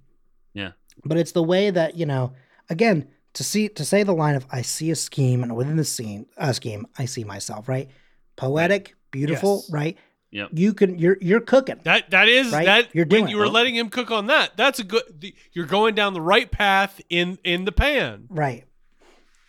Yeah. 0.54 0.72
But 1.04 1.18
it's 1.18 1.34
the 1.34 1.44
way 1.44 1.70
that, 1.70 1.98
you 1.98 2.06
know, 2.06 2.34
again, 2.70 3.08
to 3.34 3.44
see 3.44 3.68
to 3.70 3.84
say 3.86 4.04
the 4.04 4.14
line 4.14 4.36
of 4.36 4.46
I 4.52 4.62
see 4.62 4.92
a 4.92 4.96
scheme 4.96 5.44
and 5.44 5.56
within 5.56 5.76
the 5.78 5.84
scene 5.86 6.26
a 6.38 6.54
scheme, 6.54 6.86
I 6.98 7.06
see 7.06 7.24
myself, 7.26 7.68
right? 7.68 7.89
Poetic, 8.38 8.96
beautiful, 9.12 9.58
Yes. 9.64 9.72
right? 9.72 9.98
Yep. 10.32 10.50
You 10.54 10.74
can 10.74 10.98
you're 10.98 11.18
you're 11.20 11.42
cooking. 11.42 11.80
That 11.84 12.10
that 12.12 12.30
is 12.30 12.52
Right? 12.54 12.66
that 12.66 12.96
You're 12.96 13.06
doing 13.06 13.24
when 13.24 13.32
you 13.32 13.38
it. 13.38 13.40
were 13.42 13.50
letting 13.50 13.76
him 13.76 13.90
cook 13.90 14.12
on 14.12 14.28
that. 14.28 14.56
That's 14.56 14.80
a 14.80 14.84
good. 14.86 15.04
The, 15.20 15.36
you're 15.52 15.66
going 15.66 15.94
down 15.94 16.14
the 16.14 16.22
right 16.22 16.50
path 16.50 17.02
in 17.10 17.38
in 17.44 17.66
the 17.66 17.72
pan. 17.74 18.28
Right. 18.30 18.64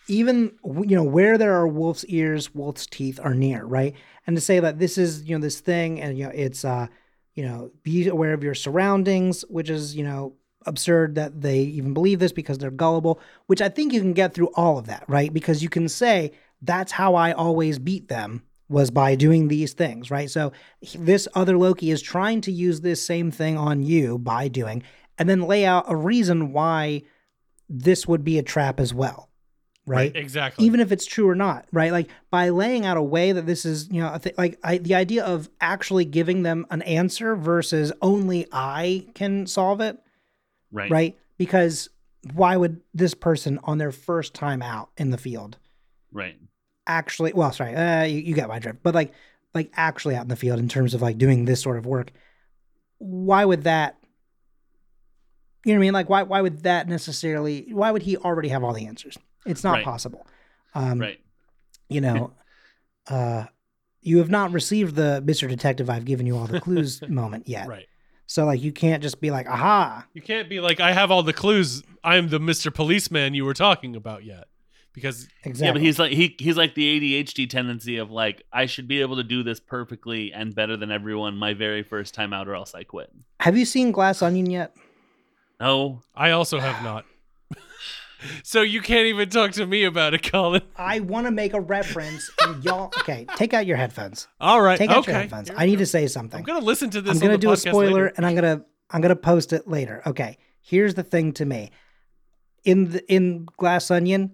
Even 0.09 0.51
you 0.65 0.95
know 0.97 1.03
where 1.03 1.37
there 1.37 1.53
are 1.53 1.67
wolf's 1.67 2.03
ears, 2.05 2.53
wolf's 2.53 2.85
teeth 2.85 3.19
are 3.23 3.33
near, 3.33 3.63
right? 3.63 3.95
And 4.27 4.35
to 4.35 4.41
say 4.41 4.59
that 4.59 4.77
this 4.77 4.97
is 4.97 5.23
you 5.23 5.35
know 5.37 5.41
this 5.41 5.61
thing, 5.61 6.01
and 6.01 6.17
you 6.17 6.25
know 6.25 6.31
it's 6.33 6.65
uh 6.65 6.87
you 7.35 7.45
know 7.45 7.71
be 7.83 8.09
aware 8.09 8.33
of 8.33 8.43
your 8.43 8.53
surroundings, 8.55 9.43
which 9.47 9.69
is 9.69 9.95
you 9.95 10.03
know 10.03 10.33
absurd 10.65 11.15
that 11.15 11.39
they 11.41 11.59
even 11.59 11.93
believe 11.93 12.19
this 12.19 12.33
because 12.33 12.57
they're 12.57 12.71
gullible. 12.71 13.21
Which 13.47 13.61
I 13.61 13.69
think 13.69 13.93
you 13.93 14.01
can 14.01 14.11
get 14.13 14.33
through 14.33 14.49
all 14.55 14.77
of 14.77 14.87
that, 14.87 15.05
right? 15.07 15.31
Because 15.33 15.63
you 15.63 15.69
can 15.69 15.87
say 15.87 16.33
that's 16.61 16.91
how 16.91 17.15
I 17.15 17.31
always 17.31 17.79
beat 17.79 18.09
them 18.09 18.43
was 18.73 18.91
by 18.91 19.15
doing 19.15 19.47
these 19.47 19.71
things, 19.73 20.11
right? 20.11 20.29
So 20.29 20.51
this 20.95 21.27
other 21.35 21.57
Loki 21.57 21.91
is 21.91 22.01
trying 22.01 22.41
to 22.41 22.51
use 22.51 22.81
this 22.81 23.01
same 23.05 23.31
thing 23.31 23.57
on 23.57 23.81
you 23.83 24.17
by 24.17 24.47
doing, 24.49 24.83
and 25.17 25.29
then 25.29 25.41
lay 25.43 25.65
out 25.65 25.85
a 25.87 25.95
reason 25.95 26.51
why 26.51 27.03
this 27.69 28.07
would 28.07 28.23
be 28.23 28.37
a 28.37 28.43
trap 28.43 28.79
as 28.79 28.93
well, 28.93 29.29
right? 29.85 30.13
Exactly. 30.15 30.65
Even 30.65 30.79
if 30.79 30.91
it's 30.91 31.05
true 31.05 31.29
or 31.29 31.35
not, 31.35 31.65
right? 31.71 31.91
Like 31.91 32.09
by 32.31 32.49
laying 32.49 32.85
out 32.85 32.97
a 32.97 33.01
way 33.01 33.31
that 33.31 33.45
this 33.45 33.63
is, 33.65 33.89
you 33.91 34.01
know, 34.01 34.11
a 34.11 34.19
thi- 34.19 34.33
like 34.37 34.59
I, 34.63 34.79
the 34.79 34.95
idea 34.95 35.23
of 35.23 35.49
actually 35.61 36.05
giving 36.05 36.43
them 36.43 36.65
an 36.71 36.81
answer 36.81 37.35
versus 37.35 37.93
only 38.01 38.47
I 38.51 39.05
can 39.13 39.45
solve 39.47 39.79
it, 39.81 39.97
Right. 40.71 40.89
right? 40.91 41.17
Because 41.37 41.89
why 42.33 42.57
would 42.57 42.81
this 42.93 43.13
person 43.13 43.59
on 43.63 43.77
their 43.77 43.91
first 43.91 44.33
time 44.33 44.61
out 44.61 44.89
in 44.97 45.11
the 45.11 45.17
field 45.17 45.57
Right. 46.11 46.37
Actually? 46.87 47.33
Well, 47.33 47.51
sorry, 47.51 47.75
uh, 47.75 48.03
you, 48.03 48.19
you 48.19 48.35
got 48.35 48.49
my 48.49 48.59
drift, 48.59 48.79
but 48.83 48.93
like, 48.95 49.13
like 49.53 49.71
actually 49.75 50.15
out 50.15 50.23
in 50.23 50.27
the 50.29 50.35
field 50.35 50.59
in 50.59 50.67
terms 50.67 50.93
of 50.93 51.01
like 51.01 51.17
doing 51.17 51.45
this 51.45 51.61
sort 51.61 51.77
of 51.77 51.85
work, 51.85 52.11
why 52.97 53.45
would 53.45 53.63
that? 53.63 53.97
You 55.65 55.73
know 55.73 55.79
what 55.79 55.83
I 55.83 55.87
mean? 55.87 55.93
Like, 55.93 56.09
why 56.09 56.23
why 56.23 56.41
would 56.41 56.63
that 56.63 56.87
necessarily? 56.89 57.67
Why 57.71 57.91
would 57.91 58.01
he 58.03 58.17
already 58.17 58.49
have 58.49 58.63
all 58.63 58.73
the 58.73 58.85
answers? 58.87 59.17
It's 59.45 59.63
not 59.63 59.73
Right. 59.75 59.85
possible. 59.85 60.25
Um, 60.73 60.99
Right. 60.99 61.19
You 61.89 62.01
know, 62.01 62.33
uh, 63.07 63.45
you 64.01 64.17
have 64.17 64.29
not 64.29 64.51
received 64.51 64.95
the 64.95 65.21
Mister 65.25 65.47
Detective. 65.47 65.89
I've 65.89 66.05
given 66.05 66.25
you 66.25 66.37
all 66.37 66.47
the 66.47 66.59
clues 66.59 67.01
moment 67.07 67.47
yet. 67.47 67.67
right. 67.67 67.85
So 68.25 68.45
like, 68.45 68.61
you 68.61 68.71
can't 68.71 69.03
just 69.03 69.21
be 69.21 69.31
like, 69.31 69.47
aha. 69.47 70.05
You 70.13 70.21
can't 70.21 70.49
be 70.49 70.59
like, 70.59 70.79
I 70.79 70.93
have 70.93 71.11
all 71.11 71.23
the 71.23 71.33
clues. 71.33 71.83
I'm 72.03 72.29
the 72.29 72.39
Mr. 72.39 72.73
Policeman 72.73 73.33
you 73.33 73.45
were 73.45 73.53
talking 73.53 73.95
about 73.95 74.23
yet, 74.23 74.45
because 74.93 75.27
Exactly. 75.43 75.65
Yeah, 75.65 75.73
but 75.73 75.81
he's 75.81 75.99
like 75.99 76.11
he 76.11 76.35
he's 76.39 76.57
like 76.57 76.75
the 76.75 77.23
ADHD 77.23 77.49
tendency 77.49 77.97
of 77.97 78.11
like 78.11 78.43
I 78.51 78.65
should 78.65 78.87
be 78.87 79.01
able 79.01 79.17
to 79.17 79.23
do 79.23 79.43
this 79.43 79.59
perfectly 79.59 80.31
and 80.31 80.55
better 80.55 80.77
than 80.77 80.91
everyone 80.91 81.35
my 81.35 81.53
very 81.53 81.83
first 81.83 82.13
time 82.13 82.33
out 82.33 82.47
or 82.47 82.55
else 82.55 82.73
I 82.73 82.83
quit. 82.83 83.11
Have 83.39 83.57
you 83.57 83.65
seen 83.65 83.91
Glass 83.91 84.21
Onion 84.21 84.49
yet? 84.49 84.75
No, 85.59 86.01
I 86.15 86.31
also 86.31 86.59
have 86.59 86.83
not. 86.83 87.05
so 88.43 88.61
you 88.61 88.81
can't 88.81 89.05
even 89.07 89.29
talk 89.29 89.51
to 89.53 89.65
me 89.65 89.83
about 89.83 90.13
it, 90.13 90.29
Colin. 90.29 90.61
I 90.75 90.99
want 90.99 91.27
to 91.27 91.31
make 91.31 91.53
a 91.53 91.61
reference, 91.61 92.29
and 92.41 92.63
y'all. 92.63 92.87
Okay, 92.99 93.25
take 93.35 93.53
out 93.53 93.65
your 93.65 93.77
headphones. 93.77 94.27
All 94.39 94.61
right. 94.61 94.77
Take 94.77 94.89
out 94.89 94.99
okay. 94.99 95.11
your 95.11 95.21
headphones. 95.21 95.49
Here 95.49 95.57
I 95.57 95.65
need 95.65 95.75
go. 95.75 95.79
to 95.79 95.85
say 95.85 96.07
something. 96.07 96.39
I'm 96.39 96.45
gonna 96.45 96.65
listen 96.65 96.89
to 96.91 97.01
this. 97.01 97.13
I'm 97.13 97.19
gonna 97.19 97.33
the 97.33 97.37
do 97.39 97.51
a 97.51 97.57
spoiler, 97.57 98.05
later. 98.05 98.13
and 98.17 98.25
I'm 98.25 98.35
gonna 98.35 98.65
I'm 98.89 99.01
gonna 99.01 99.15
post 99.15 99.53
it 99.53 99.67
later. 99.67 100.01
Okay. 100.05 100.37
Here's 100.61 100.93
the 100.93 101.03
thing 101.03 101.33
to 101.33 101.45
me. 101.45 101.71
In 102.63 102.91
the 102.91 103.13
in 103.13 103.45
Glass 103.57 103.91
Onion, 103.91 104.33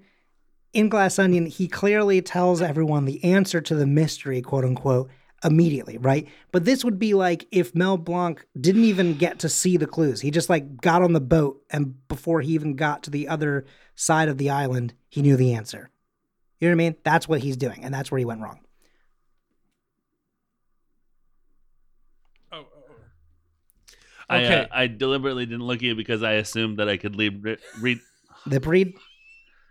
in 0.73 0.89
Glass 0.89 1.17
Onion, 1.19 1.45
he 1.45 1.67
clearly 1.67 2.21
tells 2.21 2.61
everyone 2.61 3.05
the 3.05 3.23
answer 3.23 3.61
to 3.61 3.75
the 3.75 3.87
mystery, 3.87 4.41
quote 4.41 4.65
unquote, 4.65 5.09
immediately, 5.43 5.97
right? 5.97 6.27
But 6.51 6.65
this 6.65 6.83
would 6.83 6.99
be 6.99 7.13
like 7.13 7.47
if 7.51 7.73
Mel 7.73 7.97
Blanc 7.97 8.45
didn't 8.59 8.83
even 8.83 9.15
get 9.15 9.39
to 9.39 9.49
see 9.49 9.77
the 9.77 9.87
clues. 9.87 10.21
He 10.21 10.31
just 10.31 10.49
like 10.49 10.81
got 10.81 11.01
on 11.01 11.13
the 11.13 11.21
boat 11.21 11.63
and 11.69 12.07
before 12.07 12.41
he 12.41 12.53
even 12.53 12.75
got 12.75 13.03
to 13.03 13.09
the 13.09 13.27
other 13.29 13.65
side 13.95 14.29
of 14.29 14.37
the 14.37 14.49
island, 14.49 14.93
he 15.07 15.21
knew 15.21 15.37
the 15.37 15.53
answer. 15.53 15.89
You 16.59 16.67
know 16.67 16.75
what 16.75 16.83
I 16.83 16.89
mean? 16.89 16.95
That's 17.03 17.27
what 17.27 17.39
he's 17.39 17.55
doing, 17.55 17.85
and 17.85 17.93
that's 17.93 18.11
where 18.11 18.19
he 18.19 18.25
went 18.25 18.41
wrong. 18.41 18.59
Oh, 22.51 22.57
oh, 22.57 22.65
oh. 22.89 22.93
I 24.29 24.43
Okay. 24.43 24.61
uh, 24.63 24.67
I 24.71 24.87
deliberately 24.87 25.45
didn't 25.45 25.65
look 25.65 25.77
at 25.77 25.83
you 25.83 25.95
because 25.95 26.21
I 26.21 26.33
assumed 26.33 26.79
that 26.79 26.89
I 26.89 26.97
could 26.97 27.15
lead 27.15 27.43
ri- 27.43 27.57
read. 27.79 27.99
The 28.45 28.59
breed, 28.59 28.93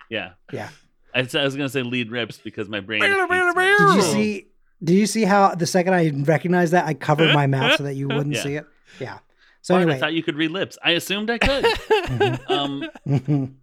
Yeah, 0.09 0.32
yeah. 0.53 0.70
I, 1.14 1.20
s- 1.20 1.34
I 1.34 1.44
was 1.44 1.56
gonna 1.56 1.68
say 1.68 1.82
lead 1.82 2.11
rips 2.11 2.38
because 2.38 2.68
my 2.68 2.80
brain. 2.80 3.00
Did 3.00 3.11
hates 3.11 3.56
me. 3.56 3.64
Did 3.78 3.94
you 3.96 4.02
see? 4.02 4.46
Did 4.82 4.94
you 4.94 5.06
see 5.06 5.24
how 5.24 5.54
the 5.54 5.66
second 5.66 5.94
I 5.94 6.11
recognized 6.11 6.72
that 6.72 6.86
I 6.86 6.94
covered 6.94 7.34
my 7.34 7.46
mouth 7.46 7.76
so 7.78 7.82
that 7.84 7.94
you 7.94 8.06
wouldn't 8.09 8.34
Yeah. 8.36 8.42
see 8.42 8.54
it? 8.56 8.66
Yeah. 9.00 9.18
So 9.62 9.74
Fine, 9.74 9.90
I 9.90 9.98
thought 9.98 10.12
you 10.14 10.22
could 10.22 10.36
read 10.36 10.50
lips. 10.52 10.78
I 10.82 10.92
assumed 10.92 11.30
I 11.30 11.38
could. 11.38 11.64
Mhm. 11.64 12.50
um, 12.50 13.56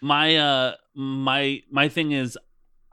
my 0.00 0.36
uh 0.36 0.74
my 0.94 1.62
my 1.70 1.88
thing 1.88 2.12
is 2.12 2.36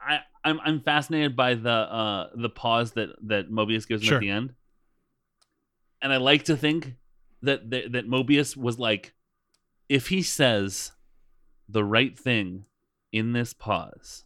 i 0.00 0.20
i'm 0.44 0.60
i'm 0.64 0.80
fascinated 0.80 1.34
by 1.36 1.54
the 1.54 1.68
uh 1.70 2.28
the 2.34 2.48
pause 2.48 2.92
that 2.92 3.10
that 3.22 3.50
mobius 3.50 3.86
gives 3.86 4.02
him 4.02 4.08
Sure. 4.08 4.16
at 4.18 4.20
the 4.20 4.30
end 4.30 4.54
and 6.00 6.12
i 6.12 6.16
like 6.18 6.44
to 6.44 6.56
think 6.56 6.94
that 7.42 7.68
that, 7.70 7.92
that 7.92 8.08
mobius 8.08 8.56
was 8.56 8.78
like 8.78 9.12
if 9.88 10.06
he 10.08 10.22
says 10.22 10.92
the 11.68 11.84
right 11.84 12.16
thing 12.18 12.64
in 13.12 13.32
this 13.32 13.52
pause 13.52 14.24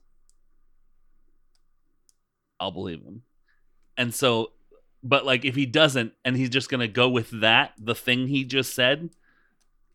i'll 2.61 2.71
believe 2.71 3.03
him 3.03 3.23
and 3.97 4.15
so 4.15 4.53
but 5.03 5.25
like 5.27 5.45
if 5.45 5.55
he 5.55 5.67
doesn't 5.67 6.13
and 6.25 6.37
he's 6.37 6.51
just 6.51 6.69
gonna 6.71 6.89
go 6.89 7.09
with 7.09 7.31
that 7.41 7.73
the 7.79 7.95
thing 7.95 8.27
he 8.29 8.45
just 8.45 8.75
said 8.75 9.11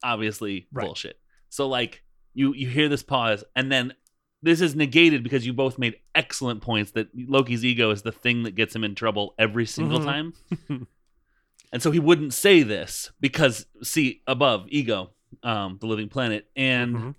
obviously 0.04 0.68
Right. 0.72 0.86
bullshit 0.86 1.20
so 1.50 1.68
like 1.68 2.04
you 2.34 2.54
you 2.54 2.68
hear 2.68 2.90
this 2.90 3.04
pause 3.04 3.44
and 3.56 3.72
then 3.72 3.94
this 4.42 4.62
is 4.62 4.74
negated 4.76 5.22
because 5.24 5.46
you 5.46 5.52
both 5.52 5.78
made 5.78 5.98
excellent 6.16 6.62
points 6.62 6.92
that 6.92 7.10
Loki's 7.14 7.66
ego 7.66 7.92
is 7.92 8.04
the 8.04 8.12
thing 8.14 8.44
that 8.44 8.56
gets 8.56 8.74
him 8.74 8.86
in 8.86 8.96
trouble 8.96 9.34
every 9.38 9.66
single 9.66 10.00
Mhm. 10.00 10.06
time. 10.06 10.34
and 11.74 11.82
so 11.84 11.92
he 11.92 12.00
wouldn't 12.00 12.34
say 12.34 12.64
this 12.64 13.12
because 13.20 13.66
see 13.84 14.22
above 14.28 14.66
ego 14.70 15.10
um 15.44 15.78
the 15.82 15.88
living 15.88 16.08
planet 16.08 16.50
and 16.56 16.96
Mhm. 16.96 17.16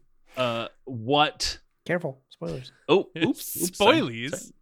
What 0.91 1.59
Careful, 1.87 2.21
spoilers. 2.31 2.73
oh 2.89 3.09
oops, 3.19 3.57
oops 3.63 3.79
Spoilies. 3.79 4.53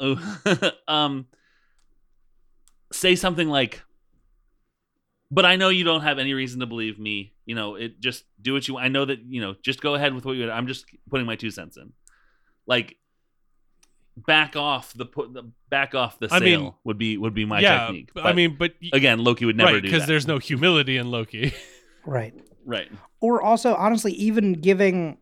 Oh, 0.00 0.72
um, 0.88 1.26
say 2.92 3.16
something 3.16 3.48
like, 3.48 3.82
"But 5.30 5.44
I 5.44 5.56
know 5.56 5.68
you 5.68 5.84
don't 5.84 6.02
have 6.02 6.18
any 6.18 6.34
reason 6.34 6.60
to 6.60 6.66
believe 6.66 6.98
me. 6.98 7.34
You 7.46 7.54
know, 7.54 7.74
it 7.74 8.00
just 8.00 8.24
do 8.40 8.52
what 8.52 8.68
you. 8.68 8.78
I 8.78 8.88
know 8.88 9.04
that 9.04 9.20
you 9.26 9.40
know. 9.40 9.56
Just 9.62 9.80
go 9.80 9.94
ahead 9.94 10.14
with 10.14 10.24
what 10.24 10.36
you. 10.36 10.50
I'm 10.50 10.66
just 10.66 10.84
putting 11.10 11.26
my 11.26 11.36
two 11.36 11.50
cents 11.50 11.76
in. 11.76 11.92
Like, 12.66 12.96
back 14.26 14.56
off 14.56 14.92
the 14.94 15.04
put 15.04 15.32
the 15.32 15.50
back 15.70 15.94
off 15.94 16.18
the 16.18 16.28
I 16.30 16.40
mean, 16.40 16.72
would 16.84 16.98
be 16.98 17.16
would 17.16 17.34
be 17.34 17.44
my 17.44 17.60
yeah, 17.60 17.86
technique. 17.86 18.10
but 18.14 18.22
But 18.22 18.28
I 18.28 18.32
mean, 18.34 18.56
but 18.58 18.74
again, 18.92 19.18
Loki 19.18 19.44
would 19.44 19.56
never 19.56 19.74
right 19.74 19.82
do 19.82 19.90
because 19.90 20.06
there's 20.06 20.26
no 20.26 20.38
humility 20.38 20.96
in 20.96 21.10
Loki. 21.10 21.54
Right. 22.06 22.32
right. 22.64 22.90
Or 23.20 23.42
also, 23.42 23.74
honestly, 23.74 24.12
even 24.12 24.54
giving, 24.54 25.18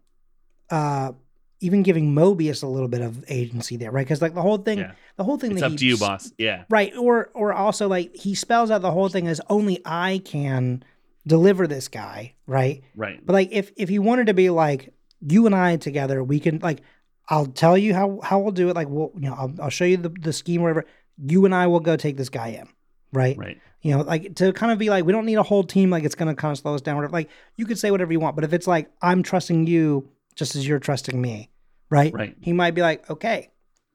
uh, 0.70 1.12
even 1.60 1.82
giving 1.82 2.14
Mobius 2.14 2.62
a 2.62 2.66
little 2.66 2.88
bit 2.88 3.00
of 3.00 3.24
agency 3.28 3.76
there, 3.76 3.90
right? 3.90 4.04
Because 4.04 4.20
like 4.20 4.34
the 4.34 4.42
whole 4.42 4.58
thing, 4.58 4.78
Yeah. 4.78 4.92
the 5.16 5.24
whole 5.24 5.38
thing 5.38 5.52
It's 5.52 5.60
that 5.60 5.66
up 5.66 5.72
he 5.72 5.78
to 5.78 5.86
you, 5.86 5.96
boss. 5.96 6.32
Yeah. 6.38 6.64
Right. 6.68 6.94
Or 6.96 7.30
or 7.34 7.52
also 7.52 7.88
like 7.88 8.14
he 8.14 8.34
spells 8.34 8.70
out 8.70 8.82
the 8.82 8.90
whole 8.90 9.08
thing 9.08 9.26
as 9.26 9.40
only 9.48 9.80
I 9.86 10.20
can 10.24 10.82
deliver 11.26 11.66
this 11.66 11.88
guy, 11.88 12.34
right? 12.46 12.82
Right. 12.94 13.24
But 13.24 13.32
like 13.32 13.48
if 13.52 13.72
if 13.76 13.88
he 13.88 13.98
wanted 13.98 14.26
to 14.26 14.34
be 14.34 14.50
like 14.50 14.92
you 15.20 15.46
and 15.46 15.54
I 15.54 15.76
together, 15.76 16.22
we 16.22 16.40
can 16.40 16.58
like 16.58 16.82
I'll 17.28 17.46
tell 17.46 17.76
you 17.78 17.94
how 17.94 18.20
how 18.22 18.38
we'll 18.38 18.52
do 18.52 18.68
it. 18.68 18.76
Like 18.76 18.88
we'll 18.88 19.12
you 19.14 19.28
know 19.30 19.34
I'll, 19.34 19.54
I'll 19.62 19.70
show 19.70 19.84
you 19.86 19.96
the 19.96 20.10
the 20.10 20.32
scheme 20.32 20.60
wherever 20.62 20.84
you 21.18 21.46
and 21.46 21.54
I 21.54 21.66
will 21.68 21.80
go 21.80 21.96
take 21.96 22.18
this 22.18 22.28
guy 22.28 22.48
in, 22.48 22.68
right? 23.12 23.36
Right. 23.38 23.58
You 23.80 23.92
know, 23.96 24.02
like 24.02 24.34
to 24.36 24.52
kind 24.52 24.72
of 24.72 24.78
be 24.78 24.90
like, 24.90 25.04
we 25.04 25.12
don't 25.12 25.24
need 25.26 25.36
a 25.38 25.42
whole 25.42 25.64
team 25.64 25.90
like 25.90 26.04
it's 26.04 26.14
going 26.16 26.28
to 26.28 26.34
kind 26.34 26.50
of 26.52 26.58
slow 26.58 26.74
us 26.74 26.80
down. 26.80 26.96
Whatever. 26.96 27.12
Like 27.12 27.30
you 27.56 27.64
could 27.66 27.78
say 27.78 27.90
whatever 27.90 28.12
you 28.12 28.20
want, 28.20 28.34
but 28.34 28.44
if 28.44 28.52
it's 28.52 28.66
like 28.66 28.90
I'm 29.00 29.22
trusting 29.22 29.66
you 29.66 30.08
just 30.36 30.54
as 30.54 30.66
you're 30.68 30.78
trusting 30.78 31.20
me, 31.20 31.50
right? 31.90 32.12
Right. 32.14 32.36
He 32.40 32.52
might 32.52 32.72
be 32.74 32.82
like, 32.82 33.08
okay, 33.10 33.50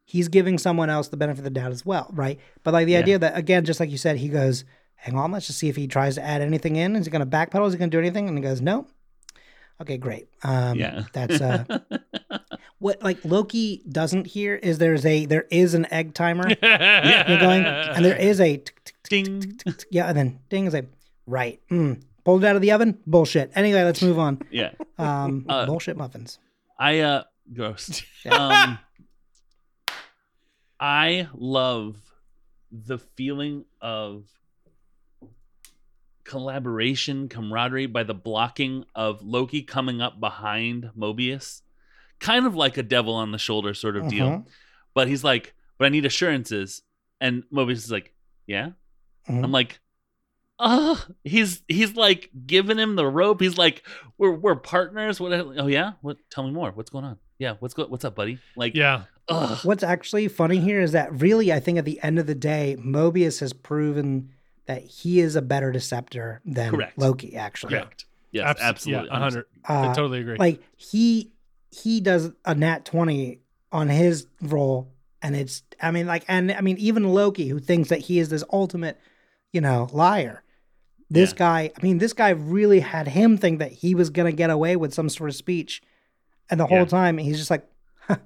he's 0.06 0.28
giving 0.28 0.58
someone 0.58 0.90
else 0.90 1.08
the 1.08 1.16
benefit 1.18 1.40
of 1.40 1.44
the 1.46 1.50
doubt 1.50 1.72
as 1.72 1.86
well, 1.86 2.10
right? 2.14 2.40
But 2.64 2.74
like 2.74 2.86
the 2.88 2.94
Yeah. 2.94 3.00
idea 3.00 3.20
that 3.20 3.38
again, 3.38 3.64
just 3.64 3.80
like 3.80 3.90
you 3.90 3.98
said, 3.98 4.18
he 4.18 4.28
goes, 4.28 4.66
hang 4.96 5.16
on, 5.18 5.32
let's 5.32 5.48
just 5.48 5.58
see 5.60 5.70
if 5.70 5.76
he 5.78 5.88
tries 5.88 6.16
to 6.16 6.22
add 6.24 6.42
anything 6.42 6.76
in. 6.76 6.96
Is 6.96 7.06
he 7.06 7.12
going 7.12 7.28
to 7.28 7.38
backpedal? 7.38 7.66
Is 7.68 7.74
he 7.74 7.80
going 7.80 7.90
to 7.90 7.96
do 7.96 8.00
anything? 8.00 8.28
And 8.28 8.38
he 8.38 8.42
goes, 8.44 8.60
no. 8.62 8.88
Okay, 9.82 9.98
great. 9.98 10.28
Um, 10.44 10.78
yeah. 10.78 11.04
That's 11.14 11.42
uh, 11.42 11.80
what 12.80 13.02
like 13.02 13.24
Loki 13.26 13.84
doesn't 13.90 14.28
hear 14.28 14.56
is 14.56 14.78
there's 14.78 15.06
a 15.06 15.26
there 15.26 15.48
is 15.50 15.74
an 15.74 15.92
egg 15.92 16.14
timer 16.14 16.48
yeah. 16.62 17.40
going, 17.40 17.66
and 17.66 18.06
there 18.06 18.16
is 18.18 18.40
a 18.40 18.64
Ding. 19.10 19.60
yeah, 19.90 20.06
and 20.08 20.16
then 20.18 20.40
ding 20.50 20.68
is 20.68 20.74
like, 20.74 20.90
right. 21.26 21.60
Mm. 21.70 22.02
Pulled 22.24 22.44
it 22.44 22.48
out 22.48 22.56
of 22.56 22.62
the 22.62 22.72
oven? 22.72 23.00
Bullshit. 23.08 23.52
Anyway, 23.56 23.84
let's 23.84 24.02
move 24.02 24.20
on. 24.20 24.42
Yeah. 24.52 24.72
Um, 24.98 25.46
Uh, 25.50 25.66
bullshit 25.66 25.98
muffins. 25.98 26.40
I 26.80 27.00
uh 27.00 27.24
gross. 27.54 28.02
Um 28.32 28.78
I 30.80 31.28
love 31.36 31.98
the 32.72 32.98
feeling 32.98 33.66
of 33.82 34.26
collaboration, 36.24 37.28
camaraderie 37.30 37.88
by 37.88 38.04
the 38.04 38.14
blocking 38.14 38.86
of 38.96 39.22
Loki 39.22 39.62
coming 39.64 40.02
up 40.02 40.20
behind 40.20 40.90
Mobius. 40.98 41.62
Kind 42.20 42.46
of 42.46 42.56
like 42.56 42.78
a 42.78 42.84
devil 42.84 43.14
on 43.16 43.32
the 43.32 43.38
shoulder 43.38 43.74
sort 43.74 43.96
of 43.98 44.08
deal. 44.08 44.28
Mhm. 44.28 44.48
But 44.94 45.08
he's 45.08 45.24
like, 45.24 45.54
but 45.78 45.86
I 45.86 45.90
need 45.90 46.06
assurances. 46.06 46.84
And 47.20 47.44
Mobius 47.52 47.78
is 47.78 47.92
like, 47.92 48.14
yeah. 48.48 48.72
Mhm. 49.28 49.44
I'm 49.44 49.52
like, 49.52 49.80
oh, 50.62 51.04
he's 51.24 51.62
he's 51.68 51.96
like 51.96 52.30
giving 52.46 52.78
him 52.78 52.96
the 52.96 53.06
rope. 53.06 53.42
He's 53.42 53.58
like, 53.58 53.84
we're 54.18 54.32
we're 54.32 54.56
partners. 54.56 55.20
What? 55.20 55.34
Oh 55.34 55.68
yeah. 55.68 55.94
What? 56.02 56.18
Tell 56.30 56.44
me 56.46 56.52
more. 56.52 56.72
What's 56.72 56.90
going 56.90 57.04
on? 57.06 57.18
Yeah. 57.40 57.56
What's 57.60 57.74
go? 57.74 57.86
What's 57.88 58.06
up, 58.06 58.16
buddy? 58.16 58.38
Like, 58.56 58.76
Yeah. 58.76 59.04
ugh. 59.28 59.58
What's 59.64 59.84
actually 59.84 60.28
funny 60.28 60.60
here 60.60 60.80
is 60.80 60.92
that 60.92 61.12
really, 61.20 61.52
I 61.52 61.60
think 61.60 61.78
at 61.80 61.86
the 61.86 62.00
end 62.04 62.20
of 62.20 62.28
the 62.28 62.36
day, 62.36 62.78
Mobius 62.80 63.40
has 63.40 63.52
proven 63.52 64.30
that 64.68 64.84
he 64.84 65.20
is 65.20 65.36
a 65.36 65.42
better 65.42 65.72
deceptor 65.72 66.40
than 66.46 66.70
Correct. 66.72 66.98
Loki. 66.98 67.36
Actually, 67.36 67.74
correct. 67.74 68.06
Yes, 68.32 68.48
Abs- 68.48 68.62
absolutely. 68.62 69.08
Yeah, 69.08 69.14
100. 69.14 69.46
I 69.66 69.74
uh, 69.88 69.94
totally 69.96 70.20
agree. 70.22 70.38
like 70.38 70.62
he 70.78 71.32
he 71.72 72.00
does 72.00 72.32
a 72.46 72.54
nat 72.56 72.86
twenty 72.86 73.40
on 73.72 73.90
his 73.90 74.28
role, 74.42 74.92
and 75.22 75.36
it's 75.36 75.64
I 75.82 75.92
mean 75.92 76.06
like 76.06 76.24
and 76.28 76.52
I 76.52 76.62
mean 76.62 76.78
even 76.78 77.04
Loki 77.12 77.48
who 77.48 77.60
thinks 77.60 77.90
that 77.90 78.00
he 78.02 78.20
is 78.20 78.30
this 78.30 78.44
ultimate, 78.54 79.00
you 79.52 79.62
know, 79.62 79.90
liar. 79.92 80.44
This 81.14 81.32
Yeah. 81.32 81.38
guy, 81.38 81.72
I 81.78 81.84
mean, 81.84 81.98
this 81.98 82.14
guy 82.14 82.30
really 82.30 82.80
had 82.80 83.08
him 83.10 83.38
think 83.38 83.60
that 83.60 83.72
he 83.72 83.94
was 83.96 84.10
gonna 84.10 84.32
get 84.32 84.50
away 84.50 84.76
with 84.78 84.94
some 84.94 85.10
sort 85.10 85.30
of 85.30 85.36
speech, 85.36 85.82
and 86.50 86.60
the 86.60 86.66
whole 86.68 86.80
Yeah. 86.80 86.86
time 86.86 87.18
he's 87.18 87.38
just 87.38 87.52
like, 87.52 87.68
"All 88.10 88.18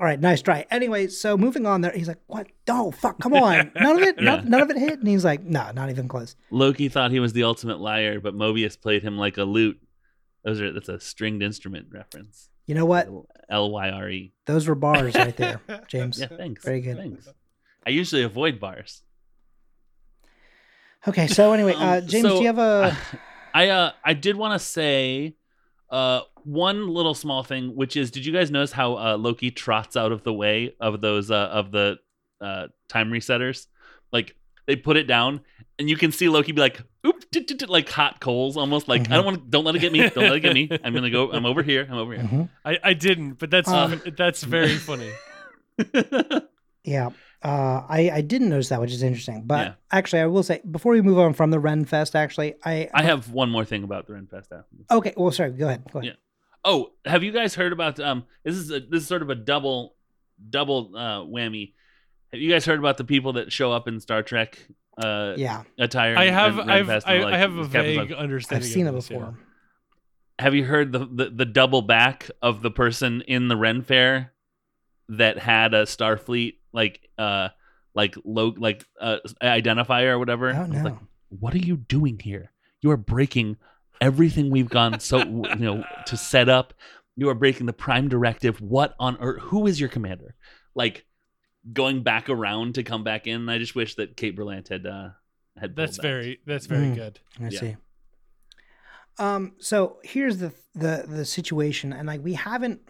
right, 0.00 0.18
nice 0.20 0.40
try." 0.42 0.64
Anyway, 0.70 1.08
so 1.08 1.36
moving 1.36 1.66
on 1.66 1.82
there, 1.82 1.92
he's 1.92 2.08
like, 2.08 2.18
"What? 2.26 2.46
No, 2.66 2.90
fuck, 2.90 3.20
come 3.20 3.34
on, 3.34 3.70
none 3.80 3.96
of 3.96 4.02
it, 4.02 4.16
Yeah. 4.18 4.24
none, 4.36 4.48
none 4.50 4.62
of 4.62 4.70
it 4.70 4.78
hit," 4.78 4.98
and 4.98 5.06
he's 5.08 5.24
like, 5.24 5.42
"No, 5.44 5.70
not 5.72 5.90
even 5.90 6.08
close." 6.08 6.34
Loki 6.50 6.88
thought 6.88 7.10
he 7.10 7.20
was 7.20 7.32
the 7.34 7.42
ultimate 7.44 7.78
liar, 7.80 8.20
but 8.20 8.34
Mobius 8.34 8.80
played 8.80 9.02
him 9.02 9.18
like 9.18 9.36
a 9.36 9.44
lute. 9.44 9.78
Those 10.44 10.60
are 10.62 10.72
that's 10.72 10.88
a 10.88 10.98
stringed 11.00 11.42
instrument 11.42 11.88
reference. 11.90 12.48
You 12.66 12.74
know 12.74 12.86
what? 12.86 13.08
L 13.50 13.70
Y 13.70 13.90
R 13.90 14.08
E. 14.10 14.32
Those 14.46 14.66
were 14.68 14.74
bars 14.74 15.14
right 15.14 15.36
there, 15.36 15.60
James. 15.88 16.20
Yeah, 16.20 16.28
thanks. 16.28 16.64
Very 16.64 16.80
good. 16.80 16.96
Thanks. 16.96 17.28
I 17.86 17.90
usually 17.90 18.22
avoid 18.22 18.60
bars. 18.60 19.02
Okay, 21.06 21.26
so 21.26 21.52
anyway, 21.52 21.74
Um, 21.74 21.82
uh, 21.82 22.00
James, 22.00 22.22
so, 22.22 22.36
do 22.36 22.40
you 22.40 22.46
have 22.46 22.58
a? 22.58 22.96
I 23.54 23.68
uh 23.68 23.92
I 24.04 24.14
did 24.14 24.36
want 24.36 24.60
to 24.60 24.64
say 24.64 25.34
uh 25.90 26.20
one 26.44 26.88
little 26.88 27.14
small 27.14 27.42
thing, 27.42 27.74
which 27.76 27.96
is 27.96 28.10
did 28.10 28.24
you 28.26 28.32
guys 28.32 28.50
notice 28.50 28.72
how 28.72 28.96
uh, 28.96 29.16
Loki 29.16 29.50
trots 29.50 29.96
out 29.96 30.12
of 30.12 30.22
the 30.22 30.32
way 30.32 30.74
of 30.80 31.00
those 31.00 31.30
uh, 31.30 31.34
of 31.52 31.70
the 31.72 31.98
uh, 32.40 32.68
time 32.88 33.10
resetters? 33.10 33.66
Like 34.12 34.34
they 34.66 34.76
put 34.76 34.96
it 34.96 35.04
down, 35.04 35.40
and 35.78 35.88
you 35.88 35.96
can 35.96 36.10
see 36.12 36.28
Loki 36.28 36.52
be 36.52 36.60
like, 36.60 36.80
"Oop!" 37.06 37.24
dit, 37.30 37.46
dit, 37.46 37.58
dit," 37.58 37.68
like 37.68 37.88
hot 37.88 38.20
coals, 38.20 38.56
almost 38.56 38.88
like 38.88 39.10
I 39.10 39.16
don't 39.16 39.24
want 39.24 39.38
to. 39.44 39.50
Don't 39.50 39.64
let 39.64 39.76
it 39.76 39.80
get 39.80 39.92
me. 39.92 40.00
Don't 40.08 40.24
let 40.24 40.36
it 40.36 40.40
get 40.40 40.54
me. 40.54 40.68
I'm 40.84 40.94
gonna 40.94 41.10
go. 41.10 41.30
I'm 41.32 41.44
over 41.46 41.62
here. 41.62 41.86
I'm 41.90 41.96
over 41.98 42.14
here. 42.14 42.24
Mhm. 42.24 42.48
I, 42.64 42.78
I 42.82 42.92
didn't, 42.94 43.34
but 43.38 43.50
that's 43.50 43.68
Uh, 43.68 43.98
that's 44.16 44.42
very 44.44 44.76
funny. 44.88 45.10
Yeah. 46.84 47.10
Uh, 47.42 47.82
I, 47.88 48.10
I 48.14 48.20
didn't 48.20 48.48
notice 48.48 48.68
that, 48.70 48.80
which 48.80 48.90
is 48.92 49.02
interesting. 49.02 49.44
But 49.46 49.66
Yeah. 49.66 49.74
actually, 49.92 50.22
I 50.22 50.26
will 50.26 50.42
say 50.42 50.60
before 50.68 50.92
we 50.92 51.02
move 51.02 51.18
on 51.18 51.34
from 51.34 51.50
the 51.50 51.60
Ren 51.60 51.84
Fest, 51.84 52.16
actually, 52.16 52.54
I, 52.64 52.88
I 52.92 53.02
have 53.02 53.30
one 53.30 53.48
more 53.50 53.64
thing 53.64 53.84
about 53.84 54.06
the 54.06 54.14
Renfest 54.14 54.46
after. 54.52 54.64
okay. 54.90 55.14
Well, 55.16 55.30
sorry. 55.30 55.52
Go 55.52 55.66
ahead. 55.68 55.84
Go 55.92 56.00
ahead. 56.00 56.12
Yeah. 56.14 56.16
Oh, 56.64 56.90
have 57.04 57.22
you 57.22 57.30
guys 57.30 57.54
heard 57.54 57.72
about 57.72 58.00
um? 58.00 58.24
This 58.44 58.56
is 58.56 58.70
a, 58.72 58.80
this 58.80 59.02
is 59.02 59.06
sort 59.08 59.22
of 59.22 59.30
a 59.30 59.36
double 59.36 59.94
double 60.50 60.90
uh, 60.96 61.20
whammy. 61.20 61.74
Have 62.32 62.40
you 62.40 62.50
guys 62.50 62.64
heard 62.66 62.78
about 62.80 62.96
the 62.98 63.04
people 63.04 63.34
that 63.34 63.52
show 63.52 63.70
up 63.72 63.86
in 63.88 64.00
Star 64.00 64.22
Trek 64.24 64.58
uh, 65.02 65.34
Yeah, 65.36 65.62
attire? 65.78 66.16
I 66.18 66.26
have 66.30 66.58
and 66.58 66.70
I've 66.70 66.86
Renfest 66.88 67.02
I, 67.06 67.14
and, 67.14 67.24
like, 67.24 67.34
I 67.34 67.38
have 67.38 67.52
a 67.56 67.62
Captain's 67.62 67.72
vague 67.72 68.10
like- 68.10 68.18
understanding. 68.18 68.66
I've 68.66 68.72
seen 68.72 68.86
it 68.86 68.88
of 68.90 68.94
this, 68.96 69.10
yeah. 69.10 69.18
before. 69.18 69.38
Have 70.40 70.54
you 70.54 70.64
heard 70.64 70.92
the, 70.92 71.00
the 71.00 71.30
the 71.30 71.44
double 71.44 71.82
back 71.82 72.30
of 72.42 72.62
the 72.62 72.70
person 72.70 73.22
in 73.22 73.46
the 73.48 73.56
Ren 73.56 73.82
Fair 73.82 74.32
that 75.10 75.38
had 75.38 75.74
a 75.74 75.84
Starfleet 75.84 76.54
like 76.72 77.08
uh 77.18 77.48
like 77.94 78.14
low 78.24 78.54
like 78.56 78.84
uh 79.00 79.18
identifier 79.42 80.08
or 80.12 80.18
whatever? 80.18 80.50
Oh 80.52 80.56
I 80.62 80.68
was 80.68 80.82
like, 80.82 80.96
what 81.30 81.54
are 81.54 81.58
you 81.58 81.76
doing 81.76 82.18
here? 82.18 82.52
You 82.80 82.90
are 82.90 82.96
breaking 82.96 83.56
everything 84.00 84.50
we've 84.50 84.68
gone 84.70 85.00
so 85.00 85.18
you 85.24 85.56
know 85.56 85.84
to 86.06 86.16
set 86.16 86.48
up. 86.48 86.74
You 87.16 87.28
are 87.30 87.34
breaking 87.34 87.66
the 87.66 87.72
prime 87.72 88.08
directive. 88.08 88.60
What 88.60 88.94
on 89.00 89.16
earth? 89.20 89.42
Who 89.42 89.66
is 89.66 89.80
your 89.80 89.88
commander? 89.88 90.36
Like 90.74 91.04
going 91.72 92.02
back 92.02 92.28
around 92.30 92.76
to 92.76 92.82
come 92.84 93.02
back 93.02 93.26
in. 93.26 93.48
I 93.48 93.58
just 93.58 93.74
wish 93.74 93.96
that 93.96 94.16
Kate 94.16 94.36
Berlant 94.36 94.68
had 94.68 94.86
uh 94.86 95.08
had. 95.58 95.74
That's 95.74 95.96
that. 95.96 96.02
very 96.02 96.38
that's 96.46 96.66
very 96.66 96.86
Mm. 96.86 96.94
good. 96.94 97.20
I 97.40 97.48
Yeah. 97.48 97.60
see. 97.60 97.76
Um. 99.18 99.54
So 99.58 99.98
here's 100.04 100.38
the 100.38 100.52
the 100.74 101.04
the 101.08 101.24
situation, 101.24 101.92
and 101.92 102.06
like 102.06 102.22
we 102.22 102.34
haven't 102.34 102.82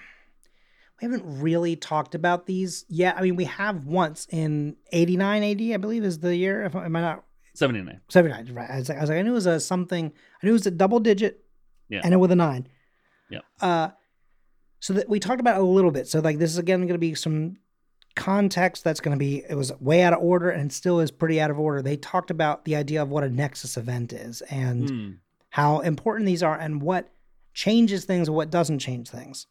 we 1.01 1.07
haven't 1.07 1.41
really 1.41 1.77
talked 1.77 2.15
about 2.15 2.47
these 2.47 2.85
yet. 2.89 3.17
I 3.17 3.23
mean, 3.23 3.37
we 3.37 3.45
have 3.45 3.87
once 3.87 4.27
in 4.31 4.77
'89 4.93 5.43
AD, 5.45 5.61
I 5.75 5.77
believe, 5.77 6.05
is 6.05 6.19
the 6.19 6.35
year. 6.37 6.65
If 6.65 6.75
am 6.75 6.97
I 6.97 7.01
not 7.01 7.25
seventy 7.55 7.81
nine. 7.83 8.01
79? 8.09 8.53
Right. 8.55 8.71
I 8.71 8.79
was 8.79 8.89
like, 8.89 8.99
I 8.99 9.01
was 9.01 9.11
like, 9.11 9.19
I 9.19 9.23
knew 9.23 9.31
it 9.31 9.35
was 9.35 9.47
a 9.47 9.61
something. 9.61 10.07
I 10.43 10.47
knew 10.47 10.51
it 10.51 10.55
was 10.55 10.67
a 10.67 10.71
double 10.71 11.01
digit. 11.01 11.45
Yeah. 11.89 12.01
And 12.05 12.13
it 12.13 12.19
with 12.19 12.31
a 12.33 12.37
nine. 12.37 12.69
Yeah. 13.31 13.41
Uh, 13.61 13.89
so 14.81 14.93
that 14.95 15.09
we 15.09 15.19
talked 15.21 15.41
about 15.41 15.57
it 15.57 15.63
a 15.63 15.65
little 15.65 15.91
bit. 15.91 16.07
So 16.09 16.21
like 16.21 16.39
this 16.39 16.51
is 16.51 16.59
again 16.59 16.81
going 16.83 16.89
to 16.93 16.99
be 16.99 17.15
some 17.15 17.57
context 18.17 18.83
that's 18.85 19.01
going 19.01 19.17
to 19.17 19.19
be 19.19 19.45
it 19.49 19.55
was 19.55 19.73
way 19.81 20.03
out 20.03 20.13
of 20.13 20.21
order 20.21 20.51
and 20.51 20.73
still 20.73 20.99
is 21.01 21.11
pretty 21.11 21.41
out 21.41 21.51
of 21.51 21.59
order. 21.59 21.83
They 21.83 21.97
talked 21.97 22.31
about 22.31 22.65
the 22.65 22.75
idea 22.77 23.01
of 23.03 23.09
what 23.11 23.23
a 23.25 23.29
nexus 23.31 23.77
event 23.77 24.13
is 24.13 24.41
and 24.43 24.89
Hmm. 24.91 25.11
how 25.51 25.81
important 25.81 26.27
these 26.27 26.43
are 26.43 26.57
and 26.59 26.83
what 26.83 27.13
changes 27.55 28.05
things 28.05 28.29
and 28.29 28.37
what 28.37 28.51
doesn't 28.51 28.81
change 28.81 29.09
things. 29.09 29.47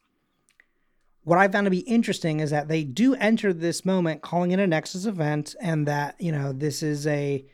What 1.28 1.38
I 1.38 1.46
found 1.48 1.66
to 1.66 1.70
be 1.70 1.80
interesting 1.80 2.40
is 2.40 2.50
that 2.50 2.68
they 2.68 2.84
do 2.84 3.14
enter 3.16 3.52
this 3.52 3.84
moment 3.84 4.22
calling 4.22 4.50
it 4.52 4.58
a 4.58 4.66
Nexus 4.66 5.04
event, 5.04 5.54
and 5.60 5.86
that 5.86 6.16
you 6.18 6.32
know 6.32 6.52
this 6.52 6.82
is 6.82 7.06
a. 7.06 7.44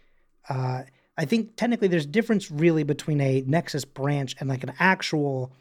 Uh, 0.48 0.82
I 1.18 1.24
think 1.24 1.56
technically 1.56 1.88
there's 1.88 2.06
difference 2.06 2.50
really 2.50 2.84
between 2.84 3.20
a 3.20 3.42
Nexus 3.46 3.84
branch 3.84 4.36
and 4.38 4.48
like 4.48 4.62
an 4.62 4.72
actual 4.78 5.52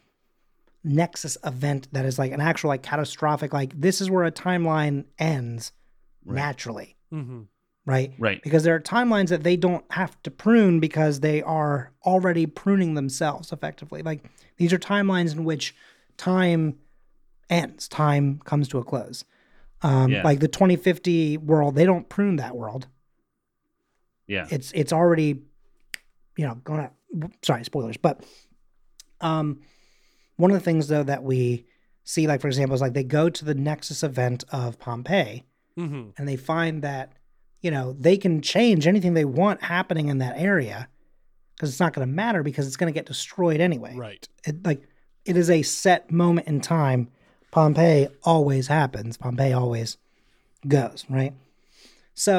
Nexus 0.84 1.38
event 1.43 1.88
that 1.93 2.05
is 2.05 2.20
like 2.20 2.32
an 2.32 2.41
actual 2.41 2.68
like 2.68 2.84
catastrophic 2.84 3.51
like 3.51 3.80
this 3.80 3.99
is 4.01 4.09
where 4.11 4.26
a 4.26 4.32
timeline 4.32 5.05
ends 5.18 5.72
Right. 6.26 6.36
naturally, 6.36 6.95
hmm 7.09 7.41
right? 7.86 8.14
Right. 8.18 8.41
because 8.41 8.64
there 8.64 8.76
are 8.76 8.80
timelines 8.80 9.28
that 9.28 9.43
they 9.43 9.57
don't 9.57 9.84
have 9.91 10.22
to 10.24 10.32
prune 10.32 10.80
because 10.80 11.20
they 11.20 11.41
are 11.41 11.91
already 12.05 12.45
pruning 12.45 12.93
themselves 12.93 13.51
effectively. 13.51 14.01
Like 14.03 14.24
these 14.57 14.72
are 14.72 14.80
timelines 14.80 15.34
in 15.34 15.43
which 15.43 15.76
time 16.16 16.78
ends, 17.54 17.88
time 17.88 18.39
comes 18.45 18.68
to 18.70 18.78
a 18.80 18.84
close. 18.84 19.24
Um, 19.82 20.12
Yeah. 20.12 20.24
Like 20.24 20.39
the 20.39 20.47
2050 20.47 21.38
world, 21.38 21.76
they 21.76 21.86
don't 21.86 22.08
prune 22.10 22.38
that 22.38 22.56
world. 22.56 22.88
Yeah. 24.28 24.47
It's 24.49 24.72
it's 24.74 24.93
already, 24.93 25.41
you 26.38 26.47
know, 26.47 26.56
going 26.56 26.82
to. 26.88 27.30
Sorry, 27.43 27.64
spoilers. 27.64 27.97
But 27.97 28.24
um, 29.22 29.60
one 30.38 30.49
of 30.51 30.56
the 30.56 30.64
things 30.64 30.88
though 30.88 31.04
that 31.04 31.24
we 31.24 31.66
see, 32.04 32.28
like 32.28 32.41
for 32.41 32.47
example, 32.47 32.74
is 32.76 32.82
like 32.82 32.93
they 32.93 33.04
go 33.04 33.30
to 33.30 33.45
the 33.45 33.54
Nexus 33.54 34.04
event 34.04 34.43
of 34.51 34.80
Pompeii 34.80 35.43
hmm 35.76 36.10
and 36.18 36.28
they 36.28 36.36
find 36.36 36.84
that 36.84 37.14
you 37.62 37.72
know 37.72 37.93
they 37.99 38.16
can 38.16 38.41
change 38.43 38.86
anything 38.86 39.16
they 39.16 39.26
want 39.26 39.64
happening 39.64 40.08
in 40.10 40.20
that 40.20 40.38
area 40.38 40.88
because 41.56 41.70
it's 41.72 41.80
not 41.80 41.93
going 41.93 42.08
to 42.08 42.14
matter 42.14 42.43
because 42.43 42.68
it's 42.68 42.78
going 42.78 42.93
to 42.93 42.97
get 42.97 43.08
destroyed 43.08 43.60
anyway 43.60 43.95
Right. 43.95 44.28
it, 44.45 44.64
like 44.64 44.84
it 45.26 45.36
is 45.36 45.49
a 45.49 45.64
set 45.64 46.12
moment 46.12 46.47
in 46.47 46.62
time 46.62 47.10
pompeii 47.54 48.08
always 48.24 48.66
happens 48.68 49.16
pompeii 49.18 49.54
always 49.54 49.97
goes 50.68 51.06
right 51.10 51.34
so 52.16 52.36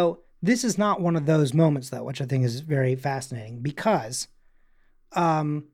This 0.53 0.63
is 0.63 0.77
not 0.77 1.01
one 1.01 1.17
of 1.17 1.25
those 1.25 1.55
moments 1.55 1.89
though, 1.91 2.05
which 2.09 2.21
I 2.21 2.27
think 2.27 2.45
is 2.45 2.61
very 2.61 2.95
fascinating 2.97 3.55
because 3.71 4.29
um 5.25 5.65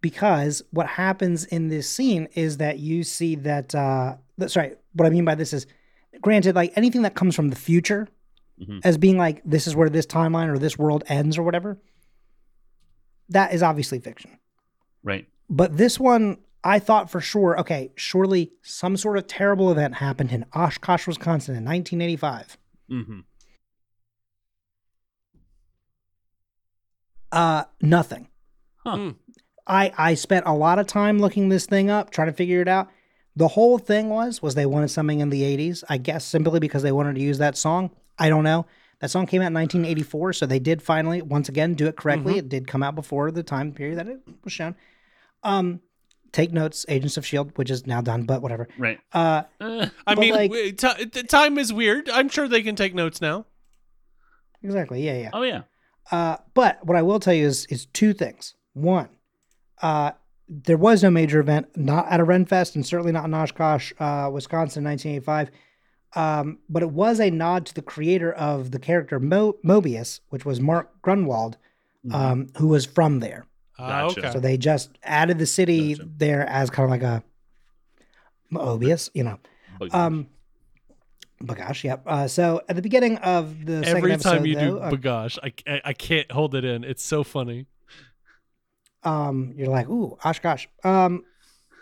because 0.00 0.62
what 0.70 0.86
happens 0.86 1.44
in 1.46 1.68
this 1.68 1.88
scene 1.88 2.28
is 2.34 2.58
that 2.58 2.78
you 2.78 3.04
see 3.04 3.36
that 3.36 3.74
uh 3.74 4.16
that- 4.38 4.50
sorry, 4.50 4.70
what 4.92 5.06
I 5.06 5.10
mean 5.10 5.24
by 5.24 5.34
this 5.34 5.52
is 5.52 5.66
granted 6.20 6.54
like 6.54 6.72
anything 6.76 7.02
that 7.02 7.14
comes 7.14 7.34
from 7.34 7.48
the 7.50 7.56
future 7.56 8.02
Mhm. 8.60 8.80
as 8.84 8.98
being 8.98 9.16
like 9.26 9.40
this 9.44 9.66
is 9.66 9.74
where 9.74 9.88
this 9.90 10.06
timeline 10.06 10.48
or 10.52 10.58
this 10.58 10.76
world 10.78 11.02
ends 11.08 11.38
or 11.38 11.42
whatever 11.42 11.78
that 13.30 13.54
is 13.54 13.62
obviously 13.62 13.98
fiction. 13.98 14.30
Right. 15.02 15.26
But 15.48 15.76
this 15.78 15.98
one, 15.98 16.36
I 16.66 16.78
thought 16.78 17.10
for 17.10 17.20
sure, 17.20 17.60
okay, 17.60 17.92
surely 17.94 18.52
some 18.62 18.96
sort 18.96 19.18
of 19.18 19.26
terrible 19.26 19.70
event 19.70 19.96
happened 19.96 20.32
in 20.32 20.46
Oshkosh, 20.54 21.06
Wisconsin 21.06 21.54
in 21.54 21.64
1985. 21.64 22.56
Mm-hmm. 22.90 23.20
Uh, 27.30 27.64
nothing. 27.82 28.28
Huh. 28.78 28.96
Hmm. 28.96 29.10
I 29.66 29.92
I 29.96 30.14
spent 30.14 30.46
a 30.46 30.54
lot 30.54 30.78
of 30.78 30.86
time 30.86 31.18
looking 31.18 31.48
this 31.48 31.66
thing 31.66 31.90
up, 31.90 32.10
trying 32.10 32.28
to 32.28 32.32
figure 32.32 32.60
it 32.60 32.68
out. 32.68 32.88
The 33.36 33.48
whole 33.48 33.78
thing 33.78 34.08
was 34.08 34.40
was 34.40 34.54
they 34.54 34.66
wanted 34.66 34.88
something 34.88 35.20
in 35.20 35.30
the 35.30 35.42
80s. 35.42 35.84
I 35.88 35.98
guess 35.98 36.24
simply 36.24 36.60
because 36.60 36.82
they 36.82 36.92
wanted 36.92 37.16
to 37.16 37.20
use 37.20 37.38
that 37.38 37.56
song. 37.56 37.90
I 38.18 38.28
don't 38.28 38.44
know. 38.44 38.66
That 39.00 39.10
song 39.10 39.26
came 39.26 39.42
out 39.42 39.48
in 39.48 39.54
1984, 39.54 40.34
so 40.34 40.46
they 40.46 40.60
did 40.60 40.80
finally 40.80 41.20
once 41.20 41.48
again 41.48 41.74
do 41.74 41.86
it 41.86 41.96
correctly. 41.96 42.38
It 42.38 42.48
did 42.48 42.66
come 42.66 42.82
out 42.82 42.94
before 42.94 43.30
the 43.30 43.42
time 43.42 43.72
period 43.72 43.98
that 43.98 44.06
it 44.06 44.20
was 44.44 44.52
shown. 44.52 44.76
Um, 45.42 45.80
take 46.34 46.52
notes, 46.52 46.84
Agents 46.88 47.16
of 47.16 47.24
Shield, 47.24 47.52
which 47.56 47.70
is 47.70 47.86
now 47.86 48.02
done, 48.02 48.24
but 48.24 48.42
whatever. 48.42 48.68
Right. 48.76 49.00
Uh, 49.12 49.44
Uh, 49.60 49.86
I 50.06 50.14
mean, 50.16 50.34
like- 50.34 50.50
w- 50.50 50.72
ti- 50.72 51.06
t- 51.06 51.22
time 51.22 51.56
is 51.56 51.72
weird. 51.72 52.10
I'm 52.10 52.28
sure 52.28 52.46
they 52.48 52.62
can 52.62 52.76
take 52.76 52.94
notes 52.94 53.22
now. 53.22 53.46
exactly. 54.62 55.02
Yeah, 55.04 55.18
yeah. 55.18 55.30
oh 55.32 55.42
yeah. 55.42 55.62
Uh, 56.10 56.36
but 56.52 56.84
what 56.84 56.96
I 56.98 57.02
will 57.02 57.20
tell 57.20 57.32
you 57.34 57.46
is 57.46 57.64
is 57.66 57.86
two 57.86 58.12
things. 58.12 58.54
One, 58.74 59.08
uh, 59.80 60.12
there 60.48 60.76
was 60.76 61.02
no 61.02 61.10
major 61.10 61.40
event, 61.40 61.68
not 61.76 62.06
at 62.10 62.20
a 62.20 62.24
Renfest, 62.26 62.74
and 62.74 62.84
certainly 62.84 63.12
not 63.12 63.24
in 63.24 63.32
Oshkosh, 63.34 63.92
uh, 63.98 64.28
Wisconsin, 64.32 64.84
1985. 64.84 65.50
Um, 66.16 66.58
but 66.68 66.82
it 66.82 66.90
was 66.90 67.18
a 67.20 67.30
nod 67.30 67.66
to 67.66 67.74
the 67.74 67.82
creator 67.82 68.32
of 68.32 68.70
the 68.70 68.78
character 68.78 69.18
Mo- 69.18 69.56
Mobius, 69.64 70.20
which 70.28 70.44
was 70.44 70.60
Mark 70.60 70.90
Gruenwald, 71.02 71.54
um, 72.12 72.48
who 72.58 72.68
was 72.68 72.84
from 72.84 73.20
there. 73.20 73.46
Gotcha. 73.78 74.20
okay. 74.20 74.32
So 74.32 74.40
they 74.40 74.56
just 74.56 74.90
added 75.02 75.38
the 75.38 75.46
city 75.46 75.94
Gotcha. 75.94 76.08
there 76.16 76.46
as 76.48 76.70
kind 76.70 76.84
of 76.84 76.90
like 76.90 77.02
a 77.02 77.22
Mobius, 78.52 79.10
you 79.14 79.24
know. 79.24 79.38
But- 79.78 79.94
Um, 79.94 80.28
but 81.40 81.56
gosh, 81.58 81.84
yep. 81.84 82.02
Uh, 82.06 82.28
so 82.28 82.62
at 82.68 82.76
the 82.76 82.82
beginning 82.82 83.16
of 83.18 83.66
the 83.66 83.82
second 83.82 83.96
Every 83.98 84.12
episode, 84.12 84.30
time 84.36 84.46
you 84.46 84.54
though, 84.54 84.70
do 84.70 84.78
uh, 84.78 84.90
B'gosh, 84.92 85.38
I, 85.42 85.52
I 85.70 85.80
I 85.86 85.92
can't 85.92 86.30
hold 86.32 86.54
it 86.54 86.64
in. 86.64 86.84
It's 86.84 87.02
so 87.04 87.22
funny. 87.24 87.66
um, 89.02 89.52
you're 89.56 89.68
like, 89.68 89.88
ooh, 89.88 90.16
Oshkosh. 90.24 90.66
Um, 90.84 91.24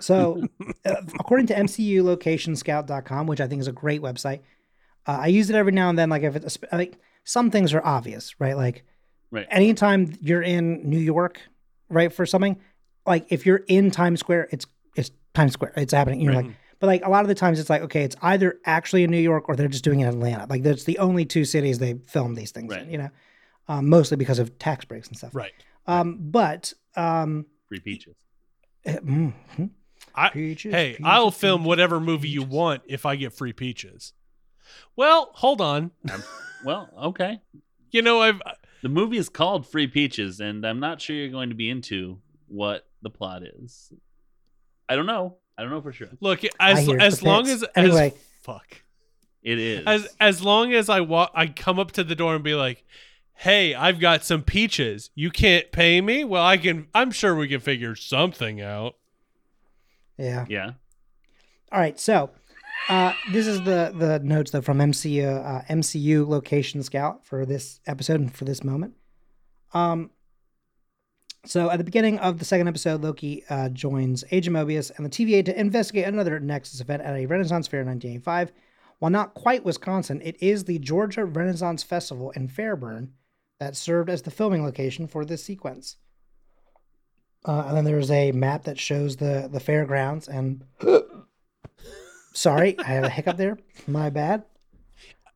so 0.01 0.43
uh, 0.85 0.95
according 1.21 1.47
to 1.49 1.55
MCULocationScout.com, 1.55 3.27
which 3.27 3.41
I 3.41 3.47
think 3.47 3.61
is 3.61 3.69
a 3.69 3.73
great 3.73 4.01
website, 4.03 4.41
uh, 5.07 5.19
I 5.21 5.27
use 5.29 5.49
it 5.51 5.55
every 5.57 5.73
now 5.73 5.89
and 5.91 5.99
then. 5.99 6.09
Like 6.11 6.23
if 6.23 6.35
it's 6.35 6.59
like 6.73 6.99
some 7.25 7.51
things 7.51 7.73
are 7.75 7.85
obvious, 7.85 8.35
right? 8.41 8.57
Like 8.57 8.85
Right. 9.31 9.47
anytime 9.51 10.13
you're 10.21 10.43
in 10.43 10.89
New 10.91 10.99
York, 10.99 11.41
right, 11.93 12.13
for 12.13 12.27
something, 12.27 12.59
like 13.07 13.27
if 13.31 13.47
you're 13.47 13.63
in 13.69 13.91
Times 13.91 14.21
Square, 14.21 14.49
it's 14.51 14.67
it's 14.97 15.11
Times 15.35 15.53
Square, 15.53 15.73
it's 15.77 15.93
happening. 15.93 16.21
You're 16.21 16.33
Right. 16.35 16.47
like, 16.47 16.55
but 16.81 16.87
like 16.89 17.05
a 17.07 17.11
lot 17.11 17.23
of 17.23 17.29
the 17.29 17.35
times, 17.35 17.61
it's 17.61 17.71
like 17.71 17.83
okay, 17.83 18.03
it's 18.03 18.17
either 18.23 18.59
actually 18.67 19.05
in 19.05 19.11
New 19.11 19.19
York 19.19 19.49
or 19.49 19.55
they're 19.57 19.69
just 19.69 19.85
doing 19.85 20.01
it 20.01 20.05
in 20.09 20.15
Atlanta. 20.15 20.47
Like 20.51 20.63
that's 20.63 20.85
the 20.85 20.99
only 20.99 21.25
two 21.25 21.45
cities 21.45 21.79
they 21.79 21.95
film 22.07 22.35
these 22.35 22.51
things 22.51 22.73
Right. 22.73 22.83
in. 22.83 22.91
You 22.91 22.99
know, 22.99 23.11
um, 23.69 23.89
mostly 23.89 24.17
because 24.17 24.39
of 24.39 24.59
tax 24.59 24.85
breaks 24.85 25.09
and 25.09 25.17
stuff. 25.17 25.35
Right. 25.35 25.53
Um, 25.87 26.19
but 26.21 26.73
um, 26.97 27.47
Free 27.69 27.81
peaches. 27.81 28.17
uh, 28.87 28.91
mm, 28.93 29.33
hmm. 29.57 29.67
I, 30.15 30.29
Peaches, 30.31 30.73
hey, 30.75 30.91
peaches, 30.91 31.05
I'll 31.07 31.31
film 31.31 31.61
peaches, 31.63 31.69
whatever 31.69 32.01
movie 32.01 32.29
you 32.29 32.43
want 32.43 32.83
if 32.87 33.07
I 33.07 33.17
get 33.17 33.33
free 33.33 33.53
peaches. 33.53 34.13
Well, 34.97 35.31
hold 35.35 35.61
on. 35.61 35.91
Well, 36.65 36.89
okay. 37.05 37.41
You 37.91 38.03
know, 38.03 38.21
I've 38.21 38.41
The 38.83 38.89
movie 38.89 39.17
is 39.17 39.29
called 39.29 39.67
Free 39.67 39.87
Peaches, 39.87 40.41
and 40.41 40.67
I'm 40.67 40.81
not 40.81 41.01
sure 41.01 41.15
you're 41.15 41.29
going 41.29 41.51
to 41.51 41.55
be 41.55 41.71
into 41.71 42.19
what 42.49 42.85
the 43.03 43.11
plot 43.11 43.43
is. 43.45 43.93
I 44.89 44.97
don't 44.97 45.07
know. 45.07 45.37
I 45.57 45.63
don't 45.63 45.71
know 45.71 45.81
for 45.81 45.93
sure. 45.93 46.09
look 46.21 46.41
as 46.59 46.87
hear 46.87 46.99
as 47.01 47.23
long 47.23 47.45
fits. 47.45 47.63
as 47.63 47.69
Anyway. 47.77 48.07
as 48.09 48.13
fuck 48.43 48.83
It 49.43 49.59
is. 49.59 49.85
as 49.87 50.09
as 50.19 50.43
long 50.43 50.73
as 50.73 50.89
I 50.89 51.01
walk, 51.01 51.31
I 51.35 51.47
come 51.47 51.79
up 51.79 51.93
to 51.93 52.05
the 52.05 52.15
door 52.17 52.35
and 52.35 52.43
be 52.43 52.55
like, 52.55 52.85
"Hey, 53.35 53.75
I've 53.75 54.01
got 54.01 54.25
some 54.25 54.43
peaches. 54.43 55.11
You 55.15 55.31
can't 55.31 55.71
pay 55.71 56.01
me. 56.01 56.25
Well, 56.25 56.45
I 56.45 56.57
can. 56.57 56.89
I'm 56.95 57.11
sure 57.13 57.35
we 57.37 57.49
can 57.49 57.61
figure 57.61 57.95
something 57.95 58.61
out." 58.61 58.97
Yeah. 60.19 60.47
yeah. 60.49 60.73
All 61.71 61.79
right. 61.81 61.99
So 62.01 62.31
uh, 62.89 63.13
this 63.31 63.47
is 63.47 63.63
the 63.63 63.93
the 63.95 64.21
notes 64.23 64.51
though 64.51 64.61
from 64.61 64.79
MCU 64.79 65.25
uh, 65.25 65.63
MCU 65.71 66.27
Location 66.27 66.83
Scout 66.83 67.25
for 67.25 67.47
this 67.47 67.81
episode 67.87 68.21
and 68.21 68.35
for 68.35 68.45
this 68.45 68.65
moment. 68.65 68.95
Um. 69.73 70.11
So 71.45 71.71
at 71.71 71.79
the 71.79 71.85
beginning 71.85 72.21
of 72.21 72.39
the 72.39 72.45
second 72.45 72.69
episode, 72.69 73.03
Loki 73.03 73.45
uh, 73.51 73.69
joins 73.69 74.23
Agent 74.31 74.57
Mobius 74.57 74.97
and 74.97 75.05
the 75.05 75.11
TVA 75.11 75.45
to 75.47 75.61
investigate 75.61 76.07
another 76.07 76.39
Nexus 76.39 76.81
event 76.81 77.03
at 77.03 77.17
a 77.17 77.27
Renaissance 77.27 77.67
Fair 77.67 77.81
in 77.81 77.89
1985. 77.89 78.53
While 79.01 79.11
not 79.11 79.35
quite 79.35 79.65
Wisconsin, 79.65 80.21
it 80.23 80.41
is 80.41 80.63
the 80.63 80.79
Georgia 80.79 81.25
Renaissance 81.25 81.83
Festival 81.83 82.31
in 82.31 82.47
Fairburn 82.47 83.13
that 83.59 83.75
served 83.75 84.09
as 84.09 84.23
the 84.23 84.31
filming 84.31 84.65
location 84.65 85.09
for 85.09 85.25
this 85.25 85.43
sequence. 85.43 85.97
Uh, 87.45 87.65
and 87.67 87.77
then 87.77 87.85
there's 87.85 88.13
a 88.13 88.31
map 88.31 88.63
that 88.65 88.79
shows 88.79 89.17
the 89.17 89.49
the 89.53 89.59
fairgrounds 89.59 90.29
and 90.29 90.65
sorry 92.33 92.79
i 92.79 92.85
have 92.85 93.05
a 93.05 93.09
hiccup 93.11 93.37
there 93.37 93.59
my 93.87 94.11
bad 94.11 94.45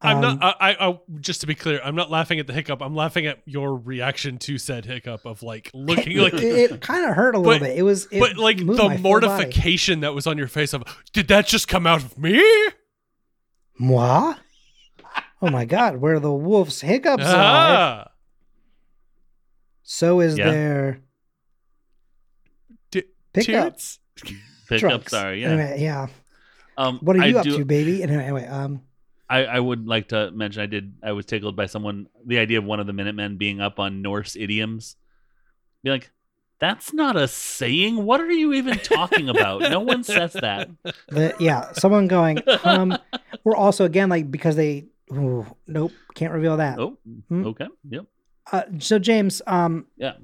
I'm 0.02 0.18
Um, 0.22 0.38
not. 0.38 0.56
I, 0.60 0.72
I, 0.72 0.88
I. 0.90 0.98
Just 1.20 1.40
to 1.40 1.46
be 1.46 1.54
clear, 1.54 1.80
I'm 1.82 1.94
not 1.94 2.10
laughing 2.10 2.38
at 2.38 2.46
the 2.46 2.52
hiccup. 2.52 2.82
I'm 2.82 2.94
laughing 2.94 3.26
at 3.26 3.38
your 3.46 3.74
reaction 3.74 4.36
to 4.40 4.58
said 4.58 4.84
hiccup 4.84 5.24
of 5.24 5.42
like 5.42 5.70
looking 5.72 6.18
like. 6.18 6.34
it, 6.34 6.70
it 6.72 6.80
kind 6.82 7.06
of 7.08 7.16
hurt 7.16 7.34
a 7.34 7.38
little 7.38 7.54
But- 7.54 7.62
bit 7.62 7.78
it 7.78 7.82
was 7.82 8.06
it 8.12 8.20
but 8.20 8.36
like 8.36 8.58
the 8.58 8.64
my 8.66 8.76
full 8.76 8.88
body. 8.90 9.02
mortification 9.02 10.00
that 10.00 10.12
was 10.14 10.26
on 10.26 10.36
your 10.36 10.48
face 10.48 10.74
of, 10.74 10.84
did 11.14 11.28
that 11.28 11.46
just 11.46 11.66
come 11.66 11.86
out 11.86 12.02
of 12.04 12.18
me? 12.18 12.38
moi 13.78 14.34
oh 15.40 15.50
my 15.50 15.64
god 15.64 15.96
where 15.96 16.20
the 16.20 16.32
wolf's 16.32 16.82
hiccups 16.82 17.24
are 17.24 17.28
Ah. 17.34 18.10
so 19.82 20.20
is 20.20 20.36
Yeah. 20.36 20.50
their 20.50 21.00
T- 22.90 23.02
pickup 23.32 23.72
toots? 23.72 23.98
Pick 24.68 24.80
trucks. 24.80 24.94
up. 24.94 25.08
Sorry. 25.08 25.40
Yeah. 25.42 25.48
anyway, 25.52 25.76
yeah 25.80 26.06
Um, 26.78 26.98
what 27.00 27.16
are 27.16 27.22
I 27.22 27.26
you 27.26 27.38
up 27.38 27.44
do- 27.44 27.56
to 27.58 27.64
baby 27.64 28.02
anyway, 28.02 28.22
anyway 28.24 28.46
um 28.46 28.82
I, 29.28 29.44
I 29.44 29.58
would 29.60 29.86
like 29.88 30.08
to 30.08 30.30
mention 30.30 30.62
I 30.62 30.66
did 30.66 30.94
I 31.02 31.12
was 31.12 31.26
tickled 31.26 31.56
by 31.56 31.66
someone 31.66 32.06
the 32.24 32.38
idea 32.38 32.58
of 32.58 32.64
one 32.64 32.78
of 32.80 32.86
the 32.86 32.92
Minutemen 32.92 33.36
being 33.38 33.60
up 33.60 33.80
on 33.80 34.00
Norse 34.02 34.36
idioms. 34.36 34.96
Be 35.82 35.90
like, 35.90 36.10
that's 36.60 36.92
not 36.92 37.16
a 37.16 37.26
saying. 37.28 38.04
What 38.04 38.20
are 38.20 38.30
you 38.30 38.52
even 38.54 38.78
talking 38.78 39.28
about? 39.28 39.62
no 39.62 39.80
one 39.80 40.04
says 40.04 40.32
that. 40.34 40.70
the, 41.08 41.34
yeah 41.40 41.72
someone 41.72 42.06
going 42.08 42.38
um 42.64 42.96
we're 43.44 43.56
also 43.56 43.84
again 43.84 44.08
like 44.08 44.30
because 44.30 44.54
they 44.56 44.84
ooh, 45.12 45.44
nope 45.66 45.92
can't 46.14 46.32
reveal 46.32 46.58
that 46.58 46.78
Oh, 46.78 46.96
Hmm. 47.28 47.46
okay. 47.46 47.66
Yep. 47.88 48.04
uh, 48.52 48.62
so 48.78 48.98
james 48.98 49.42
um 49.46 49.86
Yeah. 49.96 50.14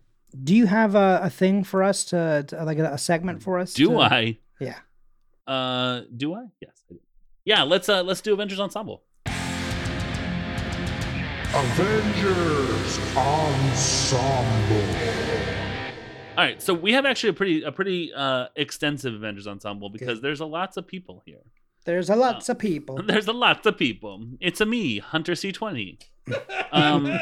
do 0.45 0.55
you 0.55 0.67
have 0.67 0.95
a, 0.95 1.21
a 1.25 1.31
thing 1.31 1.65
for 1.65 1.83
us 1.83 2.05
to, 2.07 2.45
to 2.49 2.65
like 2.65 2.79
a, 2.79 2.93
a 2.93 2.99
segment 2.99 3.43
for 3.43 3.59
us 3.59 3.75
Do 3.75 3.87
to- 3.89 3.99
I? 4.01 4.39
yeah 4.61 4.79
Uh, 5.47 6.03
do 6.17 6.35
I? 6.35 6.47
Yes, 6.61 6.83
I 6.91 6.95
do. 6.95 7.01
Yeah, 7.45 7.63
let's 7.63 7.89
uh 7.89 8.03
let's 8.03 8.21
do 8.21 8.33
Avengers 8.33 8.61
Ensemble. 8.61 9.03
Avengers 11.55 13.17
Ensemble. 13.17 14.97
All 16.39 16.45
right, 16.45 16.63
so 16.63 16.73
we 16.73 16.93
have 16.93 17.05
actually 17.05 17.31
a 17.31 17.35
pretty 17.35 17.63
a 17.63 17.73
pretty 17.73 18.13
uh 18.15 18.47
extensive 18.57 19.15
Avengers 19.15 19.47
Ensemble 19.47 19.91
because 19.91 20.21
there's 20.21 20.41
a 20.41 20.47
lots 20.47 20.77
of 20.77 20.87
people 20.87 21.23
here. 21.27 21.43
There's 21.85 22.11
a 22.11 22.17
lots 22.17 22.49
of 22.49 22.59
people. 22.59 23.03
There's 23.07 23.27
a 23.27 23.33
lot 23.33 23.67
of 23.67 23.77
people. 23.77 24.25
It's 24.41 24.61
a 24.61 24.67
me, 24.67 24.99
Hunter 24.99 25.33
C20. 25.33 25.99
Um, 26.75 27.19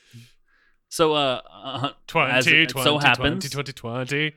so 0.88 1.12
uh, 1.12 1.42
uh 1.52 1.90
20, 2.06 2.32
as 2.32 2.46
it 2.46 2.70
20, 2.70 2.84
so 2.84 2.98
20, 2.98 3.48
20, 3.50 3.72
20. 3.72 4.32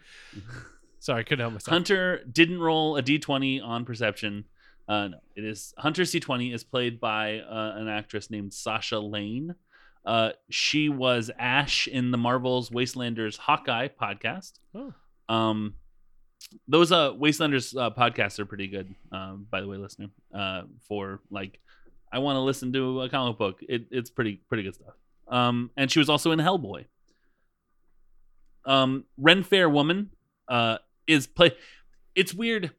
Sorry, 1.03 1.19
I 1.19 1.23
couldn't 1.23 1.41
help 1.41 1.51
myself. 1.51 1.73
Hunter 1.73 2.23
didn't 2.31 2.61
roll 2.61 2.95
a 2.95 3.03
d20 3.03 3.61
on 3.61 3.83
perception. 3.83 4.45
Uh, 4.87 5.09
no, 5.09 5.17
it 5.35 5.43
is 5.43 5.73
Hunter 5.77 6.03
C20 6.03 6.53
is 6.53 6.63
played 6.63 7.01
by 7.01 7.39
uh, 7.39 7.73
an 7.75 7.89
actress 7.89 8.31
named 8.31 8.53
Sasha 8.53 8.99
Lane. 8.99 9.53
Uh, 10.05 10.29
she 10.49 10.87
was 10.87 11.29
Ash 11.37 11.87
in 11.87 12.11
the 12.11 12.17
Marvel's 12.17 12.69
Wastelanders 12.69 13.37
Hawkeye 13.37 13.89
podcast. 13.89 14.53
Oh. 14.73 14.93
Um, 15.27 15.73
those 16.69 16.93
uh 16.93 17.11
Wastelanders 17.11 17.77
uh, 17.77 17.89
podcasts 17.89 18.39
are 18.39 18.45
pretty 18.45 18.67
good. 18.67 18.95
Um, 19.11 19.45
by 19.51 19.59
the 19.59 19.67
way, 19.67 19.75
listener, 19.75 20.07
uh, 20.33 20.61
for 20.87 21.19
like, 21.29 21.59
I 22.13 22.19
want 22.19 22.37
to 22.37 22.41
listen 22.41 22.71
to 22.71 23.01
a 23.01 23.09
comic 23.09 23.37
book. 23.37 23.59
It, 23.67 23.87
it's 23.91 24.09
pretty 24.09 24.39
pretty 24.47 24.63
good 24.63 24.75
stuff. 24.75 24.93
Um, 25.27 25.69
and 25.75 25.91
she 25.91 25.99
was 25.99 26.09
also 26.09 26.31
in 26.31 26.39
Hellboy. 26.39 26.85
Um, 28.63 29.03
Ren 29.17 29.43
Fair 29.43 29.69
Woman 29.69 30.09
uh, 30.47 30.77
is 31.07 31.27
play. 31.27 31.51
It's 32.15 32.33
weird. 32.33 32.71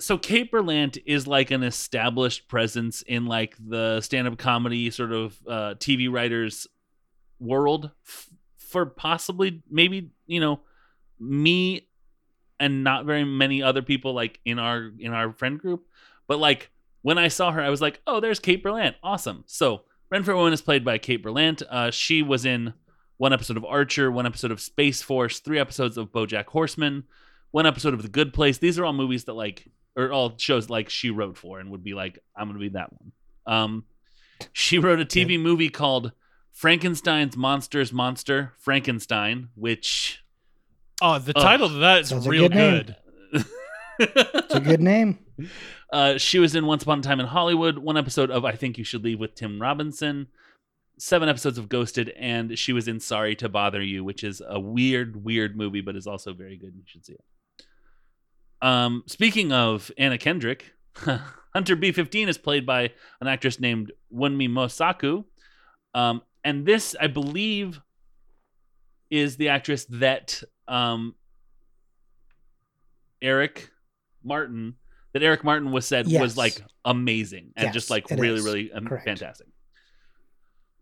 so 0.00 0.18
Kate 0.18 0.50
Berlant 0.50 1.02
is 1.06 1.26
like 1.26 1.50
an 1.50 1.62
established 1.62 2.48
presence 2.48 3.02
in 3.02 3.26
like 3.26 3.56
the 3.58 4.00
stand-up 4.00 4.38
comedy 4.38 4.90
sort 4.90 5.12
of 5.12 5.36
uh, 5.46 5.74
TV 5.78 6.10
writers 6.10 6.66
world 7.40 7.90
f- 8.06 8.30
for 8.58 8.86
possibly 8.86 9.62
maybe 9.70 10.10
you 10.26 10.40
know 10.40 10.60
me 11.18 11.88
and 12.60 12.84
not 12.84 13.06
very 13.06 13.24
many 13.24 13.62
other 13.62 13.82
people 13.82 14.12
like 14.12 14.40
in 14.44 14.58
our 14.58 14.90
in 14.98 15.12
our 15.12 15.32
friend 15.32 15.58
group 15.58 15.86
but 16.26 16.38
like 16.38 16.70
when 17.02 17.18
i 17.18 17.28
saw 17.28 17.52
her 17.52 17.60
i 17.62 17.70
was 17.70 17.80
like 17.80 18.00
oh 18.06 18.20
there's 18.20 18.40
kate 18.40 18.62
berlant 18.64 18.94
awesome 19.02 19.44
so 19.46 19.82
renfair 20.12 20.34
woman 20.34 20.52
is 20.52 20.60
played 20.60 20.84
by 20.84 20.98
kate 20.98 21.22
berlant 21.24 21.62
uh, 21.70 21.90
she 21.90 22.22
was 22.22 22.44
in 22.44 22.74
one 23.16 23.32
episode 23.32 23.56
of 23.56 23.64
archer 23.64 24.10
one 24.10 24.26
episode 24.26 24.50
of 24.50 24.60
space 24.60 25.00
force 25.00 25.38
three 25.38 25.58
episodes 25.58 25.96
of 25.96 26.10
bojack 26.12 26.46
horseman 26.46 27.04
one 27.50 27.66
episode 27.66 27.94
of 27.94 28.02
the 28.02 28.08
good 28.08 28.32
place 28.32 28.58
these 28.58 28.78
are 28.78 28.84
all 28.84 28.92
movies 28.92 29.24
that 29.24 29.34
like 29.34 29.66
or 29.96 30.12
all 30.12 30.34
shows 30.36 30.68
like 30.70 30.88
she 30.88 31.10
wrote 31.10 31.36
for 31.36 31.58
and 31.60 31.70
would 31.70 31.82
be 31.82 31.94
like 31.94 32.18
i'm 32.36 32.48
gonna 32.48 32.58
be 32.58 32.68
that 32.68 32.90
one 32.92 33.12
um 33.46 33.84
she 34.52 34.78
wrote 34.78 35.00
a 35.00 35.04
tv 35.04 35.40
movie 35.40 35.68
called 35.68 36.12
frankenstein's 36.52 37.36
monsters 37.36 37.92
monster 37.92 38.52
frankenstein 38.58 39.48
which 39.54 40.22
Oh, 41.00 41.16
the 41.20 41.32
Ugh. 41.36 41.42
title 41.42 41.66
of 41.66 41.74
that 41.74 42.00
is 42.00 42.08
Sounds 42.08 42.26
real 42.26 42.48
good 42.48 42.96
good. 43.32 43.44
It's 44.00 44.54
a 44.54 44.60
good 44.60 44.80
name. 44.80 45.18
Uh, 45.92 46.18
she 46.18 46.38
was 46.40 46.54
in 46.54 46.66
Once 46.66 46.82
Upon 46.82 46.98
a 46.98 47.02
Time 47.02 47.20
in 47.20 47.26
Hollywood, 47.26 47.78
one 47.78 47.96
episode 47.96 48.30
of 48.30 48.44
I 48.44 48.52
Think 48.52 48.78
You 48.78 48.84
Should 48.84 49.04
Leave 49.04 49.18
with 49.20 49.34
Tim 49.36 49.60
Robinson, 49.62 50.26
seven 50.98 51.28
episodes 51.28 51.56
of 51.58 51.68
Ghosted, 51.68 52.10
and 52.18 52.58
she 52.58 52.72
was 52.72 52.88
in 52.88 52.98
Sorry 53.00 53.34
to 53.36 53.48
Bother 53.48 53.82
You, 53.82 54.02
which 54.04 54.22
is 54.24 54.42
a 54.46 54.58
weird, 54.60 55.24
weird 55.24 55.56
movie, 55.56 55.80
but 55.80 55.94
is 55.96 56.06
also 56.06 56.32
very 56.32 56.56
good. 56.56 56.74
You 56.76 56.82
should 56.84 57.06
see 57.06 57.12
it. 57.14 57.24
Um, 58.60 59.04
speaking 59.06 59.52
of 59.52 59.90
Anna 59.98 60.18
Kendrick, 60.18 60.72
Hunter 60.96 61.76
B15 61.76 62.28
is 62.28 62.38
played 62.38 62.66
by 62.66 62.92
an 63.20 63.28
actress 63.28 63.60
named 63.60 63.92
Wunmi 64.14 64.48
Mosaku. 64.48 65.24
Um, 65.94 66.22
and 66.44 66.66
this, 66.66 66.94
I 67.00 67.06
believe, 67.06 67.80
is 69.10 69.36
the 69.36 69.48
actress 69.48 69.84
that 69.86 70.42
um, 70.66 71.14
Eric 73.22 73.70
Martin 74.22 74.74
that 75.14 75.22
Eric 75.22 75.42
Martin 75.42 75.72
was 75.72 75.86
said 75.86 76.06
Yes. 76.06 76.20
was 76.20 76.36
like 76.36 76.60
amazing 76.84 77.52
and 77.56 77.66
Yes, 77.66 77.74
just 77.74 77.90
like 77.90 78.10
really 78.10 78.38
is. 78.38 78.44
really 78.44 78.70
um, 78.72 78.84
Correct. 78.86 79.04
fantastic. 79.06 79.46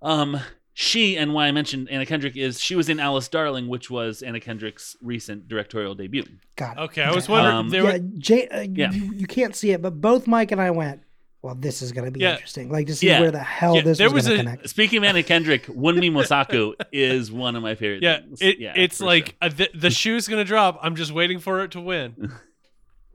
Um, 0.02 0.38
she 0.78 1.16
and 1.16 1.32
why 1.32 1.46
I 1.46 1.52
mentioned 1.52 1.88
Anna 1.90 2.04
Kendrick 2.04 2.36
is 2.36 2.60
she 2.60 2.74
was 2.74 2.90
in 2.90 3.00
Alice 3.00 3.28
Darling, 3.28 3.66
which 3.66 3.88
was 3.90 4.20
Anna 4.20 4.40
Kendrick's 4.40 4.94
recent 5.00 5.48
directorial 5.48 5.94
debut. 5.94 6.24
Got 6.56 6.76
it. 6.76 6.80
Okay, 6.82 7.02
I 7.02 7.14
was 7.14 7.30
wondering. 7.30 7.56
Um, 7.56 7.68
there 7.70 7.82
yeah, 7.82 7.92
were, 7.94 7.98
Jay, 8.18 8.46
uh, 8.48 8.60
Yeah. 8.70 8.92
You, 8.92 9.10
you 9.14 9.26
can't 9.26 9.56
see 9.56 9.70
it, 9.70 9.80
but 9.80 10.02
both 10.02 10.26
Mike 10.26 10.52
and 10.52 10.60
I 10.60 10.70
went, 10.72 11.00
well, 11.40 11.54
this 11.54 11.80
is 11.80 11.92
going 11.92 12.04
to 12.04 12.10
be 12.10 12.20
Yeah. 12.20 12.32
interesting. 12.32 12.70
Like 12.70 12.88
to 12.88 12.94
see 12.94 13.06
Yeah. 13.06 13.20
where 13.22 13.30
the 13.30 13.38
hell 13.38 13.76
Yeah, 13.76 13.80
this 13.82 13.96
there 13.96 14.08
was 14.08 14.24
was 14.24 14.26
going 14.26 14.36
to 14.36 14.42
a- 14.42 14.52
connect. 14.52 14.68
Speaking 14.68 14.98
of 14.98 15.04
Anna 15.04 15.22
Kendrick, 15.22 15.64
Wunmi 15.64 16.10
Mosaku 16.12 16.74
is 16.92 17.32
one 17.32 17.56
of 17.56 17.62
my 17.62 17.74
favorite. 17.74 18.02
yeah, 18.02 18.18
things. 18.20 18.42
it, 18.42 18.58
yeah, 18.58 18.74
it's 18.76 18.98
for 18.98 19.06
like 19.06 19.34
uh, 19.40 19.48
the, 19.48 19.70
the 19.74 19.88
shoe's 20.02 20.28
gonna 20.28 20.44
drop. 20.44 20.78
I'm 20.82 20.94
just 20.94 21.10
waiting 21.10 21.38
for 21.38 21.62
it 21.64 21.70
to 21.70 21.80
win. 21.80 22.34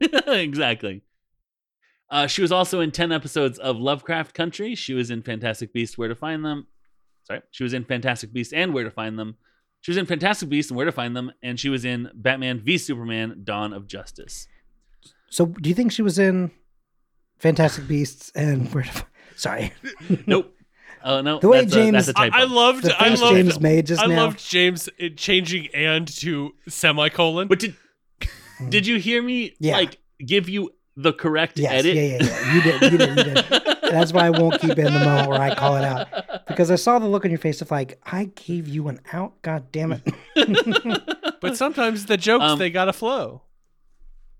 exactly. 0.26 1.02
Uh, 2.10 2.26
she 2.26 2.42
was 2.42 2.50
also 2.50 2.80
in 2.80 2.90
10 2.90 3.12
episodes 3.12 3.58
of 3.60 3.78
Lovecraft 3.78 4.34
Country. 4.34 4.74
She 4.74 4.92
was 4.94 5.10
in 5.10 5.22
Fantastic 5.22 5.72
Beasts, 5.72 5.96
Where 5.96 6.08
to 6.08 6.14
Find 6.16 6.44
Them. 6.44 6.66
Sorry. 7.24 7.40
She 7.50 7.62
was 7.62 7.72
in 7.74 7.84
Fantastic 7.84 8.32
Beasts 8.32 8.52
and 8.52 8.72
Where 8.74 8.84
to 8.84 8.90
Find 8.90 9.18
Them. 9.18 9.36
She 9.80 9.90
was 9.90 9.98
in 9.98 10.06
Fantastic 10.06 10.48
Beasts 10.48 10.70
and 10.70 10.76
Where 10.76 10.86
to 10.86 10.92
Find 10.92 11.16
Them. 11.16 11.32
And 11.42 11.58
she 11.58 11.68
was 11.68 11.84
in 11.84 12.10
Batman 12.14 12.60
v 12.60 12.78
Superman 12.78 13.40
Dawn 13.44 13.72
of 13.72 13.86
Justice. 13.86 14.46
So, 15.30 15.46
do 15.46 15.68
you 15.68 15.74
think 15.74 15.92
she 15.92 16.02
was 16.02 16.18
in 16.18 16.50
Fantastic 17.38 17.86
Beasts 17.88 18.30
and 18.34 18.72
where? 18.74 18.84
To, 18.84 19.06
sorry, 19.36 19.72
Nope. 20.26 20.54
Oh, 21.04 21.20
no. 21.20 21.40
The 21.40 21.48
way 21.48 21.62
that's, 21.64 21.74
a, 21.74 21.90
that's 21.90 22.06
James- 22.06 22.08
a 22.16 22.20
I. 22.36 22.42
I 22.42 22.44
loved. 22.44 22.84
the 22.84 22.94
I 23.02 23.08
loved. 23.08 23.34
James 23.34 23.60
made 23.60 23.86
just 23.86 24.00
I 24.02 24.06
now. 24.06 24.24
loved 24.24 24.48
James 24.48 24.88
uh, 25.00 25.06
changing 25.16 25.68
and 25.74 26.06
to 26.18 26.52
semicolon. 26.68 27.48
But 27.48 27.58
did, 27.58 27.74
did 28.68 28.86
you 28.86 28.98
hear 29.00 29.20
me 29.20 29.56
Yeah. 29.58 29.78
like 29.78 29.98
give 30.24 30.48
you 30.48 30.70
the 30.96 31.12
correct 31.12 31.58
yes, 31.58 31.72
edit? 31.72 31.96
yeah, 31.96 32.02
yeah, 32.02 32.18
yeah. 32.20 32.54
You 32.54 32.62
did, 32.62 32.82
you 32.92 32.98
did, 32.98 33.16
you 33.18 33.24
did. 33.34 33.62
And 33.92 34.00
that's 34.00 34.10
why 34.14 34.24
I 34.24 34.30
won't 34.30 34.58
keep 34.58 34.70
it 34.70 34.78
in 34.78 34.94
the 34.94 35.00
moment 35.00 35.28
where 35.28 35.38
I 35.38 35.54
call 35.54 35.76
it 35.76 35.84
out 35.84 36.08
because 36.48 36.70
I 36.70 36.76
saw 36.76 36.98
the 36.98 37.06
look 37.06 37.26
on 37.26 37.30
your 37.30 37.38
face 37.38 37.60
of 37.60 37.70
like, 37.70 38.00
I 38.06 38.24
gave 38.24 38.66
you 38.66 38.88
an 38.88 39.00
out. 39.12 39.42
God 39.42 39.70
damn 39.70 39.92
it. 39.92 40.02
but 41.42 41.58
sometimes 41.58 42.06
the 42.06 42.16
jokes 42.16 42.42
Um, 42.42 42.58
they 42.58 42.70
gotta 42.70 42.94
flow. 42.94 43.42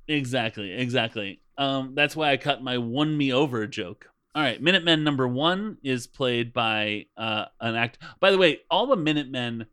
Exactly, 0.08 0.72
exactly. 0.72 1.42
Um, 1.58 1.94
that's 1.94 2.16
why 2.16 2.30
I 2.30 2.38
cut 2.38 2.62
my 2.62 2.78
"won 2.78 3.14
me 3.14 3.30
over" 3.30 3.66
joke. 3.66 4.06
All 4.34 4.42
right, 4.42 4.60
Minutemen 4.60 5.04
number 5.04 5.28
one 5.28 5.76
is 5.82 6.06
played 6.06 6.54
by 6.54 7.04
uh, 7.18 7.44
an 7.60 7.74
act. 7.74 7.98
By 8.20 8.30
the 8.30 8.38
way, 8.38 8.60
all 8.70 8.86
the 8.86 8.96
Minutemen, 8.96 9.66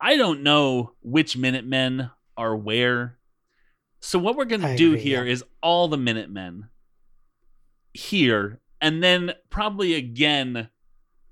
I 0.00 0.16
don't 0.16 0.42
know 0.42 0.92
which 1.02 1.36
Minutemen 1.36 2.10
are 2.34 2.56
where. 2.56 3.18
So 4.00 4.18
what 4.18 4.36
we're 4.36 4.46
gonna 4.46 4.74
do 4.74 4.92
agree, 4.92 5.00
here 5.00 5.22
yeah. 5.22 5.32
is 5.32 5.44
all 5.62 5.88
the 5.88 5.98
Minutemen 5.98 6.70
here, 7.92 8.60
and 8.80 9.02
then 9.02 9.32
probably 9.50 9.94
again 9.94 10.68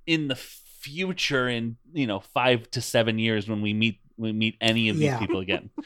in 0.06 0.28
the 0.28 0.34
future, 0.36 1.48
in 1.48 1.76
you 1.92 2.06
know 2.06 2.20
five 2.20 2.70
to 2.72 2.80
seven 2.80 3.18
years 3.18 3.48
when 3.48 3.62
we 3.62 3.72
meet 3.72 4.00
we 4.16 4.32
meet 4.32 4.56
any 4.60 4.88
of 4.90 4.96
these 4.96 5.06
Yeah. 5.06 5.18
people 5.18 5.40
again. 5.40 5.70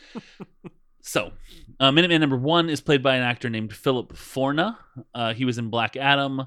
So, 1.00 1.32
uh, 1.80 1.90
Minuteman 1.90 2.20
number 2.20 2.36
one 2.36 2.68
is 2.68 2.82
played 2.82 3.02
by 3.02 3.16
an 3.16 3.22
actor 3.22 3.48
named 3.48 3.72
Philip 3.72 4.12
Forna. 4.12 4.76
Uh, 5.14 5.32
he 5.32 5.46
was 5.46 5.56
in 5.56 5.70
Black 5.70 5.96
Adam. 5.96 6.46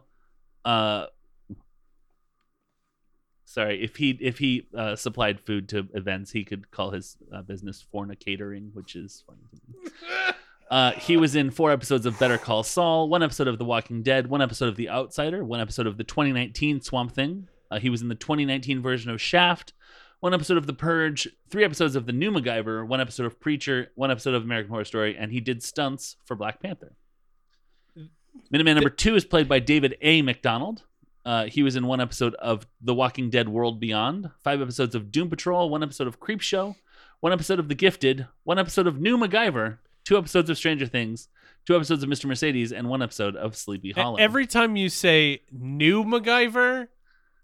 Uh, 0.63 1.07
sorry, 3.45 3.81
if 3.83 3.95
he 3.95 4.11
if 4.21 4.37
he 4.37 4.67
uh, 4.77 4.95
supplied 4.95 5.39
food 5.39 5.69
to 5.69 5.87
events, 5.95 6.31
he 6.31 6.43
could 6.43 6.69
call 6.69 6.91
his 6.91 7.17
uh, 7.33 7.41
business 7.41 7.83
Forna 7.91 8.19
Catering, 8.19 8.69
which 8.73 8.95
is 8.95 9.23
funny 9.25 9.41
to 9.49 9.61
me. 9.67 9.89
Uh, 10.71 10.93
he 10.93 11.17
was 11.17 11.35
in 11.35 11.51
four 11.51 11.69
episodes 11.69 12.05
of 12.05 12.17
Better 12.17 12.37
Call 12.37 12.63
Saul, 12.63 13.09
one 13.09 13.21
episode 13.21 13.49
of 13.49 13.57
The 13.57 13.65
Walking 13.65 14.03
Dead, 14.03 14.27
one 14.27 14.41
episode 14.41 14.69
of 14.69 14.77
The 14.77 14.89
Outsider, 14.89 15.43
one 15.43 15.59
episode 15.59 15.85
of 15.85 15.97
the 15.97 16.05
2019 16.05 16.79
Swamp 16.79 17.11
Thing. 17.11 17.49
Uh, 17.69 17.77
he 17.77 17.89
was 17.89 18.01
in 18.01 18.07
the 18.07 18.15
2019 18.15 18.81
version 18.81 19.11
of 19.11 19.19
Shaft, 19.19 19.73
one 20.21 20.33
episode 20.33 20.55
of 20.55 20.67
The 20.67 20.73
Purge, 20.73 21.27
three 21.49 21.65
episodes 21.65 21.97
of 21.97 22.05
The 22.05 22.13
New 22.13 22.31
MacGyver, 22.31 22.87
one 22.87 23.01
episode 23.01 23.25
of 23.25 23.37
Preacher, 23.37 23.91
one 23.95 24.11
episode 24.11 24.33
of 24.33 24.43
American 24.43 24.71
Horror 24.71 24.85
Story, 24.85 25.17
and 25.17 25.29
he 25.29 25.41
did 25.41 25.61
stunts 25.61 26.15
for 26.23 26.35
Black 26.35 26.61
Panther. 26.61 26.95
Minuteman 28.53 28.75
number 28.75 28.89
two 28.89 29.15
is 29.15 29.25
played 29.25 29.49
by 29.49 29.59
David 29.59 29.97
A. 30.01 30.21
McDonald. 30.21 30.83
Uh, 31.25 31.47
he 31.47 31.63
was 31.63 31.75
in 31.75 31.85
one 31.85 31.99
episode 31.99 32.33
of 32.35 32.65
The 32.79 32.93
Walking 32.93 33.29
Dead 33.29 33.49
World 33.49 33.81
Beyond, 33.81 34.31
five 34.41 34.61
episodes 34.61 34.95
of 34.95 35.11
Doom 35.11 35.29
Patrol, 35.29 35.69
one 35.69 35.83
episode 35.83 36.07
of 36.07 36.21
Creep 36.21 36.39
Show, 36.39 36.77
one 37.19 37.33
episode 37.33 37.59
of 37.59 37.67
The 37.67 37.75
Gifted, 37.75 38.25
one 38.45 38.57
episode 38.57 38.87
of 38.87 39.01
New 39.01 39.17
MacGyver, 39.17 39.79
two 40.05 40.17
episodes 40.17 40.49
of 40.49 40.57
Stranger 40.57 40.85
Things, 40.87 41.27
two 41.65 41.75
episodes 41.75 42.03
of 42.03 42.09
Mr. 42.09 42.25
Mercedes, 42.25 42.71
and 42.71 42.89
one 42.89 43.01
episode 43.01 43.35
of 43.35 43.55
Sleepy 43.55 43.91
Hollow. 43.91 44.17
Every 44.17 44.47
time 44.47 44.75
you 44.75 44.89
say 44.89 45.41
new 45.51 46.03
MacGyver, 46.03 46.87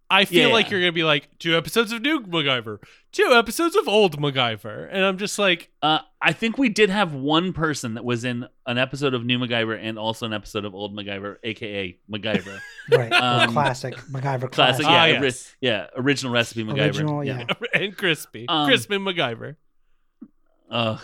I 0.09 0.23
feel 0.23 0.47
Yeah. 0.47 0.53
like 0.53 0.71
you're 0.71 0.79
gonna 0.79 0.93
be 0.93 1.03
like 1.03 1.27
two 1.37 1.57
episodes 1.57 1.91
of 1.91 2.01
new 2.01 2.21
MacGyver, 2.21 2.77
two 3.11 3.29
episodes 3.33 3.75
of 3.75 3.89
old 3.89 4.17
MacGyver, 4.19 4.87
and 4.89 5.03
I'm 5.03 5.17
just 5.17 5.37
like, 5.37 5.69
Uh, 5.81 5.99
I 6.21 6.31
think 6.31 6.57
we 6.57 6.69
did 6.69 6.89
have 6.89 7.13
one 7.13 7.51
person 7.51 7.95
that 7.95 8.05
was 8.05 8.23
in 8.23 8.47
an 8.65 8.77
episode 8.77 9.13
of 9.13 9.25
New 9.25 9.37
MacGyver 9.37 9.77
and 9.79 9.99
also 9.99 10.25
an 10.25 10.31
episode 10.33 10.63
of 10.65 10.73
Old 10.73 10.95
MacGyver, 10.95 11.35
aka 11.43 11.99
MacGyver. 12.09 12.59
Right. 12.89 13.11
Um, 13.11 13.51
classic 13.51 13.95
MacGyver 13.97 14.49
Classic, 14.49 14.85
classic. 14.85 14.85
Ah, 14.87 15.05
yeah, 15.07 15.15
ori- 15.17 15.25
yes. 15.25 15.55
yeah, 15.59 15.87
original 15.97 16.31
recipe 16.31 16.63
MacGyver. 16.63 16.85
Original, 16.85 17.23
yeah. 17.25 17.45
and 17.73 17.95
crispy, 17.97 18.45
Um, 18.47 18.65
crispy 18.69 18.95
MacGyver. 18.97 19.57
Ugh, 20.71 20.99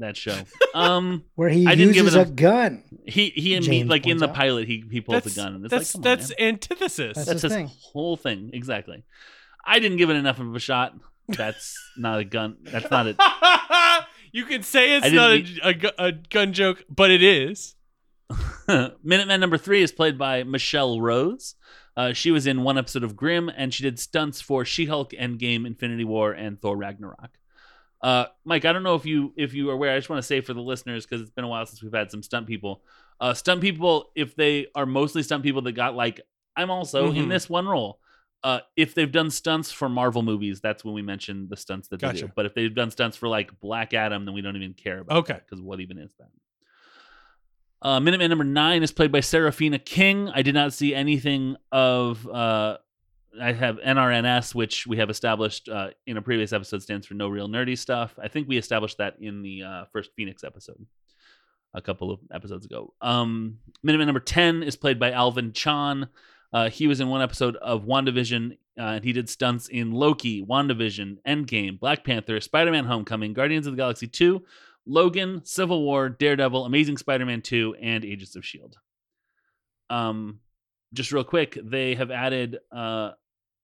that 0.00 0.16
show. 0.16 0.36
Um, 0.74 1.24
Where 1.34 1.48
he 1.48 1.66
I 1.66 1.74
didn't 1.74 1.94
give 1.94 2.04
uses 2.04 2.16
it 2.16 2.28
a 2.28 2.30
a- 2.30 2.32
gun. 2.34 2.82
he 3.06 3.30
he 3.30 3.54
and 3.54 3.66
me 3.66 3.78
James 3.80 3.90
like 3.90 4.06
in 4.06 4.12
points 4.18 4.20
the 4.22 4.28
out. 4.30 4.34
pilot 4.34 4.66
he 4.68 4.84
he 4.90 5.00
pulls 5.00 5.22
That's 5.24 5.34
the 5.34 5.40
gun 5.42 5.54
and 5.56 5.64
it's 5.64 5.70
that's 5.72 5.94
like 5.94 6.02
come 6.04 6.10
on, 6.12 6.18
that's 6.18 6.30
man. 6.30 6.48
antithesis. 6.48 7.16
That's 7.16 7.26
that's 7.28 7.42
his 7.42 7.42
his 7.42 7.52
thing. 7.52 7.70
whole 7.92 8.16
thing 8.16 8.50
exactly. 8.52 9.04
I 9.64 9.78
didn't 9.80 9.98
give 9.98 10.10
it 10.10 10.16
enough 10.16 10.38
of 10.40 10.54
a 10.54 10.58
shot. 10.60 10.94
That's 11.28 11.76
not 11.96 12.20
a 12.20 12.24
gun. 12.24 12.56
That's 12.62 12.90
not 12.90 13.06
it. 13.06 13.16
you 14.32 14.44
can 14.46 14.62
say 14.62 14.96
it's 14.96 15.06
I 15.06 15.10
not 15.10 15.30
a, 15.32 15.42
didn't 15.42 15.60
a, 15.62 15.74
gu- 15.74 15.90
a 15.98 16.12
gun 16.12 16.52
joke, 16.52 16.84
but 16.88 17.10
it 17.10 17.22
is. 17.22 17.74
Minuteman 18.68 19.40
number 19.40 19.58
three 19.58 19.82
is 19.82 19.92
played 19.92 20.18
by 20.18 20.42
Michelle 20.44 21.00
Rose. 21.00 21.54
Uh, 21.96 22.12
she 22.12 22.30
was 22.30 22.46
in 22.46 22.62
one 22.62 22.78
episode 22.78 23.02
of 23.02 23.16
Grimm, 23.16 23.48
and 23.48 23.72
she 23.74 23.82
did 23.82 23.98
stunts 23.98 24.40
for 24.40 24.64
She-Hulk, 24.64 25.10
Endgame, 25.12 25.66
Infinity 25.66 26.04
War, 26.04 26.32
and 26.32 26.60
Thor 26.60 26.76
Ragnarok. 26.76 27.30
Uh, 28.00 28.26
Mike, 28.44 28.64
I 28.64 28.72
don't 28.72 28.82
know 28.84 28.94
if 28.94 29.04
you 29.06 29.32
if 29.36 29.54
you 29.54 29.70
are 29.70 29.74
aware. 29.74 29.92
I 29.92 29.98
just 29.98 30.08
want 30.08 30.18
to 30.22 30.26
say 30.26 30.40
for 30.40 30.54
the 30.54 30.60
listeners 30.60 31.04
because 31.04 31.20
it's 31.20 31.30
been 31.30 31.44
a 31.44 31.48
while 31.48 31.66
since 31.66 31.82
we've 31.82 31.92
had 31.92 32.10
some 32.10 32.22
stunt 32.22 32.46
people. 32.46 32.82
Uh, 33.20 33.34
stunt 33.34 33.60
people, 33.60 34.10
if 34.14 34.36
they 34.36 34.66
are 34.76 34.86
mostly 34.86 35.22
stunt 35.24 35.42
people 35.42 35.62
that 35.62 35.72
got 35.72 35.96
like, 35.96 36.20
I'm 36.56 36.70
also 36.70 37.10
in 37.10 37.26
Mhm. 37.26 37.28
this 37.28 37.50
one 37.50 37.66
role. 37.66 37.98
Uh, 38.44 38.60
if 38.76 38.94
they've 38.94 39.10
done 39.10 39.30
stunts 39.32 39.72
for 39.72 39.88
Marvel 39.88 40.22
movies, 40.22 40.60
that's 40.60 40.84
when 40.84 40.94
we 40.94 41.02
mention 41.02 41.48
the 41.50 41.56
stunts 41.56 41.88
that 41.88 41.98
they 41.98 42.12
do. 42.12 42.30
But 42.36 42.46
if 42.46 42.54
they've 42.54 42.72
done 42.72 42.92
stunts 42.92 43.16
for 43.16 43.26
like 43.28 43.58
Black 43.58 43.94
Adam, 43.94 44.24
then 44.24 44.32
we 44.34 44.42
don't 44.42 44.54
even 44.54 44.74
care 44.74 45.00
about. 45.00 45.18
Okay. 45.18 45.34
because 45.44 45.60
what 45.60 45.80
even 45.80 45.98
is 45.98 46.14
that? 46.20 46.28
Uh, 47.80 48.00
Minuteman 48.00 48.28
number 48.28 48.44
nine 48.44 48.82
is 48.82 48.92
played 48.92 49.12
by 49.12 49.20
Serafina 49.20 49.78
King. 49.78 50.28
I 50.28 50.42
did 50.42 50.54
not 50.54 50.72
see 50.72 50.94
anything 50.94 51.56
of. 51.72 52.26
Uh, 52.28 52.78
I 53.40 53.52
have 53.52 53.76
NRNS, 53.76 54.54
which 54.54 54.86
we 54.86 54.96
have 54.98 55.10
established 55.10 55.68
uh, 55.68 55.90
in 56.06 56.16
a 56.16 56.22
previous 56.22 56.52
episode 56.52 56.82
stands 56.82 57.06
for 57.06 57.14
No 57.14 57.28
Real 57.28 57.48
Nerdy 57.48 57.76
Stuff. 57.76 58.18
I 58.22 58.28
think 58.28 58.48
we 58.48 58.56
established 58.56 58.98
that 58.98 59.16
in 59.20 59.42
the 59.42 59.62
uh, 59.62 59.84
first 59.92 60.10
Phoenix 60.16 60.44
episode 60.44 60.84
a 61.74 61.82
couple 61.82 62.10
of 62.10 62.20
episodes 62.32 62.64
ago. 62.64 62.94
Um, 63.00 63.58
number 63.82 64.20
10 64.20 64.62
is 64.62 64.76
played 64.76 64.98
by 64.98 65.12
Alvin 65.12 65.52
Chan. 65.52 66.08
Uh, 66.52 66.70
he 66.70 66.86
was 66.86 67.00
in 67.00 67.08
one 67.08 67.20
episode 67.20 67.56
of 67.56 67.84
WandaVision, 67.84 68.52
uh, 68.78 68.82
and 68.82 69.04
he 69.04 69.12
did 69.12 69.28
stunts 69.28 69.68
in 69.68 69.92
Loki, 69.92 70.44
WandaVision, 70.44 71.18
Endgame, 71.26 71.78
Black 71.78 72.04
Panther, 72.04 72.40
Spider 72.40 72.70
Man 72.70 72.86
Homecoming, 72.86 73.34
Guardians 73.34 73.66
of 73.66 73.74
the 73.74 73.76
Galaxy 73.76 74.06
2, 74.06 74.42
Logan, 74.86 75.42
Civil 75.44 75.82
War, 75.82 76.08
Daredevil, 76.08 76.64
Amazing 76.64 76.96
Spider 76.96 77.26
Man 77.26 77.42
2, 77.42 77.76
and 77.80 78.04
Agents 78.04 78.34
of 78.34 78.40
S.H.I.E.L.D. 78.40 78.76
Um, 79.90 80.40
just 80.94 81.12
real 81.12 81.24
quick, 81.24 81.58
they 81.62 81.94
have 81.94 82.10
added 82.10 82.58
uh, 82.74 83.10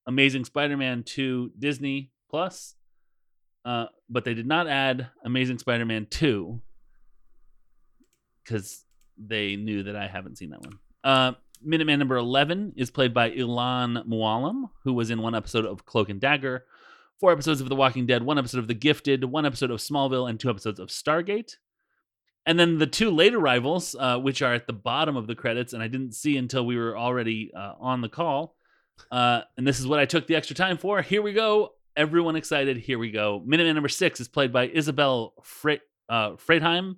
Amazing 0.06 0.44
Spider 0.44 0.76
Man 0.76 1.02
to 1.02 1.50
Disney 1.58 2.10
Plus, 2.30 2.74
uh, 3.64 3.86
but 4.08 4.24
they 4.24 4.34
did 4.34 4.46
not 4.46 4.68
add 4.68 5.08
Amazing 5.24 5.58
Spider 5.58 5.86
Man 5.86 6.06
2 6.10 6.60
because 8.44 8.84
they 9.16 9.56
knew 9.56 9.84
that 9.84 9.96
I 9.96 10.06
haven't 10.06 10.38
seen 10.38 10.50
that 10.50 10.60
one. 10.60 10.78
Uh, 11.02 11.32
Minuteman 11.66 11.98
number 11.98 12.16
11 12.16 12.74
is 12.76 12.90
played 12.90 13.14
by 13.14 13.30
Ilan 13.30 14.06
Mualim, 14.06 14.70
who 14.82 14.92
was 14.92 15.10
in 15.10 15.22
one 15.22 15.34
episode 15.34 15.64
of 15.64 15.86
Cloak 15.86 16.10
and 16.10 16.20
Dagger, 16.20 16.64
four 17.18 17.32
episodes 17.32 17.60
of 17.60 17.68
The 17.68 17.76
Walking 17.76 18.06
Dead, 18.06 18.22
one 18.22 18.38
episode 18.38 18.58
of 18.58 18.68
The 18.68 18.74
Gifted, 18.74 19.24
one 19.24 19.46
episode 19.46 19.70
of 19.70 19.80
Smallville, 19.80 20.28
and 20.28 20.38
two 20.38 20.50
episodes 20.50 20.78
of 20.78 20.88
Stargate. 20.88 21.56
And 22.46 22.58
then 22.58 22.76
the 22.76 22.86
two 22.86 23.10
late 23.10 23.34
arrivals, 23.34 23.96
uh, 23.98 24.18
which 24.18 24.42
are 24.42 24.52
at 24.52 24.66
the 24.66 24.74
bottom 24.74 25.16
of 25.16 25.26
the 25.26 25.34
credits, 25.34 25.72
and 25.72 25.82
I 25.82 25.88
didn't 25.88 26.12
see 26.12 26.36
until 26.36 26.66
we 26.66 26.76
were 26.76 26.96
already 26.98 27.50
uh, 27.56 27.74
on 27.80 28.02
the 28.02 28.10
call. 28.10 28.56
Uh, 29.10 29.42
and 29.56 29.66
this 29.66 29.80
is 29.80 29.86
what 29.86 29.98
I 30.00 30.04
took 30.06 30.26
the 30.26 30.36
extra 30.36 30.56
time 30.56 30.76
for. 30.78 31.02
Here 31.02 31.22
we 31.22 31.32
go. 31.32 31.72
Everyone 31.96 32.36
excited. 32.36 32.76
Here 32.76 32.98
we 32.98 33.10
go. 33.10 33.42
Minuteman 33.46 33.74
number 33.74 33.88
six 33.88 34.20
is 34.20 34.28
played 34.28 34.52
by 34.52 34.66
Isabel 34.68 35.34
Fre- 35.42 35.82
uh, 36.08 36.30
Freidheim. 36.32 36.96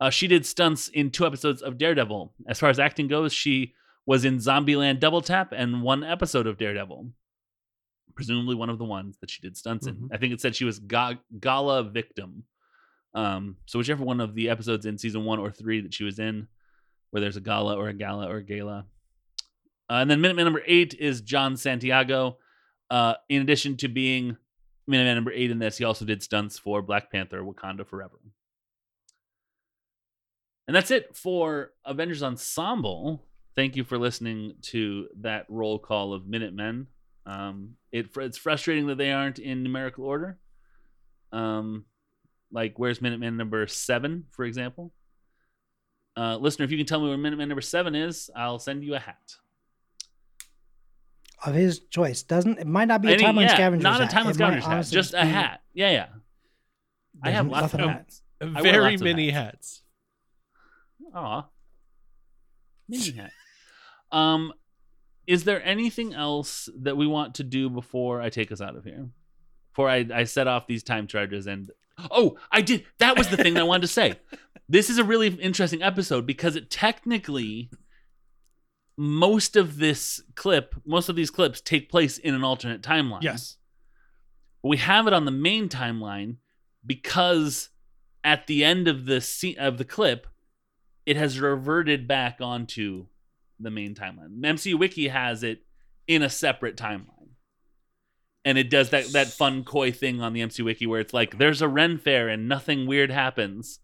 Uh, 0.00 0.10
she 0.10 0.26
did 0.26 0.44
stunts 0.44 0.88
in 0.88 1.10
two 1.10 1.24
episodes 1.26 1.62
of 1.62 1.78
Daredevil. 1.78 2.34
As 2.46 2.58
far 2.58 2.68
as 2.68 2.78
acting 2.78 3.08
goes, 3.08 3.32
she 3.32 3.72
was 4.04 4.24
in 4.26 4.36
Zombieland 4.36 5.00
Double 5.00 5.22
Tap 5.22 5.52
and 5.56 5.82
one 5.82 6.04
episode 6.04 6.46
of 6.46 6.58
Daredevil. 6.58 7.10
Presumably 8.14 8.54
one 8.54 8.68
of 8.70 8.78
the 8.78 8.84
ones 8.84 9.16
that 9.20 9.30
she 9.30 9.40
did 9.40 9.56
stunts 9.56 9.86
in. 9.86 9.94
Mhm. 9.96 10.08
I 10.12 10.18
think 10.18 10.32
it 10.34 10.40
said 10.40 10.54
she 10.54 10.64
was 10.64 10.78
ga- 10.78 11.18
gala 11.40 11.82
victim. 11.84 12.44
Um, 13.14 13.56
so 13.66 13.78
whichever 13.78 14.04
one 14.04 14.20
of 14.20 14.34
the 14.34 14.50
episodes 14.50 14.84
in 14.86 14.98
season 14.98 15.24
one 15.24 15.38
or 15.38 15.50
three 15.50 15.80
that 15.80 15.94
she 15.94 16.04
was 16.04 16.18
in, 16.18 16.48
where 17.10 17.20
there's 17.22 17.36
a 17.36 17.40
gala 17.40 17.76
or 17.76 17.88
a 17.88 17.94
gala 17.94 18.28
or 18.28 18.36
a 18.36 18.42
gala. 18.44 18.86
Uh, 19.88 19.94
and 19.94 20.10
then 20.10 20.20
Minuteman 20.20 20.44
number 20.44 20.62
eight 20.66 20.94
is 20.94 21.20
John 21.20 21.56
Santiago. 21.56 22.38
Uh, 22.90 23.14
in 23.28 23.42
addition 23.42 23.76
to 23.78 23.88
being 23.88 24.36
Minuteman 24.90 25.14
number 25.14 25.32
eight 25.32 25.50
in 25.50 25.58
this, 25.58 25.78
he 25.78 25.84
also 25.84 26.04
did 26.04 26.22
stunts 26.22 26.58
for 26.58 26.82
Black 26.82 27.10
Panther: 27.10 27.42
Wakanda 27.42 27.86
Forever. 27.86 28.18
And 30.66 30.74
that's 30.74 30.90
it 30.90 31.16
for 31.16 31.72
Avengers 31.84 32.22
Ensemble. 32.22 33.24
Thank 33.54 33.76
you 33.76 33.84
for 33.84 33.98
listening 33.98 34.54
to 34.62 35.08
that 35.20 35.46
roll 35.48 35.78
call 35.78 36.12
of 36.12 36.26
Minutemen. 36.26 36.88
Um, 37.24 37.76
it 37.92 38.08
it's 38.16 38.38
frustrating 38.38 38.86
that 38.88 38.98
they 38.98 39.12
aren't 39.12 39.38
in 39.38 39.62
numerical 39.62 40.04
order. 40.04 40.38
Um, 41.32 41.84
like 42.52 42.78
where's 42.78 42.98
Minuteman 42.98 43.36
number 43.36 43.66
seven, 43.66 44.24
for 44.32 44.44
example? 44.44 44.92
Uh, 46.16 46.36
listener, 46.36 46.64
if 46.64 46.70
you 46.70 46.78
can 46.78 46.86
tell 46.86 47.00
me 47.00 47.08
where 47.08 47.18
Minuteman 47.18 47.48
number 47.48 47.60
seven 47.60 47.94
is, 47.94 48.30
I'll 48.34 48.58
send 48.58 48.84
you 48.84 48.94
a 48.94 48.98
hat. 48.98 49.34
Of 51.44 51.54
his 51.54 51.80
choice. 51.90 52.22
Doesn't 52.22 52.58
it 52.58 52.66
might 52.66 52.86
not 52.88 53.02
be 53.02 53.08
a 53.08 53.12
Any- 53.12 53.22
timeline 53.24 53.42
yeah, 53.42 53.54
scavenger. 53.54 53.82
not 53.82 54.00
a 54.00 54.06
hat. 54.06 54.12
timeline 54.12 54.20
It 54.20 54.24
might 54.26 54.34
scavenger 54.34 54.60
hat, 54.60 54.72
honestly 54.72 54.94
just 54.94 55.14
a 55.14 55.22
be- 55.22 55.28
hat. 55.28 55.62
Yeah, 55.74 55.90
yeah. 55.90 56.06
I 57.22 57.30
have 57.30 57.46
lots 57.48 57.72
of 57.74 57.80
nothing 57.80 57.88
hats. 57.94 58.22
hats. 58.40 58.54
wear 58.54 58.62
Very 58.62 58.90
lots 58.92 59.00
of 59.02 59.04
many 59.04 59.30
hats. 59.30 59.82
Aw. 61.14 61.46
Mini 62.88 63.10
hat. 63.12 63.32
Um, 64.12 64.52
is 65.26 65.44
there 65.44 65.62
anything 65.64 66.14
else 66.14 66.68
that 66.78 66.96
we 66.96 67.06
want 67.06 67.34
to 67.36 67.44
do 67.44 67.68
before 67.68 68.20
I 68.22 68.28
take 68.30 68.52
us 68.52 68.60
out 68.60 68.76
of 68.76 68.84
here? 68.84 69.08
Before 69.72 69.88
I, 69.88 70.06
I 70.14 70.24
set 70.24 70.46
off 70.46 70.66
these 70.66 70.82
time 70.82 71.06
charges 71.06 71.46
and 71.46 71.70
oh, 72.10 72.36
I 72.50 72.60
did. 72.62 72.84
That 72.98 73.16
was 73.18 73.28
the 73.28 73.36
thing 73.36 73.54
that 73.54 73.60
I 73.60 73.64
wanted 73.64 73.82
to 73.82 73.88
say. 73.88 74.14
This 74.68 74.90
is 74.90 74.98
a 74.98 75.04
really 75.04 75.28
interesting 75.28 75.80
episode 75.80 76.26
because 76.26 76.56
it 76.56 76.70
technically 76.72 77.70
most 78.96 79.56
of 79.56 79.78
this 79.78 80.22
clip, 80.34 80.74
most 80.86 81.08
of 81.08 81.16
these 81.16 81.30
clips 81.30 81.60
take 81.60 81.90
place 81.90 82.18
in 82.18 82.34
an 82.34 82.42
alternate 82.44 82.82
timeline. 82.82 83.22
Yes. 83.22 83.56
we 84.62 84.78
have 84.78 85.06
it 85.06 85.12
on 85.12 85.24
the 85.26 85.30
main 85.30 85.68
timeline 85.68 86.36
because 86.84 87.68
at 88.24 88.46
the 88.48 88.64
end 88.64 88.88
of 88.88 89.06
the 89.06 89.20
se- 89.20 89.54
of 89.56 89.78
the 89.78 89.84
clip, 89.84 90.26
it 91.04 91.16
has 91.16 91.38
reverted 91.38 92.08
back 92.08 92.38
onto 92.40 93.06
the 93.60 93.70
main 93.70 93.94
timeline. 93.94 94.40
MCU 94.40 94.76
Wiki 94.78 95.08
has 95.08 95.42
it 95.44 95.64
in 96.08 96.22
a 96.22 96.28
separate 96.30 96.76
timeline, 96.76 97.30
and 98.44 98.58
it 98.58 98.68
does 98.70 98.90
that 98.90 99.06
that 99.12 99.28
fun 99.28 99.62
coy 99.62 99.92
thing 99.92 100.20
on 100.20 100.32
the 100.32 100.40
MCU 100.40 100.64
Wiki 100.64 100.86
where 100.86 101.00
it's 101.00 101.14
like 101.14 101.38
there's 101.38 101.62
a 101.62 101.68
Ren 101.68 101.98
fair 101.98 102.28
and 102.28 102.48
nothing 102.48 102.86
weird 102.86 103.10
happens, 103.12 103.78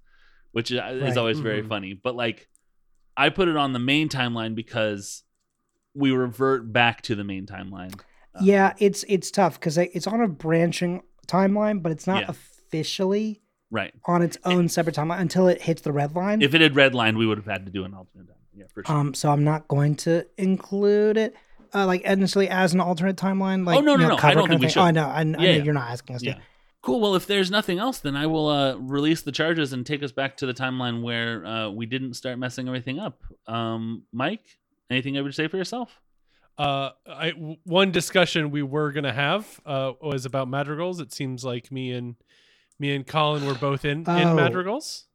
which 0.50 0.70
is, 0.72 0.78
is 0.78 1.02
Right. 1.02 1.16
always 1.16 1.38
very 1.38 1.62
Mhm. 1.62 1.68
funny. 1.68 1.92
But 1.94 2.16
like, 2.16 2.48
I 3.16 3.28
put 3.28 3.48
it 3.48 3.56
on 3.56 3.72
the 3.72 3.78
main 3.78 4.08
timeline 4.08 4.54
because 4.54 5.22
we 5.94 6.10
revert 6.12 6.72
back 6.72 7.02
to 7.02 7.14
the 7.14 7.24
main 7.24 7.46
timeline. 7.46 7.98
Yeah, 8.40 8.72
it's 8.78 9.04
it's 9.08 9.30
tough 9.30 9.60
because 9.60 9.76
it's 9.76 10.06
on 10.06 10.20
a 10.22 10.28
branching 10.28 11.02
timeline, 11.26 11.82
but 11.82 11.92
it's 11.92 12.06
not 12.06 12.22
Yeah. 12.22 12.30
officially 12.30 13.42
Right. 13.70 13.92
on 14.06 14.22
its 14.22 14.38
own 14.44 14.68
separate 14.68 14.96
timeline 14.96 15.20
until 15.20 15.48
it 15.48 15.62
hits 15.62 15.82
the 15.82 15.92
red 15.92 16.14
line. 16.14 16.40
If 16.42 16.54
it 16.54 16.60
had 16.62 16.74
redlined, 16.74 17.16
we 17.18 17.26
would 17.26 17.38
have 17.38 17.46
had 17.46 17.66
to 17.66 17.72
do 17.72 17.84
an 17.84 17.92
alternate 17.94 18.28
timeline. 18.28 18.36
Yeah, 18.54 18.64
for 18.72 18.84
sure. 18.84 18.94
um, 18.96 19.14
so 19.14 19.30
I'm 19.30 19.44
not 19.44 19.68
going 19.68 19.96
to 19.96 20.26
include 20.38 21.16
it, 21.16 21.34
uh, 21.74 21.86
like 21.86 22.04
necessarily 22.04 22.48
as 22.50 22.74
an 22.74 22.80
alternate 22.80 23.16
timeline. 23.16 23.66
Like, 23.66 23.78
Oh, 23.78 23.80
no, 23.80 23.92
you 23.92 23.98
no, 23.98 24.02
know, 24.04 24.08
no, 24.10 24.14
I 24.14 24.34
don't 24.34 24.48
kind 24.48 24.48
think 24.48 24.60
we 24.60 24.66
of 24.66 24.72
thing. 24.72 24.82
Oh, 24.82 24.84
I 24.84 24.88
should. 24.88 24.94
know, 24.94 25.06
I, 25.08 25.20
I 25.20 25.24
know 25.24 25.38
Yeah, 25.40 25.50
yeah. 25.52 25.62
you're 25.62 25.74
not 25.74 25.90
asking 25.90 26.16
us 26.16 26.22
yeah. 26.22 26.34
to. 26.34 26.40
Cool. 26.82 27.00
Well, 27.00 27.14
if 27.14 27.26
there's 27.26 27.50
nothing 27.50 27.78
else, 27.78 28.00
then 28.00 28.16
I 28.16 28.26
will 28.26 28.48
uh, 28.48 28.74
release 28.76 29.22
the 29.22 29.30
charges 29.32 29.72
and 29.72 29.86
take 29.86 30.02
us 30.02 30.10
back 30.12 30.36
to 30.38 30.46
the 30.46 30.52
timeline 30.54 31.02
where 31.02 31.46
uh, 31.46 31.70
we 31.70 31.86
didn't 31.86 32.14
start 32.14 32.38
messing 32.38 32.66
everything 32.66 32.98
up. 32.98 33.22
Um, 33.46 34.02
Mike, 34.12 34.58
anything 34.90 35.16
I 35.16 35.20
would 35.20 35.34
say 35.34 35.46
for 35.46 35.56
yourself? 35.56 36.00
Uh, 36.58 36.90
I 37.06 37.30
w- 37.30 37.56
one 37.64 37.92
discussion 37.92 38.50
we 38.50 38.62
were 38.62 38.92
gonna 38.92 39.12
have 39.12 39.58
uh 39.64 39.92
was 40.02 40.26
about 40.26 40.48
madrigals. 40.48 41.00
It 41.00 41.10
seems 41.12 41.44
like 41.46 41.72
me 41.72 41.92
and 41.92 42.14
me 42.78 42.94
and 42.94 43.06
Colin 43.06 43.46
were 43.46 43.54
both 43.54 43.84
in 43.86 44.00
in 44.00 44.08
Oh. 44.08 44.34
madrigals 44.34 45.06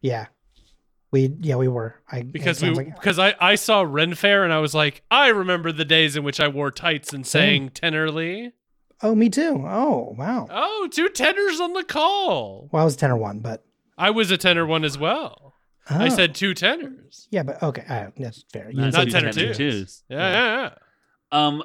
Yeah, 0.00 0.28
we 1.10 1.34
yeah 1.40 1.56
we 1.56 1.68
were. 1.68 1.96
I 2.10 2.22
because 2.22 2.62
we 2.62 2.68
sounds 2.68 2.78
like- 2.78 2.94
because 2.94 3.18
I 3.18 3.34
I 3.38 3.56
saw 3.56 3.82
Ren 3.82 4.14
Fair 4.14 4.42
and 4.42 4.52
I 4.52 4.58
was 4.58 4.74
like 4.74 5.02
I 5.10 5.28
remember 5.28 5.70
the 5.70 5.84
days 5.84 6.16
in 6.16 6.24
which 6.24 6.40
I 6.40 6.48
wore 6.48 6.70
tights 6.70 7.12
and 7.12 7.26
sang 7.26 7.68
tenorly. 7.68 8.52
Oh 9.02 9.14
me 9.14 9.28
too. 9.28 9.64
Oh 9.66 10.14
wow. 10.18 10.46
Oh, 10.50 10.88
two 10.90 11.08
tenors 11.08 11.60
on 11.60 11.72
the 11.72 11.84
call. 11.84 12.68
Well, 12.72 12.82
I 12.82 12.84
was 12.84 12.96
tenor 12.96 13.16
one, 13.16 13.40
but 13.40 13.64
I 13.96 14.10
was 14.10 14.30
a 14.30 14.36
tenor 14.36 14.66
one 14.66 14.84
as 14.84 14.98
well. 14.98 15.54
I 15.90 16.06
Oh. 16.06 16.08
said 16.10 16.34
two 16.34 16.52
tenors. 16.54 17.28
yeah, 17.30 17.42
but 17.44 17.62
okay, 17.62 17.84
uh, 17.88 18.10
that's 18.16 18.44
fair. 18.52 18.70
You 18.70 18.76
Not 18.80 18.92
didn't 18.92 19.10
tenor 19.10 19.32
tenor 19.32 19.54
two. 19.54 19.54
twos. 19.54 20.02
Yeah, 20.08 20.18
yeah, 20.18 20.62
yeah. 20.62 20.70
Um, 21.46 21.62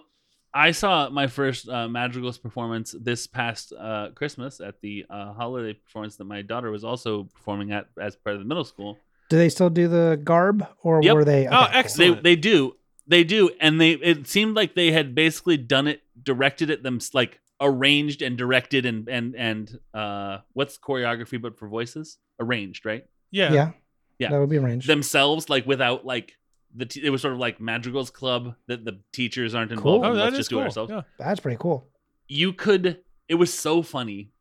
I 0.54 0.72
saw 0.72 1.10
my 1.10 1.28
first 1.28 1.68
uh, 1.68 1.88
Madrigals 1.90 2.38
performance 2.38 2.94
this 3.02 3.26
past 3.28 3.74
uh, 3.78 4.10
Christmas 4.14 4.62
at 4.62 4.80
the 4.82 5.04
uh, 5.10 5.34
holiday 5.34 5.74
performance 5.74 6.16
that 6.18 6.26
my 6.26 6.42
daughter 6.44 6.70
was 6.72 6.84
also 6.84 7.24
performing 7.24 7.72
at 7.72 7.88
as 8.00 8.16
part 8.16 8.36
of 8.36 8.40
the 8.42 8.46
middle 8.48 8.64
school. 8.64 8.98
Do 9.30 9.38
they 9.38 9.50
still 9.50 9.72
do 9.72 9.88
the 9.88 10.20
garb, 10.24 10.66
or 10.84 11.02
Yep. 11.02 11.16
were 11.16 11.26
they? 11.26 11.48
Oh, 11.48 11.50
okay, 11.50 11.64
cool. 11.64 11.72
They 11.72 11.78
excellent. 11.80 12.24
they 12.24 12.36
do 12.36 12.76
they 13.08 13.24
do, 13.26 13.50
and 13.60 13.82
they 13.82 13.92
it 13.94 14.28
seemed 14.28 14.56
like 14.56 14.76
they 14.76 14.92
had 14.92 15.16
basically 15.16 15.58
done 15.58 15.88
it, 15.88 16.03
directed 16.24 16.70
it 16.70 16.84
them 16.84 17.00
like 17.14 17.40
arranged 17.62 18.22
and 18.22 18.38
directed 18.38 18.86
and 18.86 19.08
and 19.08 19.36
and 19.36 19.80
uh 19.94 20.40
what's 20.54 20.78
choreography 20.78 21.42
but 21.42 21.58
for 21.58 21.68
voices 21.68 22.18
arranged 22.40 22.86
right 22.86 23.06
Yeah. 23.32 23.54
Yeah, 23.54 23.72
Yeah. 24.20 24.30
that 24.32 24.40
would 24.40 24.50
be 24.50 24.58
arranged. 24.58 24.88
themselves 24.88 25.50
like 25.50 25.66
without 25.66 26.06
like 26.06 26.34
the 26.76 26.86
t- 26.86 27.06
it 27.06 27.10
was 27.12 27.22
sort 27.22 27.34
of 27.34 27.40
like 27.40 27.60
madrigals 27.62 28.10
club 28.10 28.56
that 28.68 28.84
the 28.86 29.00
teachers 29.14 29.54
aren't 29.54 29.72
Cool. 29.72 29.96
involved 29.96 30.06
Oh, 30.06 30.12
in. 30.12 30.18
that 30.18 30.24
let's 30.26 30.38
just 30.38 30.50
cool. 30.50 30.60
do 30.60 30.62
it 30.62 30.66
ourselves 30.66 30.92
Yeah. 30.92 31.02
That's 31.20 31.40
pretty 31.40 31.58
cool. 31.60 31.88
you 32.28 32.54
could 32.54 33.00
it 33.30 33.36
was 33.36 33.54
so 33.54 33.82
funny 33.84 34.32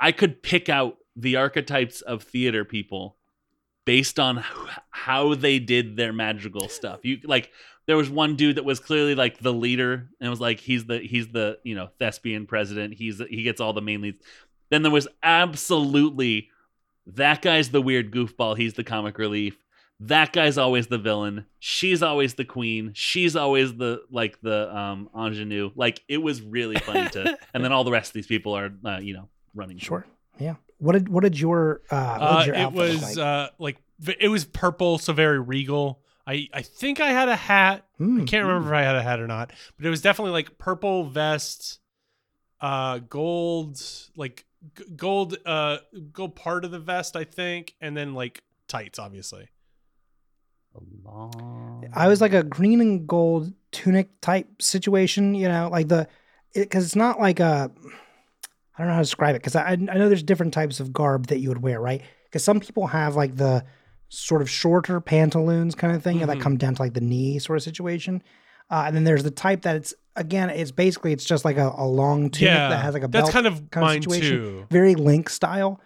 i 0.00 0.10
could 0.12 0.42
pick 0.42 0.68
out 0.68 0.96
the 1.16 1.36
archetypes 1.36 2.00
of 2.00 2.22
theater 2.22 2.64
people 2.64 3.16
based 3.90 4.20
on 4.20 4.44
how 4.90 5.34
they 5.34 5.58
did 5.58 5.96
their 5.96 6.12
magical 6.12 6.68
stuff. 6.68 7.00
You 7.02 7.18
like 7.24 7.50
there 7.86 7.96
was 7.96 8.08
one 8.08 8.36
dude 8.36 8.54
that 8.54 8.64
was 8.64 8.78
clearly 8.78 9.16
like 9.16 9.40
the 9.40 9.52
leader 9.52 10.08
and 10.20 10.26
it 10.28 10.30
was 10.30 10.40
like 10.40 10.60
he's 10.60 10.84
the 10.84 11.00
he's 11.00 11.26
the 11.26 11.58
you 11.64 11.74
know 11.74 11.88
thespian 11.98 12.46
president. 12.46 12.94
He's 12.94 13.20
he 13.28 13.42
gets 13.42 13.60
all 13.60 13.72
the 13.72 13.80
main 13.80 14.00
leads. 14.00 14.22
Then 14.70 14.82
there 14.82 14.92
was 14.92 15.08
absolutely 15.24 16.50
that 17.04 17.42
guy's 17.42 17.70
the 17.70 17.82
weird 17.82 18.12
goofball. 18.12 18.56
He's 18.56 18.74
the 18.74 18.84
comic 18.84 19.18
relief. 19.18 19.56
That 19.98 20.32
guy's 20.32 20.56
always 20.56 20.86
the 20.86 20.96
villain. 20.96 21.46
She's 21.58 22.00
always 22.00 22.34
the 22.34 22.44
queen. 22.44 22.92
She's 22.94 23.34
always 23.34 23.74
the 23.74 24.02
like 24.08 24.40
the 24.40 24.72
um 24.72 25.10
ingenue. 25.16 25.72
Like 25.74 26.00
it 26.06 26.18
was 26.18 26.40
really 26.40 26.76
funny 26.76 27.08
to 27.08 27.36
and 27.54 27.64
then 27.64 27.72
all 27.72 27.82
the 27.82 27.90
rest 27.90 28.10
of 28.10 28.14
these 28.14 28.28
people 28.28 28.56
are 28.56 28.70
uh, 28.84 29.00
you 29.02 29.14
know 29.14 29.28
running. 29.52 29.78
Sure. 29.78 30.06
Yeah. 30.38 30.54
What 30.80 30.92
did 30.92 31.08
what 31.08 31.22
did 31.22 31.38
your 31.38 31.82
uh, 31.90 32.18
what 32.18 32.20
Uh, 32.20 32.38
did 32.38 32.46
your 32.46 32.56
it 32.56 32.72
was 32.72 33.02
like? 33.02 33.18
uh, 33.18 33.48
like 33.58 33.76
it 34.20 34.28
was 34.28 34.44
purple, 34.44 34.98
so 34.98 35.12
very 35.12 35.38
regal. 35.38 36.00
I 36.26 36.48
I 36.52 36.62
think 36.62 37.00
I 37.00 37.10
had 37.12 37.28
a 37.28 37.36
hat. 37.36 37.86
I 38.00 38.02
Mm, 38.02 38.26
can't 38.26 38.46
remember 38.46 38.68
if 38.68 38.74
I 38.74 38.82
had 38.82 38.96
a 38.96 39.02
hat 39.02 39.20
or 39.20 39.26
not, 39.26 39.52
but 39.76 39.86
it 39.86 39.90
was 39.90 40.00
definitely 40.02 40.32
like 40.32 40.58
purple 40.58 41.04
vest, 41.04 41.80
uh, 42.60 42.98
gold 42.98 43.80
like 44.16 44.46
g- 44.76 44.84
gold 44.96 45.36
uh 45.44 45.78
gold 46.12 46.34
part 46.34 46.64
of 46.64 46.70
the 46.70 46.78
vest 46.78 47.14
I 47.14 47.24
think, 47.24 47.74
and 47.80 47.96
then 47.96 48.14
like 48.14 48.42
tights, 48.68 48.98
obviously. 48.98 49.48
long 51.04 51.84
I 51.94 52.08
was 52.08 52.20
like 52.20 52.32
a 52.32 52.42
green 52.42 52.80
and 52.80 53.06
gold 53.06 53.52
tunic 53.72 54.20
type 54.20 54.62
situation, 54.62 55.34
you 55.34 55.48
know, 55.48 55.68
like 55.70 55.88
the 55.88 56.08
because 56.54 56.84
it's 56.84 56.96
not 56.96 57.20
like 57.20 57.40
a 57.40 57.70
I 58.80 58.84
don't 58.84 58.88
know 58.88 58.94
how 58.94 59.00
to 59.00 59.04
describe 59.04 59.34
it 59.36 59.40
because 59.42 59.54
I 59.56 59.72
I 59.72 59.76
know 59.76 60.08
there's 60.08 60.22
different 60.22 60.54
types 60.54 60.80
of 60.80 60.92
garb 60.92 61.26
that 61.26 61.38
you 61.40 61.48
would 61.50 61.62
wear, 61.62 61.80
right? 61.80 62.02
Because 62.24 62.42
some 62.42 62.60
people 62.60 62.86
have 62.86 63.14
like 63.14 63.36
the 63.36 63.64
sort 64.08 64.40
of 64.42 64.48
shorter 64.48 65.00
pantaloons 65.00 65.74
kind 65.74 65.94
of 65.94 66.02
thing 66.02 66.18
Mhm. 66.20 66.26
that 66.26 66.40
come 66.40 66.56
down 66.56 66.74
to 66.76 66.82
like 66.82 66.94
the 66.94 67.00
knee 67.00 67.38
sort 67.38 67.58
of 67.58 67.62
situation, 67.62 68.22
uh, 68.70 68.84
and 68.86 68.96
then 68.96 69.04
there's 69.04 69.22
the 69.22 69.30
type 69.30 69.62
that 69.62 69.76
it's 69.76 69.92
again 70.16 70.48
it's 70.50 70.70
basically 70.70 71.12
it's 71.12 71.24
just 71.24 71.44
like 71.44 71.58
a, 71.58 71.72
a 71.76 71.86
long 71.86 72.30
tunic 72.30 72.52
yeah, 72.52 72.68
that 72.70 72.82
has 72.82 72.94
like 72.94 73.02
a 73.04 73.08
that's 73.08 73.24
belt 73.24 73.32
kind 73.32 73.46
of 73.46 73.70
kind 73.70 73.84
of 73.84 73.88
mine 73.90 74.02
situation. 74.02 74.38
too. 74.38 74.66
very 74.70 74.94
link 74.94 75.28
style, 75.28 75.80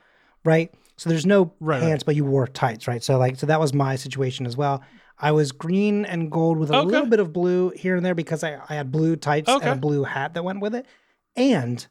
right? 0.45 0.72
So 0.97 1.11
there's 1.11 1.26
no 1.26 1.47
Right, 1.59 1.80
right. 1.80 1.80
pants, 1.80 2.05
but 2.05 2.14
you 2.14 2.24
wore 2.24 2.47
tights, 2.47 2.86
right? 2.86 3.03
So 3.03 3.18
like, 3.18 3.36
so 3.36 3.47
that 3.47 3.59
was 3.59 3.74
my 3.74 3.97
situation 3.97 4.47
as 4.47 4.57
well. 4.57 4.80
I 5.18 5.32
was 5.32 5.51
green 5.53 6.05
and 6.05 6.30
gold 6.30 6.59
with 6.59 6.70
a 6.70 6.76
Okay. 6.76 6.86
little 6.86 7.07
bit 7.07 7.18
of 7.20 7.32
blue 7.32 7.70
here 7.70 7.97
and 7.97 8.05
there 8.07 8.14
because 8.14 8.45
I, 8.45 8.61
I 8.68 8.74
had 8.76 8.92
blue 8.92 9.16
tights 9.16 9.51
Okay. 9.51 9.64
and 9.64 9.76
a 9.76 9.80
blue 9.80 10.05
hat 10.05 10.34
that 10.34 10.45
went 10.45 10.61
with 10.61 10.74
it. 10.74 10.86
And 11.36 11.84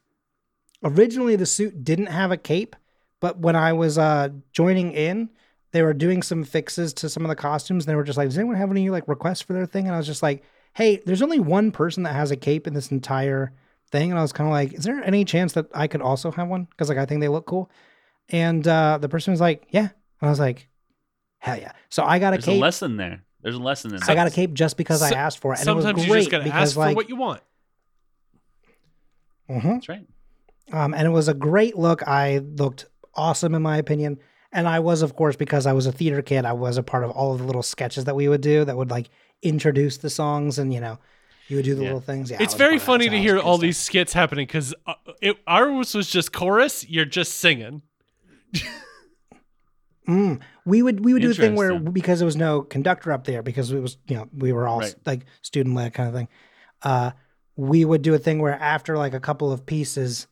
originally 0.84 1.36
the 1.36 1.46
suit 1.46 1.84
didn't 1.84 2.08
have 2.08 2.32
a 2.32 2.38
cape, 2.38 2.76
but 3.20 3.40
when 3.40 3.56
I 3.56 3.74
was 3.74 3.98
uh, 3.98 4.30
joining 4.52 4.92
in, 4.92 5.30
they 5.72 5.82
were 5.82 5.94
doing 5.94 6.22
some 6.22 6.44
fixes 6.44 6.94
to 6.96 7.10
some 7.10 7.24
of 7.24 7.30
the 7.30 7.36
costumes. 7.36 7.86
And 7.86 7.92
they 7.92 7.96
were 7.96 8.04
just 8.04 8.18
like, 8.18 8.28
"Does 8.30 8.38
anyone 8.38 8.56
have 8.56 8.72
any 8.72 8.90
like 8.90 9.08
requests 9.08 9.42
for 9.42 9.54
their 9.54 9.66
thing?" 9.66 9.86
And 9.88 9.96
I 9.96 9.98
was 9.98 10.08
just 10.08 10.24
like, 10.24 10.44
"Hey, 10.74 11.02
there's 11.06 11.22
only 11.22 11.40
one 11.40 11.72
person 11.72 12.04
that 12.04 12.14
has 12.14 12.32
a 12.32 12.36
cape 12.36 12.68
in 12.68 12.74
this 12.74 12.92
entire 12.92 13.52
thing." 13.92 14.12
And 14.12 14.20
I 14.20 14.22
was 14.22 14.34
kind 14.34 14.48
of 14.48 14.52
like, 14.52 14.74
"Is 14.74 14.84
there 14.84 15.04
any 15.04 15.26
chance 15.26 15.54
that 15.54 15.68
I 15.74 15.88
could 15.88 16.02
also 16.02 16.32
have 16.32 16.48
one?" 16.48 16.66
Because 16.66 16.90
like 16.90 16.98
I 16.98 17.06
think 17.06 17.22
they 17.22 17.28
look 17.28 17.46
cool. 17.46 17.70
And 18.30 18.68
uh, 18.68 19.00
the 19.02 19.10
person 19.10 19.32
was 19.32 19.42
like, 19.42 19.68
"Yeah," 19.72 19.90
and 19.90 19.90
I 20.22 20.30
was 20.30 20.40
like, 20.40 20.68
"Hell 21.40 21.58
yeah!" 21.58 21.72
So 21.90 22.04
I 22.04 22.20
got 22.20 22.34
a 22.34 22.38
cape. 22.38 22.46
there's 22.46 22.58
a 22.58 22.62
lesson 22.62 22.98
there 22.98 23.24
there's 23.42 23.56
a 23.56 23.60
lesson 23.60 23.94
in 23.94 24.00
that. 24.00 24.10
I 24.10 24.16
got 24.16 24.28
a 24.28 24.32
cape 24.32 24.54
just 24.54 24.78
because 24.78 25.02
I 25.02 25.12
asked 25.12 25.40
for 25.40 25.54
it, 25.54 25.58
and 25.60 25.66
Sometimes 25.66 25.86
it 25.86 25.96
was 25.96 26.06
you 26.06 26.12
great 26.12 26.20
just 26.20 26.32
gotta 26.32 26.44
because 26.46 26.72
ask 26.72 26.78
like, 26.78 26.92
for 26.92 26.96
what 26.96 27.10
you 27.10 27.16
want. 27.18 27.42
Mhm. 29.50 29.64
that's 29.64 29.90
right 29.90 30.08
Um, 30.72 30.94
and 30.94 31.06
it 31.06 31.12
was 31.12 31.28
a 31.28 31.34
great 31.34 31.78
look. 31.78 32.08
I 32.08 32.38
looked 32.40 32.86
awesome 33.16 33.54
in 33.56 33.62
my 33.62 33.78
opinion. 33.78 34.20
And 34.52 34.68
I 34.68 34.80
was, 34.80 35.02
of 35.02 35.16
course, 35.16 35.36
because 35.36 35.66
I 35.66 35.74
was 35.74 35.88
a 35.88 35.92
theater 35.92 36.22
kid, 36.22 36.46
I 36.46 36.54
was 36.54 36.78
a 36.78 36.84
part 36.84 37.04
of 37.04 37.10
all 37.12 37.34
of 37.34 37.40
the 37.40 37.46
little 37.46 37.64
sketches 37.64 38.06
that 38.06 38.16
we 38.16 38.28
would 38.28 38.42
do 38.42 38.64
that 38.66 38.78
would 38.78 38.92
like 38.92 39.10
introduce 39.42 39.98
the 39.98 40.10
songs 40.12 40.60
and, 40.60 40.72
you 40.74 40.80
know, 40.80 41.00
you 41.48 41.56
would 41.58 41.66
do 41.66 41.74
the 41.76 41.82
Yeah. 41.82 41.88
little 41.88 42.02
things. 42.02 42.30
Yeah, 42.32 42.38
it's 42.40 42.54
very 42.54 42.78
a 42.78 42.80
part 42.80 43.02
of 43.02 43.06
that, 43.06 43.10
funny 43.10 43.10
to 43.10 43.20
hear 43.20 43.40
all 43.40 43.56
stuff. 43.56 43.62
these 43.62 43.78
skits 43.78 44.14
happening 44.14 44.46
because 44.46 44.74
uh, 44.86 44.94
ours 45.48 45.96
was 45.96 46.08
just 46.10 46.32
chorus. 46.34 46.88
You're 46.88 47.06
just 47.06 47.34
singing. 47.40 47.82
Mm. 50.08 50.42
We 50.66 50.82
would 50.84 51.06
we 51.06 51.14
would 51.14 51.22
do 51.22 51.32
a 51.32 51.34
thing 51.34 51.56
where 51.56 51.80
because 51.80 52.20
there 52.20 52.26
was 52.26 52.36
no 52.36 52.62
conductor 52.62 53.14
up 53.14 53.24
there 53.24 53.42
because 53.42 53.72
it 53.72 53.80
was 53.80 53.96
you 54.08 54.18
know 54.18 54.28
we 54.38 54.52
were 54.52 54.68
all 54.68 54.80
Right. 54.80 54.94
like 55.06 55.26
student 55.42 55.76
led 55.76 55.94
kind 55.94 56.10
of 56.10 56.14
thing. 56.16 56.28
Uh, 56.82 57.12
we 57.56 57.86
would 57.86 58.02
do 58.02 58.14
a 58.14 58.18
thing 58.20 58.40
where 58.40 58.52
after 58.52 58.98
like 58.98 59.14
a 59.14 59.22
couple 59.22 59.50
of 59.50 59.66
pieces, 59.66 60.28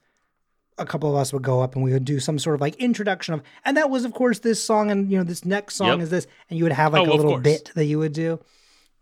a 0.77 0.85
couple 0.85 1.09
of 1.09 1.15
us 1.15 1.31
would 1.33 1.43
go 1.43 1.61
up 1.61 1.75
and 1.75 1.83
we 1.83 1.93
would 1.93 2.05
do 2.05 2.19
some 2.19 2.39
sort 2.39 2.55
of 2.55 2.61
like 2.61 2.75
introduction 2.75 3.33
of, 3.33 3.41
and 3.65 3.77
that 3.77 3.89
was 3.89 4.05
of 4.05 4.13
course 4.13 4.39
this 4.39 4.63
song 4.63 4.89
and 4.91 5.11
you 5.11 5.17
know 5.17 5.23
this 5.23 5.45
next 5.45 5.75
song 5.75 5.87
Yep. 5.89 5.99
is 6.01 6.09
this, 6.09 6.27
and 6.49 6.57
you 6.57 6.65
would 6.65 6.71
have 6.73 6.93
like 6.93 7.07
Oh, 7.07 7.11
a 7.11 7.15
little 7.15 7.31
course. 7.33 7.43
bit 7.43 7.71
that 7.75 7.85
you 7.85 7.99
would 7.99 8.13
do, 8.13 8.39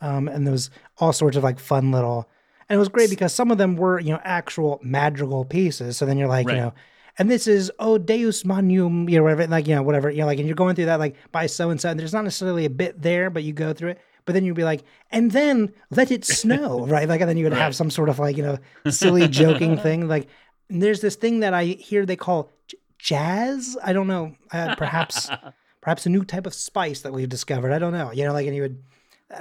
um, 0.01 0.27
and 0.27 0.45
there 0.45 0.51
was 0.51 0.69
all 0.97 1.13
sorts 1.13 1.37
of 1.37 1.43
like 1.43 1.59
fun 1.59 1.91
little, 1.91 2.29
and 2.67 2.75
it 2.75 2.79
was 2.79 2.89
great 2.89 3.09
because 3.09 3.33
some 3.33 3.51
of 3.51 3.57
them 3.57 3.75
were 3.75 3.99
you 3.99 4.11
know 4.11 4.21
actual 4.23 4.79
madrigal 4.83 5.45
pieces. 5.45 5.97
So 5.97 6.05
then 6.05 6.17
you're 6.17 6.27
like 6.27 6.47
Right. 6.47 6.55
you 6.55 6.61
know 6.61 6.73
and 7.17 7.29
this 7.29 7.47
is 7.47 7.69
oh 7.79 7.97
Deus 7.97 8.45
Magnum, 8.45 9.09
you 9.09 9.17
know, 9.17 9.23
whatever, 9.23 9.45
like 9.47 9.67
you 9.67 9.75
know, 9.75 9.83
whatever, 9.83 10.09
you 10.09 10.19
know, 10.19 10.25
like, 10.25 10.37
and 10.39 10.47
you're 10.47 10.55
going 10.55 10.75
through 10.75 10.85
that 10.85 10.99
like 10.99 11.15
by 11.33 11.47
so 11.47 11.69
and 11.69 11.79
so, 11.81 11.89
and 11.89 11.99
there's 11.99 12.13
not 12.13 12.23
necessarily 12.23 12.63
a 12.65 12.69
bit 12.69 13.01
there, 13.01 13.29
but 13.29 13.43
you 13.43 13.51
go 13.51 13.73
through 13.73 13.89
it. 13.89 13.99
But 14.25 14.33
then 14.33 14.45
you'd 14.45 14.55
be 14.55 14.63
like, 14.63 14.83
and 15.11 15.31
then 15.31 15.73
let 15.89 16.11
it 16.11 16.23
snow, 16.23 16.85
right? 16.85 17.09
Like, 17.09 17.19
and 17.19 17.29
then 17.29 17.35
you 17.35 17.43
would 17.45 17.53
have 17.53 17.75
some 17.75 17.89
sort 17.89 18.07
of 18.09 18.19
like 18.19 18.37
you 18.37 18.43
know 18.43 18.57
silly 18.89 19.27
joking 19.27 19.75
thing, 19.85 20.07
like. 20.07 20.27
And 20.69 20.81
there's 20.81 21.01
this 21.01 21.15
thing 21.15 21.39
that 21.41 21.53
I 21.53 21.65
hear 21.65 22.05
they 22.05 22.15
call 22.15 22.49
j- 22.67 22.77
jazz. 22.97 23.77
I 23.83 23.93
don't 23.93 24.07
know, 24.07 24.35
uh, 24.51 24.75
perhaps 24.77 25.29
perhaps 25.81 26.05
a 26.05 26.09
new 26.09 26.23
type 26.25 26.45
of 26.45 26.53
spice 26.53 27.01
that 27.01 27.13
we've 27.13 27.29
discovered. 27.29 27.71
I 27.71 27.79
don't 27.79 27.93
know, 27.93 28.11
you 28.11 28.23
know, 28.25 28.33
like, 28.33 28.45
and 28.47 28.55
you 28.55 28.61
would. 28.63 28.83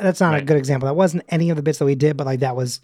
That's 0.00 0.20
not 0.20 0.34
a 0.34 0.42
good 0.42 0.56
example. 0.58 0.86
That 0.86 0.94
wasn't 0.96 1.24
any 1.28 1.48
of 1.50 1.56
the 1.56 1.62
bits 1.62 1.78
that 1.78 1.84
we 1.86 1.94
did, 1.94 2.16
but 2.16 2.26
like 2.26 2.40
that 2.40 2.54
was, 2.56 2.80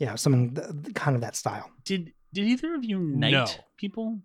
you 0.00 0.06
know, 0.06 0.16
some 0.16 0.54
th- 0.54 0.94
kind 0.94 1.14
of 1.14 1.22
that 1.22 1.36
style. 1.36 1.70
did 1.84 2.12
did 2.32 2.46
either 2.46 2.74
of 2.74 2.84
you 2.84 2.98
knight 2.98 3.32
No. 3.32 3.46
people 3.76 4.18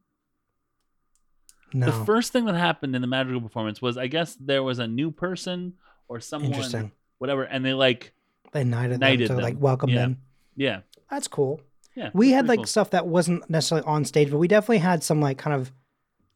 No, 1.74 1.86
The 1.88 2.06
first 2.06 2.32
thing 2.34 2.46
that 2.46 2.56
happened 2.56 2.96
in 2.96 3.02
the 3.02 3.08
magical 3.08 3.40
performance 3.42 3.82
was 3.82 3.98
I 3.98 4.08
guess 4.08 4.36
there 4.40 4.62
was 4.64 4.80
a 4.80 4.88
new 4.88 5.10
person 5.12 5.74
or 6.08 6.20
someone 6.20 6.52
Interesting. 6.52 6.92
whatever 7.20 7.44
and 7.44 7.64
they 7.66 7.74
like 7.74 8.14
they 8.52 8.64
knighted, 8.64 9.00
Knighted 9.00 9.30
them 9.30 9.38
to 9.38 9.42
them. 9.42 9.44
like 9.44 9.62
welcome 9.62 9.90
Yeah. 9.90 9.96
them. 10.02 10.22
yeah. 10.56 10.80
That's 11.10 11.28
cool. 11.28 11.62
Yeah. 11.96 12.10
we 12.14 12.32
had 12.32 12.48
like 12.48 12.60
cool. 12.60 12.66
stuff 12.66 12.90
that 12.92 13.08
wasn't 13.08 13.48
necessarily 13.50 13.86
on 13.88 14.04
stage, 14.06 14.32
but 14.32 14.38
we 14.38 14.48
definitely 14.48 14.80
had 14.80 15.04
some 15.04 15.22
like 15.22 15.38
kind 15.38 15.56
of. 15.56 15.72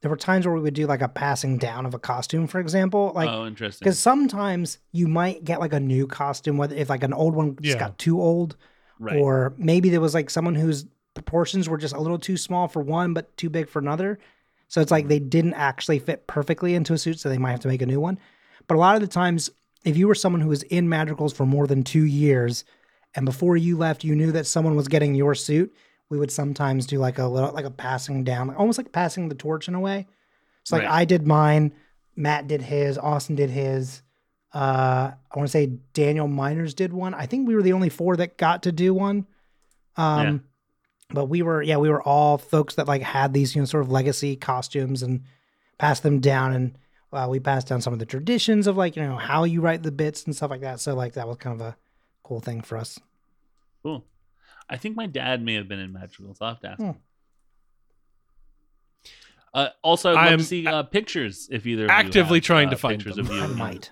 There 0.02 0.12
were 0.12 0.18
times 0.18 0.46
where 0.46 0.54
we 0.54 0.62
would 0.62 0.76
do 0.76 0.86
like 0.86 1.02
a 1.02 1.08
passing 1.08 1.58
down 1.58 1.88
of 1.88 1.96
a 1.96 2.00
costume, 2.00 2.46
for 2.46 2.60
example, 2.60 3.12
like 3.16 3.30
oh, 3.30 3.48
interesting. 3.48 3.84
because 3.84 3.98
sometimes 3.98 4.78
you 4.92 5.08
might 5.08 5.44
get 5.44 5.60
like 5.60 5.74
a 5.74 5.80
new 5.80 6.06
costume, 6.06 6.58
whether 6.58 6.76
if 6.76 6.88
like 6.88 7.02
an 7.02 7.14
old 7.14 7.34
one 7.34 7.56
just 7.60 7.76
Yeah. 7.76 7.80
got 7.80 7.98
too 7.98 8.22
old, 8.22 8.56
Right. 9.00 9.18
or 9.18 9.56
maybe 9.58 9.90
there 9.90 10.00
was 10.00 10.14
like 10.14 10.30
someone 10.30 10.54
whose 10.54 10.86
proportions 11.16 11.68
were 11.68 11.80
just 11.80 11.96
a 11.96 12.00
little 12.00 12.20
too 12.20 12.38
small 12.38 12.68
for 12.68 12.80
one 12.84 13.14
but 13.16 13.36
too 13.38 13.50
big 13.50 13.68
for 13.70 13.80
another. 13.80 14.20
So 14.68 14.82
it's 14.82 14.90
Mm-hmm. 14.90 14.94
like 14.94 15.08
they 15.08 15.18
didn't 15.20 15.56
actually 15.56 15.98
fit 15.98 16.28
perfectly 16.28 16.76
into 16.76 16.94
a 16.94 16.98
suit, 17.00 17.20
so 17.20 17.28
they 17.28 17.40
might 17.40 17.52
have 17.52 17.62
to 17.62 17.68
make 17.68 17.82
a 17.82 17.88
new 17.88 18.00
one. 18.00 18.20
But 18.68 18.76
a 18.76 18.78
lot 18.78 18.94
of 18.96 19.02
the 19.02 19.08
times, 19.08 19.50
if 19.84 19.98
you 19.98 20.08
were 20.08 20.14
someone 20.16 20.42
who 20.42 20.50
was 20.50 20.62
in 20.64 20.88
Madrigals 20.90 21.34
for 21.34 21.48
more 21.48 21.66
than 21.66 21.84
two 21.84 22.04
years, 22.04 22.66
and 23.16 23.26
before 23.26 23.58
you 23.58 23.78
left, 23.78 24.04
you 24.04 24.16
knew 24.16 24.32
that 24.34 24.46
someone 24.46 24.76
was 24.76 24.88
getting 24.88 25.16
your 25.16 25.34
suit, 25.36 25.74
we 26.10 26.18
would 26.20 26.32
sometimes 26.32 26.86
do 26.86 27.00
like 27.00 27.18
a 27.20 27.26
little, 27.28 27.52
like 27.52 27.66
a 27.66 27.72
passing 27.72 28.24
down, 28.24 28.54
almost 28.56 28.78
like 28.78 28.92
passing 28.92 29.28
the 29.30 29.36
torch 29.36 29.68
in 29.68 29.76
a 29.76 29.80
way. 29.80 30.08
So 30.64 30.76
like 30.78 30.86
Right. 30.86 31.02
I 31.02 31.06
did 31.06 31.26
mine, 31.28 31.74
Matt 32.16 32.48
did 32.48 32.62
his, 32.62 32.98
Austin 32.98 33.36
did 33.36 33.50
his. 33.50 34.02
Uh, 34.54 35.12
I 35.32 35.38
want 35.38 35.48
to 35.48 35.52
say 35.52 35.68
Daniel 35.94 36.28
Miners 36.28 36.74
did 36.74 36.94
one. 36.94 37.14
I 37.14 37.26
think 37.26 37.48
we 37.48 37.56
were 37.56 37.62
the 37.62 37.74
only 37.74 37.90
four 37.90 38.16
that 38.18 38.38
got 38.38 38.64
to 38.64 38.72
do 38.72 38.94
one. 38.94 39.28
Um, 39.98 40.26
Yeah. 40.26 40.38
but 41.10 41.26
we 41.26 41.42
were, 41.42 41.62
yeah, 41.62 41.78
we 41.78 41.90
were 41.90 42.02
all 42.02 42.38
folks 42.38 42.76
that 42.76 42.88
like 42.88 43.02
had 43.02 43.34
these, 43.34 43.56
you 43.56 43.62
know, 43.62 43.66
sort 43.66 43.84
of 43.84 43.92
legacy 43.92 44.36
costumes 44.36 45.04
and 45.04 45.24
passed 45.78 46.04
them 46.04 46.20
down. 46.20 46.54
And 46.54 46.78
uh, 47.12 47.28
we 47.30 47.40
passed 47.40 47.68
down 47.68 47.82
some 47.82 47.94
of 47.94 48.00
the 48.00 48.06
traditions 48.06 48.68
of 48.68 48.78
like, 48.78 48.96
you 48.96 49.04
know, 49.04 49.18
how 49.18 49.44
you 49.44 49.62
write 49.62 49.84
the 49.84 49.92
bits 49.92 50.24
and 50.26 50.36
stuff 50.36 50.50
like 50.52 50.62
that. 50.62 50.80
So 50.80 50.96
like 50.96 51.14
that 51.14 51.28
was 51.28 51.38
kind 51.38 51.60
of 51.60 51.68
a 51.68 51.76
cool 52.28 52.42
thing 52.42 52.62
for 52.62 52.78
us. 52.78 53.00
cool. 53.84 54.06
I 54.70 54.76
think 54.76 54.98
my 54.98 55.06
dad 55.06 55.42
may 55.42 55.54
have 55.54 55.70
been 55.70 55.80
in 55.80 55.94
Madrigals. 55.94 56.40
I'll 56.42 56.50
have 56.50 56.60
to 56.60 56.68
ask. 56.68 56.82
Hmm. 56.82 56.92
Uh, 59.54 59.70
also, 59.82 60.12
I'd 60.12 60.16
love 60.16 60.34
I'm 60.34 60.40
to 60.40 60.44
see 60.44 60.68
uh, 60.68 60.84
pictures 60.84 61.48
if 61.50 61.66
either 61.66 61.86
of 61.86 61.90
you 61.90 61.96
actively 61.96 62.40
have, 62.40 62.44
trying 62.44 62.68
uh, 62.68 62.72
to 62.72 62.78
find 62.78 62.98
pictures 62.98 63.16
them. 63.16 63.28
of 63.28 63.32
you. 63.32 63.42
I 63.44 63.48
might. 63.48 63.92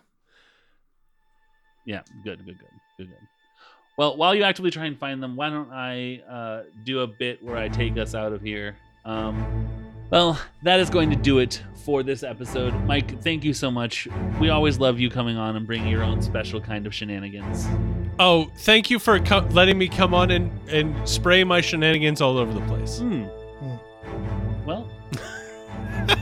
Yeah, 1.86 2.02
good, 2.26 2.40
good, 2.40 2.60
good, 2.60 2.70
good, 2.98 3.08
good. 3.08 3.28
Well, 3.98 4.18
while 4.18 4.36
you 4.36 4.44
actively 4.44 4.70
try 4.70 4.86
and 4.86 5.00
find 5.00 5.24
them, 5.24 5.38
why 5.38 5.50
don't 5.50 5.72
I 5.72 6.22
uh, 6.30 6.64
do 6.84 7.00
a 7.00 7.08
bit 7.08 7.42
where 7.42 7.56
I 7.56 7.70
take 7.70 7.98
us 7.98 8.14
out 8.14 8.34
of 8.34 8.42
here? 8.42 8.76
Um, 9.06 9.70
well, 10.12 10.38
that 10.64 10.82
is 10.82 10.90
going 10.90 11.10
to 11.12 11.16
do 11.16 11.40
it 11.40 11.64
for 11.86 12.04
this 12.04 12.22
episode. 12.22 12.74
Mike, 12.86 13.22
thank 13.24 13.46
you 13.46 13.54
so 13.54 13.72
much. 13.72 14.10
We 14.42 14.50
always 14.50 14.78
love 14.78 15.00
you 15.00 15.10
coming 15.10 15.38
on 15.38 15.56
and 15.56 15.66
bringing 15.66 15.88
your 15.88 16.04
own 16.04 16.22
special 16.22 16.60
kind 16.60 16.86
of 16.86 16.94
shenanigans. 16.94 17.66
Oh, 18.20 18.50
thank 18.60 18.90
you 18.90 18.98
for 19.00 19.20
co- 19.20 19.46
letting 19.52 19.78
me 19.78 19.88
come 19.90 20.14
on 20.14 20.32
and, 20.32 20.52
and 20.70 21.08
spray 21.08 21.44
my 21.44 21.60
shenanigans 21.62 22.22
all 22.22 22.38
over 22.38 22.54
the 22.54 22.66
place. 22.66 23.00
Hmm. 23.00 23.24
Hmm. 23.24 24.66
Well, 24.66 24.90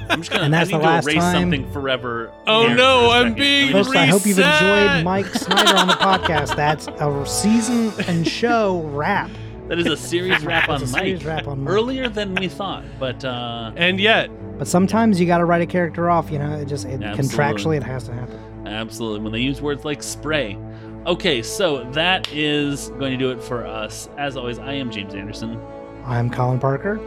I'm 0.10 0.20
just 0.22 0.32
gonna. 0.32 0.46
And 0.46 0.54
that's 0.54 0.70
I 0.74 0.78
need 0.78 0.82
the 0.82 0.86
last 0.86 1.06
to 1.06 1.12
erase 1.12 1.22
time. 1.24 1.42
something 1.42 1.72
forever. 1.72 2.32
Oh, 2.48 2.68
here 2.68 2.76
no, 2.76 3.00
for 3.00 3.06
a 3.06 3.10
I'm 3.10 3.22
second. 3.24 3.36
being 3.38 3.66
Let 3.74 3.78
me 3.78 3.84
Folks, 3.84 3.96
I 3.98 4.06
hope 4.06 4.26
you've 4.26 4.38
Reset! 4.38 4.62
enjoyed 4.64 5.06
Mike 5.06 5.26
Snider 5.28 5.78
on 5.78 5.88
the 5.88 5.94
podcast. 5.94 6.56
That's 6.56 6.88
a 6.88 7.26
season 7.28 7.92
and 8.08 8.28
show 8.28 8.82
wrap. 8.88 9.30
That 9.68 9.80
is 9.80 9.86
a 9.88 9.96
series 9.96 10.44
wrap 10.44 10.68
on 10.70 10.82
It's 10.82 10.92
a 10.92 10.94
Mike. 10.94 11.04
series 11.04 11.26
wrap 11.26 11.48
on 11.48 11.64
Mike. 11.64 11.74
Earlier 11.74 12.10
than 12.10 12.36
we 12.36 12.48
thought, 12.50 12.84
but 13.00 13.24
uh, 13.24 13.72
And 13.78 13.98
yet, 14.00 14.30
But 14.58 14.68
sometimes 14.68 15.20
you 15.22 15.26
got 15.26 15.38
to 15.38 15.46
write 15.46 15.62
a 15.62 15.66
character 15.66 16.10
off. 16.10 16.30
You 16.30 16.40
know, 16.40 16.58
it 16.58 16.66
just 16.68 16.86
it, 16.86 17.02
Absolutely. 17.02 17.24
contractually 17.24 17.78
it 17.78 17.84
has 17.84 18.04
to 18.06 18.14
happen. 18.14 18.68
absolutely 18.68 19.22
when 19.22 19.32
they 19.32 19.40
use 19.40 19.62
words 19.62 19.86
like 19.86 20.04
spray. 20.04 20.58
Okay, 21.06 21.42
so 21.42 21.84
that 21.92 22.32
is 22.32 22.90
going 22.92 23.12
to 23.12 23.18
do 23.18 23.32
it 23.32 23.44
for 23.44 23.66
us. 23.66 24.08
As 24.18 24.38
always, 24.38 24.58
I 24.58 24.74
am 24.74 24.90
James 24.90 25.14
Anderson. 25.14 25.60
I'm 26.06 26.30
Colin 26.30 26.60
Parker. 26.60 26.98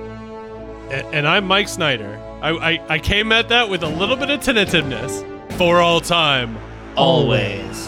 and, 0.91 1.15
and 1.15 1.27
I'm 1.29 1.47
Mike 1.47 1.69
Snider. 1.69 2.19
I, 2.43 2.51
I 2.51 2.95
I 2.95 2.99
came 2.99 3.33
at 3.33 3.49
that 3.49 3.71
with 3.71 3.83
a 3.83 3.89
little 3.89 4.17
bit 4.17 4.29
of 4.31 4.41
tentativeness. 4.41 5.25
For 5.57 5.81
all 5.81 6.01
time. 6.01 6.59
Always. 6.97 7.87